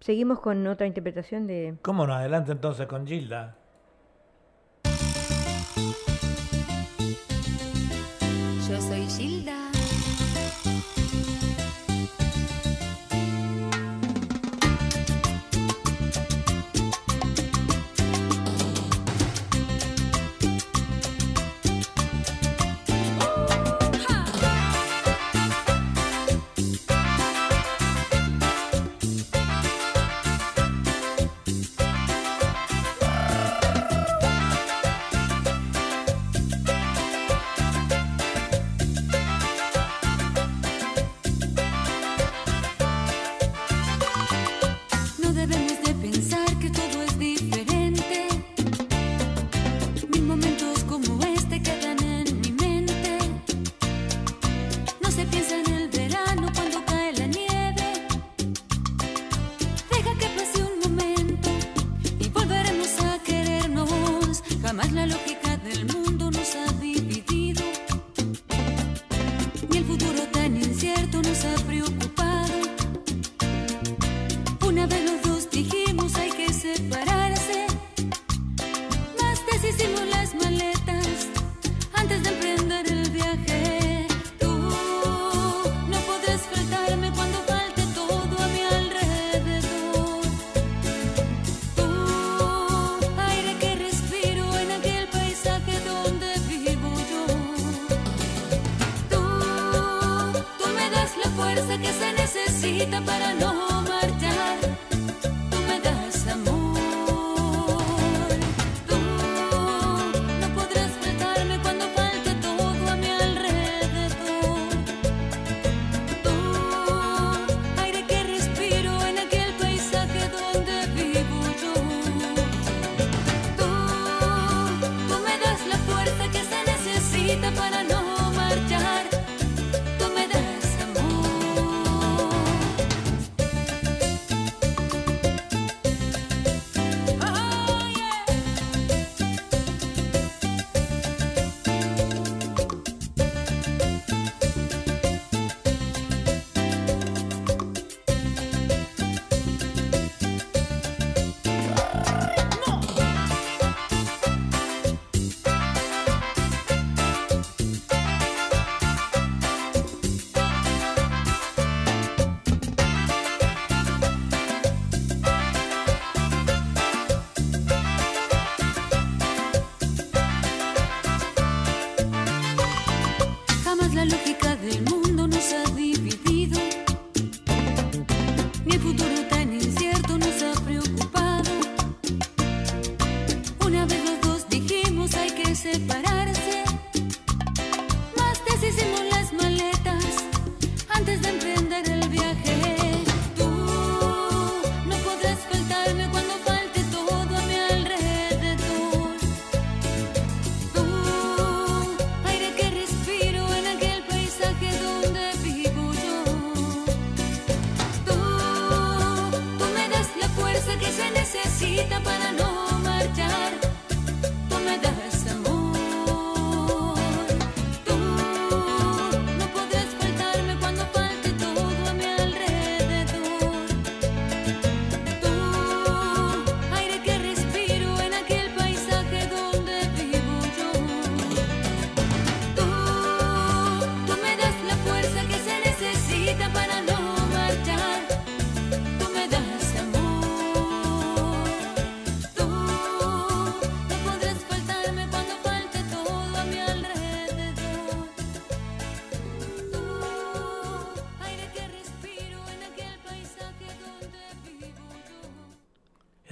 Seguimos 0.00 0.40
con 0.40 0.66
otra 0.66 0.86
interpretación 0.86 1.46
de... 1.46 1.74
¿Cómo 1.82 2.06
no? 2.06 2.14
Adelante 2.14 2.52
entonces 2.52 2.86
con 2.86 3.06
Gilda. 3.06 3.56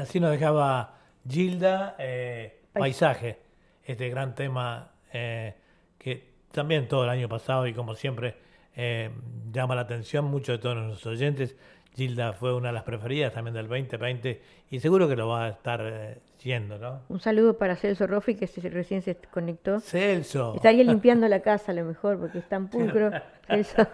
Así 0.04 0.20
nos 0.20 0.30
dejaba 0.30 0.94
Gilda, 1.28 1.96
eh, 1.98 2.60
Paisaje, 2.72 3.38
este 3.84 4.08
gran 4.08 4.34
tema 4.34 4.92
eh, 5.12 5.54
que 5.98 6.32
también 6.52 6.88
todo 6.88 7.04
el 7.04 7.10
año 7.10 7.28
pasado 7.28 7.66
y 7.66 7.72
como 7.74 7.94
siempre 7.94 8.36
eh, 8.76 9.10
llama 9.52 9.74
la 9.74 9.82
atención 9.82 10.24
mucho 10.24 10.52
de 10.52 10.58
todos 10.58 10.76
nuestros 10.76 11.14
oyentes. 11.16 11.56
Gilda 11.96 12.32
fue 12.32 12.52
una 12.52 12.68
de 12.68 12.72
las 12.74 12.82
preferidas 12.82 13.32
también 13.32 13.54
del 13.54 13.68
2020 13.68 14.42
y 14.70 14.80
seguro 14.80 15.08
que 15.08 15.14
lo 15.14 15.28
va 15.28 15.44
a 15.44 15.48
estar 15.50 15.80
eh, 15.84 16.18
siendo, 16.38 16.76
¿no? 16.78 17.02
Un 17.08 17.20
saludo 17.20 17.56
para 17.56 17.76
Celso 17.76 18.08
Roffi, 18.08 18.34
que 18.34 18.48
se- 18.48 18.68
recién 18.68 19.00
se 19.02 19.14
conectó. 19.14 19.78
Celso. 19.78 20.54
Estaría 20.56 20.82
limpiando 20.82 21.28
la 21.28 21.40
casa 21.40 21.70
a 21.70 21.74
lo 21.76 21.84
mejor, 21.84 22.18
porque 22.18 22.38
es 22.38 22.48
tan 22.48 22.68
pulcro, 22.68 23.10
Celso. 23.46 23.86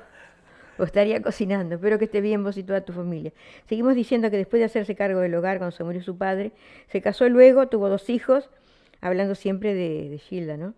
O 0.80 0.84
estaría 0.84 1.20
cocinando. 1.20 1.74
Espero 1.74 1.98
que 1.98 2.06
esté 2.06 2.22
bien 2.22 2.42
vos 2.42 2.56
y 2.56 2.62
toda 2.62 2.80
tu 2.80 2.94
familia. 2.94 3.32
Seguimos 3.68 3.94
diciendo 3.94 4.30
que 4.30 4.38
después 4.38 4.60
de 4.60 4.64
hacerse 4.64 4.94
cargo 4.94 5.20
del 5.20 5.34
hogar 5.34 5.58
cuando 5.58 5.76
se 5.76 5.84
murió 5.84 6.02
su 6.02 6.16
padre, 6.16 6.52
se 6.88 7.02
casó 7.02 7.28
luego, 7.28 7.68
tuvo 7.68 7.90
dos 7.90 8.08
hijos, 8.08 8.48
hablando 9.02 9.34
siempre 9.34 9.74
de, 9.74 10.08
de 10.08 10.18
Gilda, 10.18 10.56
¿no? 10.56 10.72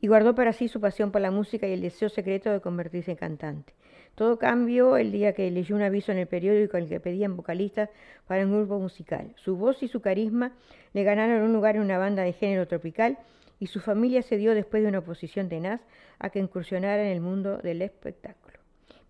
Y 0.00 0.08
guardó 0.08 0.34
para 0.34 0.54
sí 0.54 0.68
su 0.68 0.80
pasión 0.80 1.12
por 1.12 1.20
la 1.20 1.30
música 1.30 1.66
y 1.68 1.72
el 1.72 1.82
deseo 1.82 2.08
secreto 2.08 2.50
de 2.50 2.60
convertirse 2.60 3.10
en 3.10 3.16
cantante. 3.18 3.74
Todo 4.14 4.38
cambió 4.38 4.96
el 4.96 5.12
día 5.12 5.32
que 5.32 5.50
leyó 5.50 5.74
un 5.74 5.82
aviso 5.82 6.12
en 6.12 6.18
el 6.18 6.26
periódico 6.26 6.76
en 6.76 6.84
el 6.84 6.88
que 6.88 7.00
pedían 7.00 7.36
vocalistas 7.36 7.90
para 8.26 8.44
un 8.46 8.52
grupo 8.52 8.78
musical. 8.78 9.32
Su 9.36 9.56
voz 9.56 9.82
y 9.82 9.88
su 9.88 10.00
carisma 10.00 10.52
le 10.92 11.02
ganaron 11.02 11.42
un 11.42 11.52
lugar 11.52 11.76
en 11.76 11.82
una 11.82 11.98
banda 11.98 12.22
de 12.22 12.32
género 12.32 12.68
tropical 12.68 13.18
y 13.58 13.66
su 13.66 13.80
familia 13.80 14.22
cedió 14.22 14.54
después 14.54 14.82
de 14.82 14.88
una 14.88 15.00
oposición 15.00 15.48
tenaz 15.48 15.80
a 16.18 16.30
que 16.30 16.38
incursionara 16.38 17.02
en 17.02 17.12
el 17.12 17.20
mundo 17.20 17.58
del 17.58 17.82
espectáculo. 17.82 18.43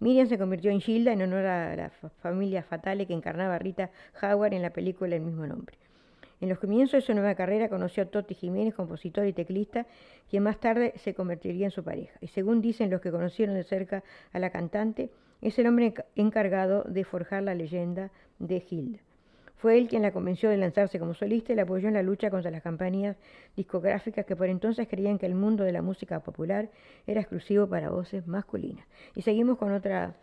Miriam 0.05 0.27
se 0.29 0.37
convirtió 0.37 0.71
en 0.71 0.83
Gilda 0.83 1.15
en 1.15 1.23
honor 1.23 1.47
a 1.47 1.75
la 1.75 1.89
fa- 1.89 2.11
familia 2.21 2.63
Fatale 2.63 3.07
que 3.07 3.15
encarnaba 3.15 3.59
Rita 3.59 3.91
Howard 4.21 4.53
en 4.53 4.61
la 4.61 4.69
película 4.69 5.09
del 5.15 5.23
mismo 5.23 5.47
nombre. 5.47 5.79
En 6.43 6.51
los 6.51 6.59
comienzos 6.59 6.93
de 6.93 7.01
su 7.01 7.15
nueva 7.15 7.35
carrera 7.35 7.71
conoció 7.71 8.03
a 8.03 8.07
Toti 8.07 8.35
Jiménez, 8.35 8.75
compositor 8.75 9.27
y 9.27 9.33
teclista, 9.33 9.87
quien 10.29 10.43
más 10.43 10.61
tarde 10.61 10.93
se 10.97 11.15
convertiría 11.15 11.65
en 11.65 11.71
su 11.71 11.83
pareja. 11.83 12.19
Y 12.21 12.27
según 12.27 12.61
dicen 12.61 12.91
los 12.91 13.01
que 13.01 13.11
conocieron 13.11 13.55
de 13.55 13.65
cerca 13.65 14.05
a 14.35 14.39
la 14.39 14.51
cantante, 14.51 15.09
es 15.41 15.59
el 15.59 15.67
hombre 15.69 15.95
enca- 15.95 16.05
encargado 16.17 16.83
de 16.83 17.05
forjar 17.05 17.43
la 17.43 17.55
leyenda 17.55 18.11
de 18.39 18.61
Gilda. 18.61 18.99
Fue 19.65 19.79
él 19.79 19.89
quien 19.89 20.03
la 20.03 20.13
convenció 20.13 20.51
de 20.51 20.59
lanzarse 20.59 20.99
como 20.99 21.15
solista 21.15 21.55
y 21.55 21.57
la 21.57 21.63
apoyó 21.63 21.89
en 21.89 21.95
la 21.95 22.03
lucha 22.03 22.29
contra 22.29 22.51
las 22.51 22.61
campañas 22.63 23.17
discográficas 23.57 24.27
que 24.27 24.37
por 24.37 24.47
entonces 24.49 24.87
creían 24.87 25.17
que 25.17 25.25
el 25.25 25.35
mundo 25.35 25.65
de 25.65 25.73
la 25.73 25.81
música 25.81 26.21
popular 26.21 26.69
era 27.07 27.23
exclusivo 27.23 27.67
para 27.67 27.89
voces 27.89 28.27
masculinas. 28.27 28.85
Y 29.15 29.23
seguimos 29.23 29.57
con 29.57 29.73
otra 29.73 30.17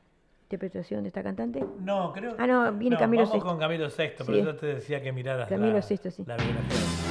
interpretación 0.44 1.02
de 1.02 1.08
esta 1.08 1.24
cantante. 1.24 1.66
No, 1.80 2.14
creo 2.14 2.36
Ah, 2.38 2.46
no, 2.46 2.72
viene 2.74 2.98
Camilo 2.98 3.24
vamos 3.24 3.34
Sesto. 3.34 3.48
con 3.50 3.58
Camilo 3.58 3.90
Sexto, 3.90 4.24
pero 4.28 4.38
yo 4.44 4.56
te 4.56 4.68
decía 4.68 5.02
que 5.02 5.12
miraras 5.12 5.50
Camilo 5.50 5.74
la, 5.74 5.82
Sesto, 5.82 6.12
sí. 6.12 6.24
la 6.28 6.38
biografía. 6.38 7.11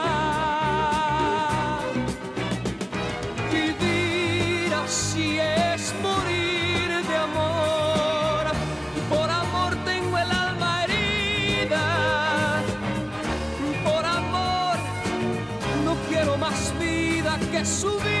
Vida 17.63 18.01
que 18.01 18.20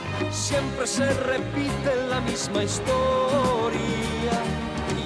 Siempre 0.29 0.85
se 0.85 1.11
repite 1.13 1.95
la 2.09 2.21
misma 2.21 2.63
historia. 2.63 3.79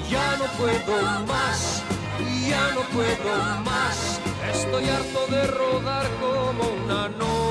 Ya 0.09 0.37
no 0.37 0.45
puedo 0.57 1.25
más, 1.25 1.83
ya 2.47 2.71
no 2.73 2.81
puedo 2.93 3.61
más. 3.63 4.19
Estoy 4.53 4.89
harto 4.89 5.27
de 5.27 5.47
rodar 5.47 6.07
como 6.19 6.69
una 6.83 7.09
noria. 7.09 7.44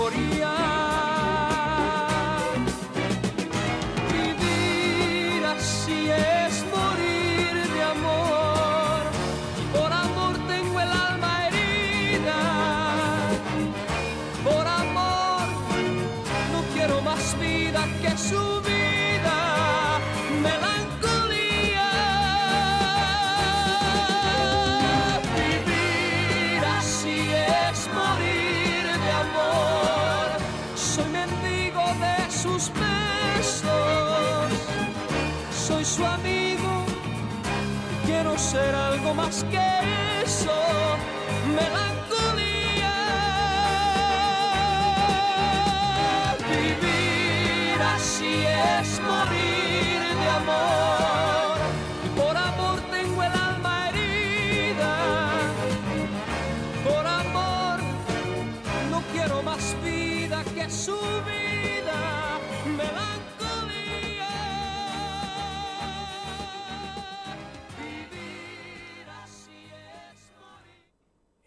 Ser 38.55 38.75
algo 38.75 39.15
más 39.15 39.45
que 39.51 40.23
eso. 40.25 40.53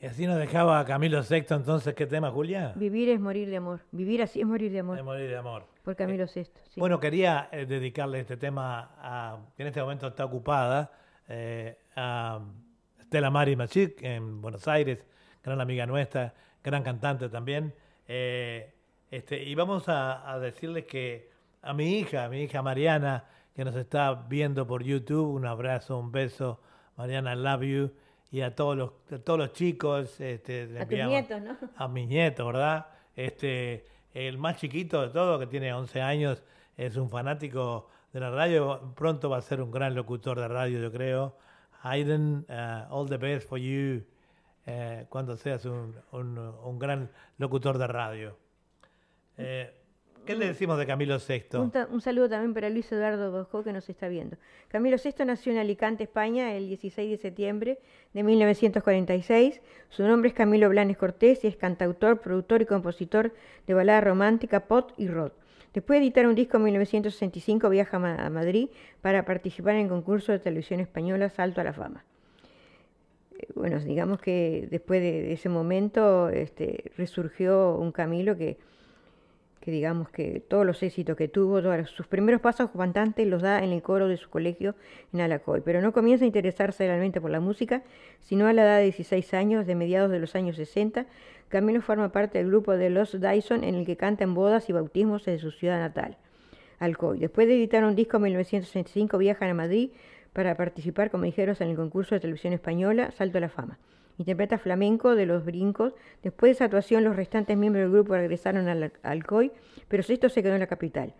Y 0.08 0.10
Así 0.10 0.26
nos 0.26 0.38
dejaba 0.38 0.86
Camilo 0.86 1.22
VI 1.22 1.48
entonces, 1.50 1.94
¿qué 1.94 2.06
tema, 2.06 2.32
Julia? 2.32 2.72
Vivir 2.78 3.10
es 3.10 3.20
morir 3.20 3.50
de 3.50 3.58
amor. 3.58 3.82
Vivir 3.92 4.22
así 4.22 4.40
es 4.40 4.48
morir 4.48 4.72
de 4.72 4.80
amor. 4.80 4.96
De 4.96 5.04
morir 5.04 5.30
de 5.30 5.36
amor. 5.36 5.66
Por 5.84 5.98
Camilo 5.98 6.24
VI. 6.34 6.46
sí. 6.46 6.80
Bueno, 6.80 6.98
quería 6.98 7.50
eh, 7.52 7.66
dedicarle 7.66 8.22
este 8.22 8.38
tema 8.38 8.92
a, 9.02 9.38
que 9.58 9.64
en 9.64 9.68
este 9.68 9.82
momento 9.82 10.08
está 10.08 10.24
ocupada, 10.24 10.94
eh, 11.28 11.78
a 11.98 12.40
Stella 13.04 13.30
Mari 13.30 13.58
Machic 13.58 14.02
en 14.02 14.40
Buenos 14.40 14.66
Aires, 14.70 15.06
gran 15.44 15.60
amiga 15.60 15.86
nuestra, 15.86 16.34
gran 16.64 16.84
cantante 16.84 17.28
también. 17.28 17.74
Eh, 18.08 18.74
este, 19.12 19.44
y 19.44 19.56
vamos 19.56 19.90
a, 19.90 20.32
a 20.32 20.40
decirles 20.40 20.86
que 20.86 21.30
a 21.62 21.74
mi 21.74 22.00
hija, 22.00 22.24
a 22.24 22.30
mi 22.30 22.44
hija 22.44 22.62
Mariana, 22.62 23.26
que 23.54 23.66
nos 23.66 23.76
está 23.76 24.14
viendo 24.14 24.66
por 24.66 24.86
YouTube, 24.86 25.34
un 25.34 25.46
abrazo, 25.46 26.00
un 26.00 26.14
beso, 26.14 26.62
Mariana, 26.96 27.34
I 27.34 27.36
love 27.36 27.64
you, 27.64 27.92
y 28.32 28.42
a 28.42 28.56
todos 28.56 28.76
los, 28.78 28.92
a 29.12 29.20
todos 29.20 29.40
los 29.40 29.54
chicos. 29.54 30.20
Este, 30.20 30.64
A 30.80 30.86
tus 30.86 30.98
nietos, 31.10 31.42
¿no? 31.42 31.58
a 31.76 31.88
mis 31.88 32.08
nietos, 32.08 32.46
¿verdad? 32.46 32.88
Este, 33.16 33.86
el 34.14 34.38
más 34.38 34.58
chiquito 34.58 35.02
de 35.02 35.10
todo, 35.10 35.40
que 35.40 35.48
tiene 35.48 35.74
11 35.74 36.02
años, 36.02 36.44
es 36.76 36.96
un 36.98 37.10
fanático 37.10 37.90
de 38.14 38.20
la 38.20 38.30
radio. 38.32 38.94
Pronto 38.96 39.30
va 39.30 39.38
a 39.38 39.42
ser 39.42 39.62
un 39.62 39.72
gran 39.72 39.96
locutor 39.96 40.40
de 40.40 40.48
radio, 40.48 40.80
yo 40.80 40.92
creo. 40.92 41.38
Hayden, 41.84 42.46
uh, 42.50 42.86
all 42.94 43.08
the 43.08 43.18
best 43.18 43.48
for 43.48 43.58
you. 43.60 44.04
eh, 44.70 45.06
cuando 45.08 45.38
seas 45.38 45.64
un, 45.64 45.96
un- 46.12 46.38
un 46.38 46.78
gran 46.80 47.10
locutor 47.38 47.78
de 47.78 47.88
radio. 47.88 48.38
Eh, 49.38 49.74
¿Qué 50.28 50.36
le 50.36 50.46
decimos 50.48 50.78
de 50.78 50.86
Camilo 50.86 51.18
VI? 51.26 51.58
Un, 51.92 52.02
saludo 52.02 52.28
también 52.28 52.54
para 52.54 52.70
Luis 52.70 52.92
Eduardo 52.92 53.32
Bosco 53.32 53.64
que 53.64 53.72
nos 53.72 53.88
está 53.88 54.10
viendo. 54.10 54.36
Camilo 54.68 54.98
VI 55.02 55.24
nació 55.26 55.54
en 55.54 55.58
Alicante, 55.60 56.04
España, 56.04 56.54
el 56.54 56.68
16 56.68 57.10
de 57.12 57.18
septiembre 57.18 57.80
de 58.14 58.24
1946. 58.24 59.62
Su 59.90 60.04
nombre 60.04 60.28
es 60.28 60.36
Camilo 60.36 60.68
Blanes 60.68 60.98
Cortés 60.98 61.44
y 61.44 61.48
es 61.48 61.56
cantautor, 61.56 62.20
productor 62.20 62.62
y 62.62 62.66
compositor 62.66 63.34
de 63.66 63.74
balada 63.74 64.02
romántica, 64.02 64.66
pop 64.68 64.92
y 64.98 65.08
rock. 65.08 65.32
Después 65.74 66.00
de 66.00 66.06
editar 66.06 66.28
un 66.28 66.36
disco 66.36 66.58
en 66.58 66.64
1965, 66.64 67.70
viaja 67.70 67.96
a, 67.98 68.00
Ma- 68.00 68.16
a 68.26 68.30
Madrid 68.30 68.68
para 69.02 69.24
participar 69.24 69.76
en 69.76 69.84
el 69.84 69.90
concurso 69.90 70.34
de 70.34 70.40
televisión 70.40 70.82
española 70.82 71.30
Salto 71.30 71.62
a 71.62 71.64
la 71.64 71.72
Fama. 71.74 72.04
Eh, 73.38 73.48
Bueno, 73.56 73.80
digamos 73.80 74.20
que 74.20 74.68
después 74.70 75.02
de 75.02 75.22
de 75.22 75.34
ese 75.34 75.48
momento 75.50 76.28
este, 76.30 76.92
resurgió 76.98 77.76
un 77.78 77.92
Camilo 77.94 78.36
que 78.36 78.58
que 79.68 79.72
digamos 79.72 80.08
que 80.08 80.40
todos 80.40 80.66
los 80.66 80.82
éxitos 80.82 81.18
que 81.18 81.28
tuvo, 81.28 81.62
todos 81.62 81.90
sus 81.90 82.08
primeros 82.08 82.40
pasos 82.40 82.70
como 82.70 82.86
cantante 82.86 83.26
los 83.26 83.42
da 83.42 83.62
en 83.62 83.74
el 83.74 83.82
coro 83.82 84.08
de 84.08 84.16
su 84.16 84.30
colegio 84.30 84.76
en 85.12 85.20
Alacoy, 85.20 85.60
pero 85.60 85.82
no 85.82 85.92
comienza 85.92 86.24
a 86.24 86.26
interesarse 86.26 86.88
realmente 86.88 87.20
por 87.20 87.32
la 87.32 87.42
música, 87.42 87.84
sino 88.22 88.48
a 88.48 88.54
la 88.54 88.64
edad 88.64 88.78
de 88.78 88.84
16 88.84 89.34
años, 89.34 89.68
de 89.68 89.76
mediados 89.76 90.10
de 90.10 90.20
los 90.20 90.36
años 90.36 90.56
60, 90.56 91.06
Camilo 91.50 91.82
forma 91.82 92.14
parte 92.14 92.38
del 92.38 92.48
grupo 92.48 92.78
de 92.78 92.90
Los 92.90 93.20
Dyson 93.20 93.66
en 93.66 93.76
el 93.76 93.86
que 93.86 93.98
canta 93.98 94.24
en 94.24 94.36
bodas 94.36 94.70
y 94.70 94.72
bautismos 94.72 95.26
de 95.26 95.38
su 95.38 95.52
ciudad 95.52 95.80
natal, 95.80 96.16
Alcoy. 96.80 97.20
Después 97.20 97.46
de 97.50 97.56
editar 97.56 97.84
un 97.84 97.94
disco 97.94 98.16
en 98.16 98.24
1965 98.24 99.18
viajan 99.18 99.50
a 99.50 99.54
Madrid 99.54 99.90
para 100.32 100.56
participar 100.56 101.12
como 101.12 101.26
ligeros 101.26 101.60
en 101.60 101.68
el 101.68 101.76
concurso 101.76 102.16
de 102.16 102.22
televisión 102.22 102.54
española 102.54 103.12
Salto 103.12 103.38
a 103.40 103.42
la 103.42 103.50
Fama. 103.50 103.78
Interpreta 104.18 104.58
flamenco 104.58 105.16
de 105.16 105.26
los 105.26 105.46
brincos. 105.46 105.94
Después 106.24 106.50
de 106.50 106.54
esa 106.54 106.66
actuación, 106.66 107.04
los 107.04 107.16
restantes 107.16 107.58
miembros 107.58 107.84
del 107.84 107.92
grupo 107.92 108.16
regresaron 108.16 108.68
al 108.68 108.92
Alcoy, 109.04 109.52
pero 109.88 110.04
Sexto 110.04 110.30
se 110.30 110.42
quedó 110.42 110.54
en 110.54 110.60
la 110.60 110.68
capital. 110.68 111.14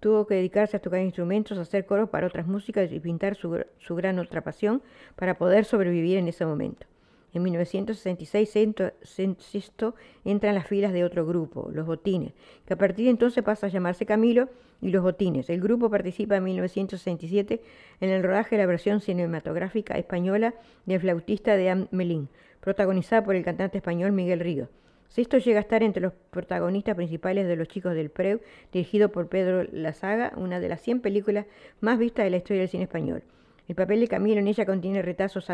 Tuvo 0.00 0.26
que 0.26 0.34
dedicarse 0.34 0.76
a 0.76 0.80
tocar 0.80 1.00
instrumentos, 1.00 1.56
a 1.56 1.62
hacer 1.62 1.86
coros 1.86 2.10
para 2.10 2.26
otras 2.26 2.46
músicas 2.46 2.92
y 2.92 3.00
pintar 3.00 3.36
su, 3.36 3.64
su 3.78 3.94
gran 3.94 4.18
otra 4.18 4.42
pasión 4.42 4.82
para 5.16 5.38
poder 5.38 5.64
sobrevivir 5.64 6.18
en 6.18 6.28
ese 6.28 6.44
momento. 6.44 6.86
En 7.34 7.42
1966, 7.42 8.48
Sento- 8.48 8.92
Sen- 9.02 9.36
Sexto 9.40 9.94
entra 10.24 10.50
en 10.50 10.54
las 10.54 10.66
filas 10.68 10.92
de 10.92 11.04
otro 11.04 11.26
grupo, 11.26 11.68
Los 11.72 11.84
Botines, 11.84 12.32
que 12.64 12.74
a 12.74 12.78
partir 12.78 13.06
de 13.06 13.10
entonces 13.10 13.42
pasa 13.42 13.66
a 13.66 13.70
llamarse 13.70 14.06
Camilo 14.06 14.48
y 14.80 14.90
Los 14.90 15.02
Botines. 15.02 15.50
El 15.50 15.60
grupo 15.60 15.90
participa 15.90 16.36
en 16.36 16.44
1967 16.44 17.60
en 18.00 18.10
el 18.10 18.22
rodaje 18.22 18.54
de 18.56 18.62
la 18.62 18.66
versión 18.66 19.00
cinematográfica 19.00 19.98
española 19.98 20.54
del 20.86 21.00
flautista 21.00 21.56
de 21.56 21.70
Amelín, 21.70 22.28
protagonizada 22.60 23.24
por 23.24 23.34
el 23.34 23.44
cantante 23.44 23.78
español 23.78 24.12
Miguel 24.12 24.38
Ríos. 24.40 24.68
Sexto 25.08 25.38
llega 25.38 25.58
a 25.58 25.62
estar 25.62 25.82
entre 25.82 26.02
los 26.02 26.12
protagonistas 26.30 26.94
principales 26.96 27.46
de 27.46 27.56
Los 27.56 27.68
Chicos 27.68 27.94
del 27.94 28.10
Preu, 28.10 28.40
dirigido 28.72 29.10
por 29.10 29.28
Pedro 29.28 29.64
Lazaga, 29.72 30.32
una 30.36 30.60
de 30.60 30.68
las 30.68 30.80
100 30.82 31.00
películas 31.00 31.46
más 31.80 31.98
vistas 31.98 32.24
de 32.24 32.30
la 32.30 32.36
historia 32.36 32.60
del 32.62 32.68
cine 32.68 32.84
español. 32.84 33.22
El 33.68 33.74
papel 33.74 34.00
de 34.00 34.08
Camilo 34.08 34.40
en 34.40 34.48
ella 34.48 34.66
contiene 34.66 35.02
retazos 35.02 35.50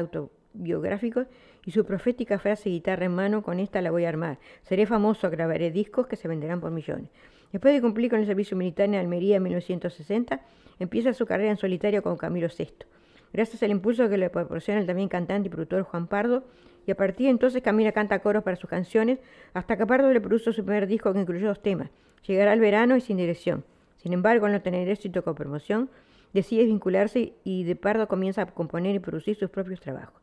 autobiográficos 0.55 1.27
y 1.65 1.71
su 1.71 1.85
profética 1.85 2.39
frase 2.39 2.71
guitarra 2.71 3.07
en 3.07 3.15
mano, 3.15 3.43
con 3.43 3.61
esta 3.61 3.81
la 3.81 3.91
voy 3.91 4.05
a 4.05 4.09
armar. 4.09 4.39
Seré 4.63 4.87
famoso, 4.87 5.31
grabaré 5.31 5.71
discos 5.71 6.07
que 6.07 6.17
se 6.17 6.29
venderán 6.29 6.61
por 6.61 6.71
millones. 6.71 7.11
Después 7.53 7.75
de 7.75 7.81
cumplir 7.81 8.11
con 8.11 8.21
el 8.21 8.27
servicio 8.27 8.57
militar 8.57 8.87
en 8.87 8.95
Almería 8.95 9.37
en 9.37 9.43
1960, 9.43 10.41
empieza 10.79 11.13
su 11.13 11.27
carrera 11.27 11.51
en 11.51 11.57
solitario 11.57 12.03
con 12.03 12.17
Camilo 12.17 12.49
VI. 12.57 12.87
Gracias 13.33 13.63
al 13.63 13.71
impulso 13.71 14.09
que 14.09 14.19
le 14.19 14.31
proporciona 14.31 14.81
el 14.81 14.87
también 14.87 15.09
cantante 15.09 15.49
y 15.49 15.51
productor 15.51 15.83
Juan 15.83 16.07
Pardo, 16.07 16.45
y 16.87 16.91
a 16.91 16.97
partir 16.97 17.27
de 17.27 17.31
entonces 17.31 17.63
Camila 17.63 17.93
canta 17.93 18.21
coros 18.21 18.43
para 18.43 18.57
sus 18.57 18.71
canciones, 18.71 19.19
hasta 19.53 19.77
que 19.77 19.87
Pardo 19.87 20.13
le 20.13 20.21
produjo 20.21 20.53
su 20.53 20.65
primer 20.65 20.87
disco 20.87 21.13
que 21.13 21.21
incluyó 21.21 21.49
dos 21.49 21.63
temas, 21.63 21.91
Llegará 22.27 22.53
el 22.53 22.61
verano 22.61 22.97
y 22.97 23.01
Sin 23.01 23.17
dirección. 23.17 23.65
Sin 23.97 24.13
embargo, 24.13 24.47
al 24.47 24.53
no 24.53 24.63
tener 24.63 24.89
éxito 24.89 25.25
con 25.25 25.35
promoción, 25.35 25.91
decide 26.33 26.65
vincularse 26.65 27.35
y 27.45 27.65
de 27.65 27.77
Pardo 27.77 28.09
comienza 28.09 28.43
a 28.43 28.47
componer 28.47 28.95
y 28.95 28.99
producir 28.99 29.37
sus 29.37 29.51
propios 29.51 29.81
trabajos. 29.81 30.21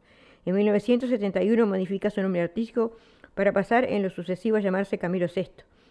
En 0.48 0.56
1971 0.56 1.68
modifica 1.68 2.10
su 2.10 2.22
nombre 2.22 2.42
artístico 2.42 2.94
para 3.36 3.52
pasar 3.52 3.84
en 3.84 4.02
lo 4.02 4.10
sucesivo 4.10 4.56
a 4.56 4.62
llamarse 4.62 4.98
Camilo 4.98 5.28
VI, 5.28 5.50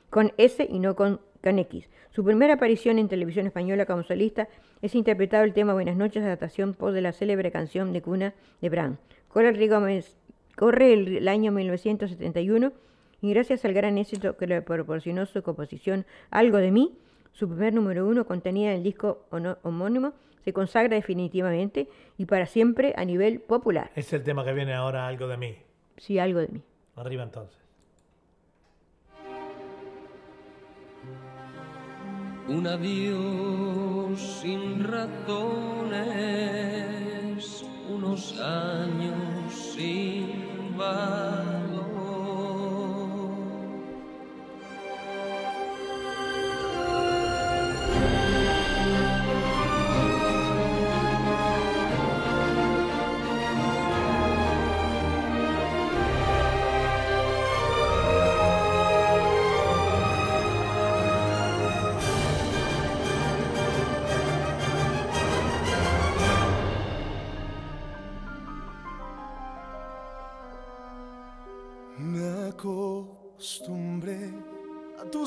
con 0.09 0.33
S 0.39 0.67
y 0.67 0.79
no 0.79 0.97
con, 0.97 1.21
con. 1.43 1.67
Su 2.11 2.25
primera 2.25 2.55
aparición 2.55 2.99
en 2.99 3.09
televisión 3.09 3.47
española 3.47 3.85
como 3.85 4.03
solista 4.03 4.49
es 4.81 4.95
interpretado 4.95 5.45
el 5.45 5.53
tema 5.53 5.75
Buenas 5.75 5.99
noches, 5.99 6.25
adaptación 6.25 6.73
por 6.73 6.93
de 6.93 7.03
la 7.03 7.13
célebre 7.13 7.53
canción 7.53 7.93
de 7.93 8.01
cuna 8.01 8.33
de 8.63 8.71
Brahms. 8.71 8.99
Corre 9.29 9.51
el, 9.51 10.05
corre 10.57 10.93
el, 10.95 11.29
año 11.29 11.53
1971 11.53 12.73
y 13.21 13.31
gracias 13.35 13.63
al 13.67 13.75
gran 13.75 13.99
éxito 13.99 14.39
que 14.39 14.47
le 14.47 14.63
proporcionó 14.63 15.27
su 15.27 15.43
composición 15.43 16.07
Algo 16.31 16.57
de 16.57 16.71
mí, 16.71 16.97
su 17.35 17.47
primer 17.47 17.75
número 17.75 18.07
uno 18.07 18.25
contenida 18.25 18.71
en 18.71 18.79
el 18.79 18.83
disco 18.83 19.27
homónimo, 19.63 20.15
se 20.47 20.53
consagra 20.53 20.95
definitivamente 20.95 21.89
y 22.17 22.27
para 22.27 22.47
siempre 22.47 22.95
a 22.97 23.05
nivel 23.05 23.41
popular. 23.41 23.91
Es 23.97 24.13
el 24.13 24.23
tema 24.23 24.45
que 24.45 24.53
viene 24.53 24.75
ahora, 24.75 25.09
algo 25.09 25.27
de 25.27 25.37
mí. 25.37 25.57
Sí, 25.97 26.21
algo 26.21 26.39
de 26.39 26.47
mí. 26.47 26.63
Arriba 26.95 27.25
entonces. 27.25 27.59
Un 32.47 32.65
adiós 32.65 34.21
sin 34.21 34.85
razones, 34.85 35.35
unos 37.91 38.41
años 38.41 39.53
sin 39.53 40.79
valor. 40.79 41.56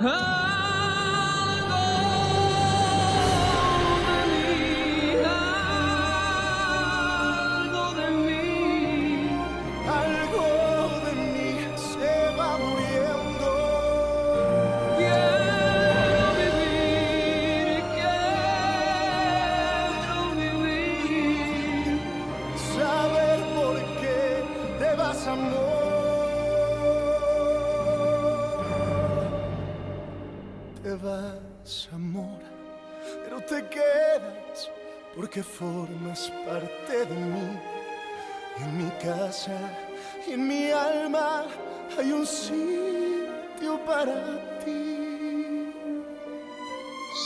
Algo 0.00 0.28
en 40.26 40.48
mi 40.48 40.70
alma 40.70 41.44
hay 41.98 42.12
un 42.12 42.26
sitio 42.26 43.78
para 43.84 44.14
ti. 44.64 45.70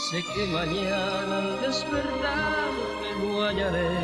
Sé 0.09 0.21
que 0.33 0.45
mañana 0.47 1.37
al 1.37 1.61
despertar 1.61 2.71
me 3.01 3.09
lo 3.23 3.45
hallaré 3.45 3.95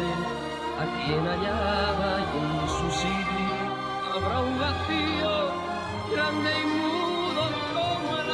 a 0.80 0.86
quien 0.96 1.24
hallaba 1.28 2.12
y 2.22 2.38
en 2.40 2.70
su 2.78 2.88
sitio 3.04 3.58
habrá 4.16 4.40
un 4.40 4.56
vacío 4.60 5.34
grande 6.14 6.52
y 6.62 6.66
mudo 6.76 7.44
como 7.76 8.10
el 8.22 8.30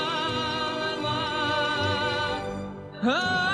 alma. 0.94 1.18
Algo 3.02 3.45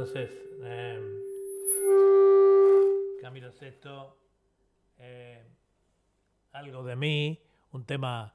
entonces 0.00 0.30
eh, 0.62 0.98
Camilo 3.20 3.52
Sesto, 3.52 4.16
eh, 4.98 5.44
algo 6.52 6.82
de 6.84 6.96
mí, 6.96 7.38
un 7.72 7.84
tema 7.84 8.34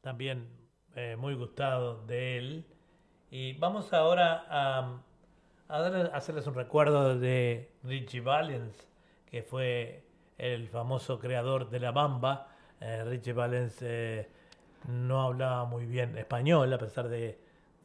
también 0.00 0.48
eh, 0.96 1.14
muy 1.16 1.34
gustado 1.34 2.04
de 2.04 2.38
él. 2.38 2.66
Y 3.30 3.52
vamos 3.52 3.92
ahora 3.92 4.44
a, 4.48 5.02
a 5.68 6.16
hacerles 6.16 6.48
un 6.48 6.54
recuerdo 6.54 7.16
de 7.16 7.70
Richie 7.84 8.20
Valens, 8.20 8.88
que 9.30 9.44
fue 9.44 10.02
el 10.36 10.68
famoso 10.68 11.20
creador 11.20 11.70
de 11.70 11.78
la 11.78 11.92
bamba. 11.92 12.48
Eh, 12.80 13.04
Richie 13.04 13.34
Valens 13.34 13.78
eh, 13.82 14.28
no 14.88 15.22
hablaba 15.22 15.64
muy 15.64 15.86
bien 15.86 16.18
español, 16.18 16.72
a 16.72 16.78
pesar 16.78 17.08
de 17.08 17.38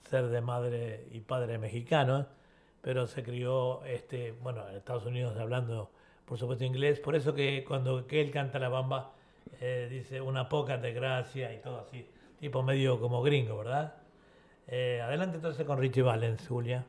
ser 0.09 0.29
de 0.29 0.41
madre 0.41 1.05
y 1.11 1.19
padre 1.19 1.59
mexicano, 1.59 2.38
pero 2.81 3.07
se 3.07 3.23
crió, 3.23 3.83
este, 3.85 4.33
bueno, 4.41 4.67
en 4.69 4.75
Estados 4.75 5.05
Unidos 5.05 5.37
hablando, 5.37 5.91
por 6.25 6.37
supuesto, 6.37 6.63
inglés. 6.63 6.99
Por 6.99 7.15
eso 7.15 7.33
que 7.33 7.63
cuando 7.67 8.07
que 8.07 8.21
él 8.21 8.31
canta 8.31 8.59
la 8.59 8.69
bamba, 8.69 9.13
eh, 9.61 9.87
dice 9.89 10.21
una 10.21 10.47
poca 10.49 10.77
de 10.77 10.93
gracia 10.93 11.53
y 11.53 11.57
todo 11.57 11.79
así, 11.79 12.05
tipo 12.39 12.63
medio 12.63 12.99
como 12.99 13.21
gringo, 13.21 13.57
¿verdad? 13.57 13.95
Eh, 14.67 15.01
adelante 15.01 15.37
entonces 15.37 15.65
con 15.65 15.79
Richie 15.79 16.03
Valens, 16.03 16.47
Julia. 16.47 16.85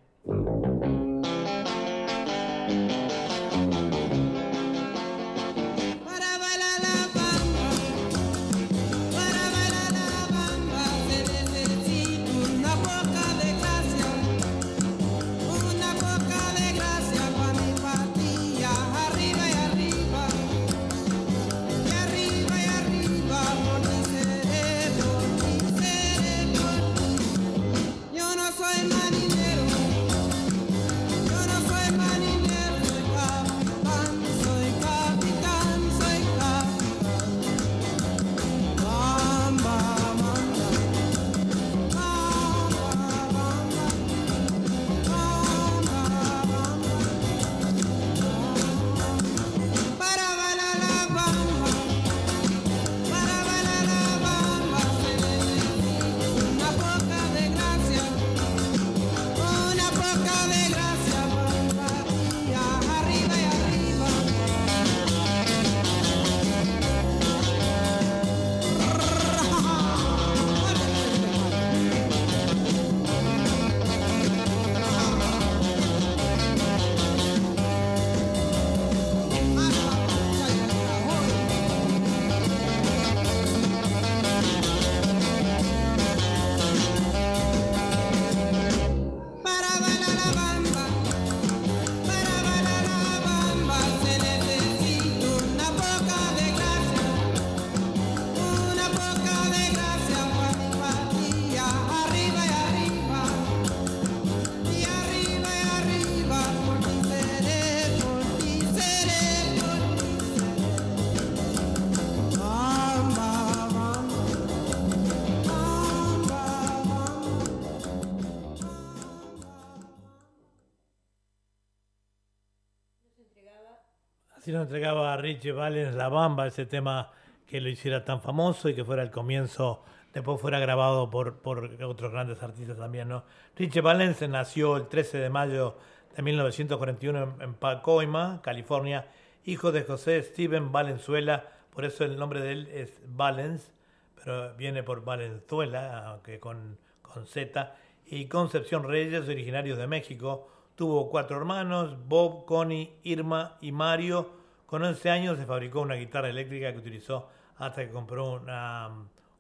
Entregaba 124.62 125.12
a 125.12 125.16
Richie 125.16 125.52
Valens 125.52 125.94
La 125.94 126.08
Bamba, 126.08 126.46
ese 126.46 126.66
tema 126.66 127.10
que 127.46 127.60
lo 127.60 127.68
hiciera 127.68 128.04
tan 128.04 128.20
famoso 128.20 128.68
y 128.68 128.74
que 128.74 128.84
fuera 128.84 129.02
el 129.02 129.10
comienzo, 129.10 129.82
después 130.12 130.40
fuera 130.40 130.58
grabado 130.58 131.10
por, 131.10 131.38
por 131.38 131.70
otros 131.82 132.12
grandes 132.12 132.42
artistas 132.42 132.76
también, 132.76 133.08
¿no? 133.08 133.24
Richie 133.56 133.80
Valens 133.80 134.20
nació 134.28 134.76
el 134.76 134.88
13 134.88 135.18
de 135.18 135.30
mayo 135.30 135.76
de 136.14 136.22
1941 136.22 137.22
en, 137.22 137.42
en 137.42 137.54
Pacoima, 137.54 138.40
California, 138.42 139.06
hijo 139.44 139.72
de 139.72 139.82
José 139.82 140.22
Steven 140.22 140.72
Valenzuela, 140.72 141.44
por 141.74 141.84
eso 141.84 142.04
el 142.04 142.16
nombre 142.16 142.40
de 142.40 142.52
él 142.52 142.68
es 142.72 143.00
Valens, 143.06 143.72
pero 144.16 144.54
viene 144.54 144.82
por 144.82 145.04
Valenzuela, 145.04 146.08
aunque 146.08 146.38
con, 146.38 146.78
con 147.02 147.26
Z, 147.26 147.74
y 148.06 148.26
Concepción 148.26 148.84
Reyes, 148.84 149.28
originarios 149.28 149.78
de 149.78 149.86
México. 149.86 150.48
Tuvo 150.74 151.10
cuatro 151.10 151.36
hermanos, 151.36 151.96
Bob, 152.06 152.44
Connie, 152.44 152.96
Irma 153.04 153.56
y 153.60 153.70
Mario. 153.72 154.39
Con 154.70 154.84
11 154.84 155.10
años 155.10 155.36
se 155.36 155.46
fabricó 155.46 155.80
una 155.80 155.96
guitarra 155.96 156.28
eléctrica 156.28 156.70
que 156.72 156.78
utilizó 156.78 157.28
hasta 157.56 157.84
que 157.84 157.90
compró 157.90 158.34
una, 158.34 158.88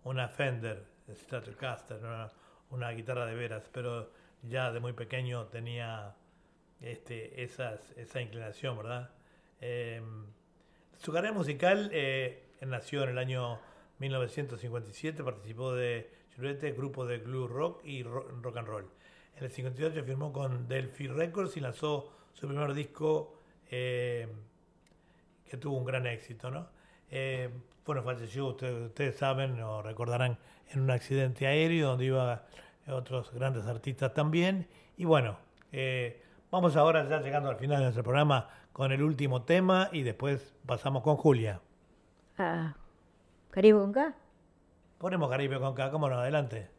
una 0.02 0.26
Fender 0.26 0.84
Stratocaster, 1.08 1.98
una, 1.98 2.28
una 2.70 2.90
guitarra 2.90 3.26
de 3.26 3.36
veras, 3.36 3.70
pero 3.72 4.10
ya 4.42 4.72
de 4.72 4.80
muy 4.80 4.92
pequeño 4.92 5.46
tenía 5.46 6.16
este, 6.80 7.44
esas, 7.44 7.92
esa 7.96 8.20
inclinación, 8.20 8.76
¿verdad? 8.76 9.10
Eh, 9.60 10.02
su 10.98 11.12
carrera 11.12 11.32
musical 11.32 11.90
eh, 11.92 12.42
nació 12.62 13.04
en 13.04 13.10
el 13.10 13.18
año 13.18 13.60
1957, 14.00 15.22
participó 15.22 15.72
de 15.74 16.10
Chulete, 16.34 16.72
grupo 16.72 17.06
de 17.06 17.18
glue 17.20 17.46
rock 17.46 17.84
y 17.84 18.02
ro- 18.02 18.26
rock 18.42 18.56
and 18.56 18.66
roll. 18.66 18.90
En 19.36 19.44
el 19.44 19.50
58 19.52 20.02
firmó 20.04 20.32
con 20.32 20.66
Delphi 20.66 21.06
Records 21.06 21.56
y 21.56 21.60
lanzó 21.60 22.12
su 22.32 22.48
primer 22.48 22.74
disco 22.74 23.38
eh, 23.70 24.26
que 25.50 25.56
tuvo 25.56 25.76
un 25.76 25.84
gran 25.84 26.06
éxito, 26.06 26.50
¿no? 26.50 26.68
Eh, 27.10 27.50
bueno, 27.84 28.02
falleció, 28.04 28.46
ustedes, 28.46 28.86
ustedes 28.86 29.16
saben 29.16 29.60
o 29.60 29.82
recordarán, 29.82 30.38
en 30.68 30.80
un 30.80 30.90
accidente 30.92 31.46
aéreo 31.48 31.88
donde 31.88 32.04
iba 32.04 32.44
otros 32.86 33.32
grandes 33.32 33.66
artistas 33.66 34.14
también. 34.14 34.68
Y 34.96 35.04
bueno, 35.04 35.36
eh, 35.72 36.22
vamos 36.52 36.76
ahora 36.76 37.08
ya 37.08 37.20
llegando 37.20 37.50
al 37.50 37.56
final 37.56 37.78
de 37.78 37.84
nuestro 37.84 38.04
programa 38.04 38.48
con 38.72 38.92
el 38.92 39.02
último 39.02 39.42
tema 39.42 39.88
y 39.92 40.02
después 40.02 40.54
pasamos 40.64 41.02
con 41.02 41.16
Julia. 41.16 41.60
Ah, 42.38 42.76
Caribe 43.50 43.80
con 43.80 43.92
K. 43.92 44.14
Ponemos 44.98 45.28
Caribe 45.28 45.58
con 45.58 45.74
K, 45.74 45.90
cómo 45.90 46.08
no, 46.08 46.18
adelante. 46.18 46.70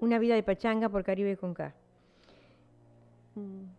Una 0.00 0.18
vida 0.18 0.34
de 0.34 0.42
pachanga 0.42 0.88
por 0.88 1.04
Caribe 1.04 1.36
con 1.36 1.54
K. 1.54 1.74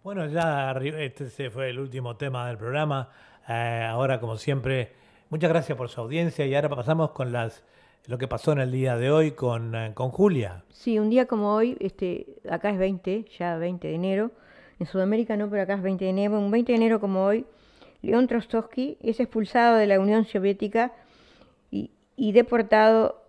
Bueno, 0.03 0.25
ya 0.27 0.71
este 0.71 1.49
fue 1.49 1.69
el 1.69 1.79
último 1.79 2.15
tema 2.15 2.47
del 2.47 2.57
programa. 2.57 3.09
Eh, 3.47 3.85
ahora, 3.89 4.19
como 4.19 4.37
siempre, 4.37 4.93
muchas 5.29 5.49
gracias 5.49 5.77
por 5.77 5.89
su 5.89 6.01
audiencia 6.01 6.45
y 6.45 6.53
ahora 6.53 6.69
pasamos 6.69 7.11
con 7.11 7.31
las 7.31 7.63
lo 8.07 8.17
que 8.17 8.27
pasó 8.27 8.53
en 8.53 8.59
el 8.59 8.71
día 8.71 8.95
de 8.95 9.11
hoy 9.11 9.31
con, 9.31 9.75
eh, 9.75 9.91
con 9.93 10.11
Julia. 10.11 10.63
Sí, 10.69 10.97
un 10.97 11.09
día 11.09 11.25
como 11.25 11.53
hoy, 11.53 11.75
este, 11.79 12.37
acá 12.49 12.69
es 12.69 12.77
20, 12.77 13.25
ya 13.37 13.57
20 13.57 13.87
de 13.87 13.95
enero. 13.95 14.31
En 14.79 14.85
Sudamérica 14.85 15.35
no, 15.35 15.49
pero 15.49 15.63
acá 15.63 15.73
es 15.73 15.81
20 15.81 16.05
de 16.05 16.11
enero. 16.11 16.39
Un 16.39 16.49
20 16.49 16.71
de 16.71 16.75
enero 16.77 16.99
como 17.01 17.25
hoy, 17.25 17.45
León 18.01 18.27
Trotsky 18.27 18.97
es 19.01 19.19
expulsado 19.19 19.75
de 19.75 19.87
la 19.87 19.99
Unión 19.99 20.23
Soviética 20.25 20.93
y, 21.69 21.91
y 22.15 22.31
deportado 22.31 23.26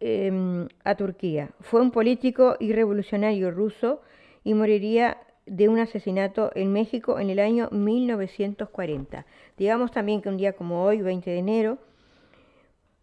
em, 0.00 0.68
a 0.84 0.94
Turquía. 0.94 1.50
Fue 1.60 1.80
un 1.80 1.90
político 1.90 2.56
y 2.60 2.72
revolucionario 2.72 3.50
ruso 3.50 4.02
y 4.44 4.54
moriría 4.54 5.18
de 5.46 5.68
un 5.68 5.78
asesinato 5.78 6.50
en 6.54 6.72
México 6.72 7.18
en 7.18 7.30
el 7.30 7.38
año 7.38 7.68
1940. 7.70 9.26
Digamos 9.56 9.92
también 9.92 10.20
que 10.20 10.28
un 10.28 10.36
día 10.36 10.54
como 10.54 10.82
hoy, 10.82 11.02
20 11.02 11.30
de 11.30 11.38
enero 11.38 11.78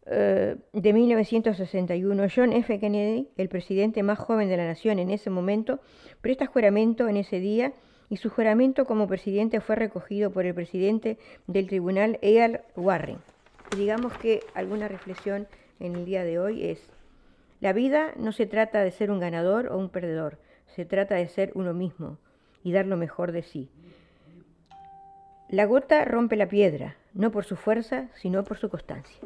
eh, 0.05 0.57
de 0.73 0.93
1961, 0.93 2.27
John 2.33 2.51
F. 2.51 2.79
Kennedy, 2.79 3.29
el 3.37 3.47
presidente 3.47 4.03
más 4.03 4.19
joven 4.19 4.49
de 4.49 4.57
la 4.57 4.67
nación 4.67 4.99
en 4.99 5.09
ese 5.09 5.29
momento, 5.29 5.79
presta 6.21 6.45
juramento 6.45 7.07
en 7.07 7.17
ese 7.17 7.39
día 7.39 7.73
y 8.09 8.17
su 8.17 8.29
juramento 8.29 8.85
como 8.85 9.07
presidente 9.07 9.61
fue 9.61 9.77
recogido 9.77 10.31
por 10.31 10.45
el 10.45 10.53
presidente 10.53 11.17
del 11.47 11.67
tribunal, 11.67 12.19
Earl 12.21 12.59
Warren. 12.75 13.17
Digamos 13.77 14.13
que 14.17 14.41
alguna 14.53 14.89
reflexión 14.89 15.47
en 15.83 15.95
el 15.95 16.05
día 16.05 16.23
de 16.23 16.39
hoy 16.39 16.65
es, 16.65 16.79
la 17.59 17.73
vida 17.73 18.13
no 18.17 18.31
se 18.31 18.45
trata 18.45 18.81
de 18.83 18.91
ser 18.91 19.11
un 19.11 19.19
ganador 19.19 19.67
o 19.67 19.77
un 19.77 19.89
perdedor, 19.89 20.37
se 20.67 20.85
trata 20.85 21.15
de 21.15 21.27
ser 21.27 21.51
uno 21.55 21.73
mismo 21.73 22.17
y 22.63 22.71
dar 22.71 22.85
lo 22.85 22.97
mejor 22.97 23.31
de 23.31 23.43
sí. 23.43 23.69
La 25.49 25.65
gota 25.65 26.03
rompe 26.05 26.35
la 26.35 26.47
piedra, 26.47 26.95
no 27.13 27.31
por 27.31 27.45
su 27.45 27.55
fuerza, 27.55 28.07
sino 28.15 28.43
por 28.43 28.57
su 28.57 28.69
constancia. 28.69 29.17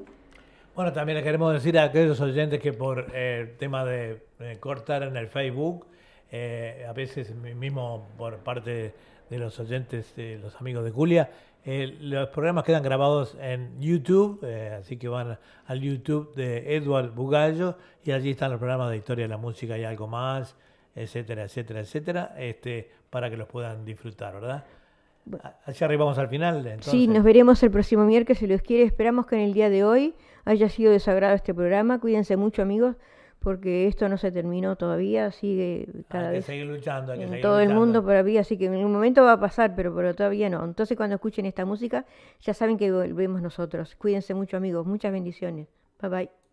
Bueno, 0.76 0.92
también 0.94 1.18
le 1.18 1.24
queremos 1.24 1.54
decir 1.54 1.78
a 1.80 1.86
aquellos 1.86 2.20
oyentes 2.22 2.60
que 2.60 2.74
por 2.74 3.08
eh, 3.14 3.42
el 3.42 3.58
tema 3.58 3.86
de 3.86 4.22
cortar 4.60 5.04
en 5.04 5.16
el 5.16 5.28
Facebook, 5.28 5.88
eh, 6.32 6.86
a 6.88 6.94
veces 6.94 7.34
mi- 7.34 7.56
mismo 7.56 8.08
por 8.18 8.38
parte 8.40 8.94
de 9.30 9.38
los 9.40 9.60
oyentes, 9.60 10.16
de 10.16 10.38
los 10.38 10.56
amigos 10.60 10.84
de 10.84 10.92
Julia, 10.92 11.30
eh, 11.70 11.98
los 12.00 12.30
programas 12.30 12.64
quedan 12.64 12.82
grabados 12.82 13.36
en 13.42 13.78
YouTube, 13.78 14.40
eh, 14.44 14.78
así 14.80 14.96
que 14.96 15.10
van 15.10 15.38
al 15.66 15.82
YouTube 15.82 16.34
de 16.34 16.78
Edward 16.78 17.12
Bugallo 17.12 17.76
y 18.06 18.12
allí 18.12 18.30
están 18.30 18.52
los 18.52 18.60
programas 18.60 18.90
de 18.90 18.96
historia 18.96 19.26
de 19.26 19.28
la 19.28 19.36
música 19.36 19.78
y 19.78 19.84
algo 19.84 20.08
más, 20.08 20.56
etcétera, 20.96 21.44
etcétera, 21.44 21.82
etcétera, 21.82 22.36
este, 22.38 22.90
para 23.10 23.30
que 23.30 23.36
los 23.36 23.50
puedan 23.50 23.84
disfrutar, 23.84 24.36
¿verdad? 24.36 24.64
Allá 25.66 25.86
arribamos 25.88 26.18
al 26.18 26.30
final. 26.30 26.66
Entonces. 26.66 26.90
Sí, 26.90 27.06
nos 27.06 27.22
veremos 27.22 27.62
el 27.62 27.70
próximo 27.70 28.06
miércoles 28.06 28.38
si 28.38 28.48
Dios 28.48 28.62
quiere. 28.62 28.84
Esperamos 28.84 29.28
que 29.28 29.36
en 29.36 29.42
el 29.42 29.54
día 29.54 29.70
de 29.70 29.84
hoy 29.84 30.16
haya 30.46 30.70
sido 30.70 30.94
desagrado 30.94 31.36
este 31.36 31.54
programa. 31.54 32.00
Cuídense 32.00 32.38
mucho, 32.38 32.62
amigos, 32.62 32.96
porque 33.40 33.88
esto 33.88 34.10
no 34.10 34.18
se 34.18 34.32
terminó 34.32 34.76
todavía. 34.76 35.32
Sigue 35.32 35.88
cada 36.10 36.26
hay 36.26 36.30
que 36.30 36.38
vez 36.38 36.46
seguir 36.46 36.66
luchando, 36.66 37.12
hay 37.12 37.20
que 37.20 37.24
en 37.24 37.30
seguir 37.30 37.42
todo 37.44 37.60
el 37.60 37.74
mundo 37.74 38.02
todavía. 38.02 38.42
Así 38.42 38.58
que 38.58 38.66
en 38.66 38.86
un 38.86 38.92
momento 38.92 39.24
va 39.24 39.34
a 39.34 39.40
pasar, 39.40 39.76
pero, 39.76 39.94
pero 39.96 40.14
todavía 40.16 40.50
no. 40.50 40.64
Entonces, 40.64 40.98
cuando 40.98 41.16
escuchen 41.16 41.46
esta 41.46 41.66
música, 41.66 42.06
ya 42.42 42.54
saben 42.54 42.78
que 42.78 42.92
volvemos 42.92 43.42
nosotros. 43.42 43.96
Cuídense 43.96 44.34
mucho, 44.34 44.58
amigos. 44.58 44.86
Muchas 44.86 45.12
bendiciones. 45.12 45.68
Bye 46.02 46.10
bye. 46.10 46.47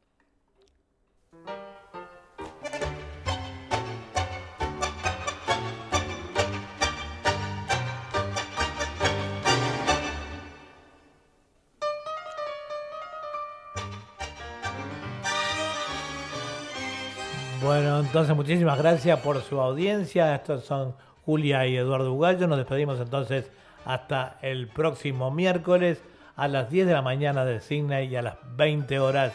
Bueno, 17.64 18.00
entonces 18.00 18.36
muchísimas 18.36 18.76
gracias 18.76 19.18
por 19.20 19.40
su 19.40 19.58
audiencia. 19.58 20.34
Estos 20.34 20.64
son 20.64 20.94
Julia 21.24 21.66
y 21.66 21.78
Eduardo 21.78 22.12
Bugallo. 22.12 22.46
Nos 22.46 22.58
despedimos 22.58 23.00
entonces 23.00 23.50
hasta 23.86 24.36
el 24.42 24.68
próximo 24.68 25.30
miércoles 25.30 26.02
a 26.36 26.46
las 26.46 26.68
10 26.68 26.88
de 26.88 26.92
la 26.92 27.00
mañana 27.00 27.46
de 27.46 27.60
Sydney 27.60 28.08
y 28.08 28.16
a 28.16 28.22
las 28.22 28.34
20 28.56 28.98
horas 28.98 29.32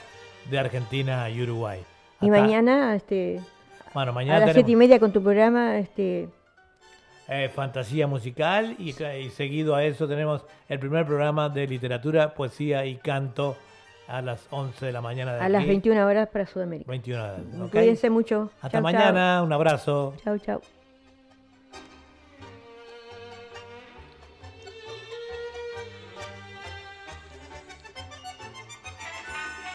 de 0.47 0.59
Argentina 0.59 1.27
y 1.31 1.41
Uruguay. 1.41 1.83
Y 2.21 2.29
mañana, 2.29 2.95
este, 2.95 3.39
bueno, 3.95 4.11
a 4.11 4.13
mañana 4.13 4.41
las 4.41 4.49
tenemos 4.49 4.53
siete 4.53 4.71
y 4.73 4.75
media 4.75 4.99
con 4.99 5.11
tu 5.11 5.23
programa, 5.23 5.79
este, 5.79 6.29
eh, 7.27 7.49
fantasía 7.49 8.05
musical 8.05 8.75
y, 8.77 8.89
y 8.89 9.29
seguido 9.31 9.73
a 9.73 9.83
eso 9.83 10.07
tenemos 10.07 10.45
el 10.67 10.77
primer 10.77 11.03
programa 11.07 11.49
de 11.49 11.65
literatura, 11.65 12.35
poesía 12.35 12.85
y 12.85 12.97
canto 12.97 13.57
a 14.09 14.21
las 14.21 14.47
11 14.49 14.85
de 14.87 14.91
la 14.91 15.01
mañana 15.01 15.35
de 15.35 15.41
a 15.41 15.49
las 15.49 15.61
aquí, 15.61 15.69
21 15.69 16.05
horas 16.05 16.27
para 16.29 16.45
Sudamérica. 16.47 16.89
21 16.89 17.23
horas. 17.23 17.39
¿ok? 17.61 17.71
Cuídense 17.71 18.09
mucho. 18.09 18.49
Hasta 18.61 18.69
Chau, 18.69 18.81
chau. 18.81 18.81
mañana, 18.81 19.43
un 19.43 19.53
abrazo. 19.53 20.13
Chau, 20.23 20.37
chau. 20.39 20.61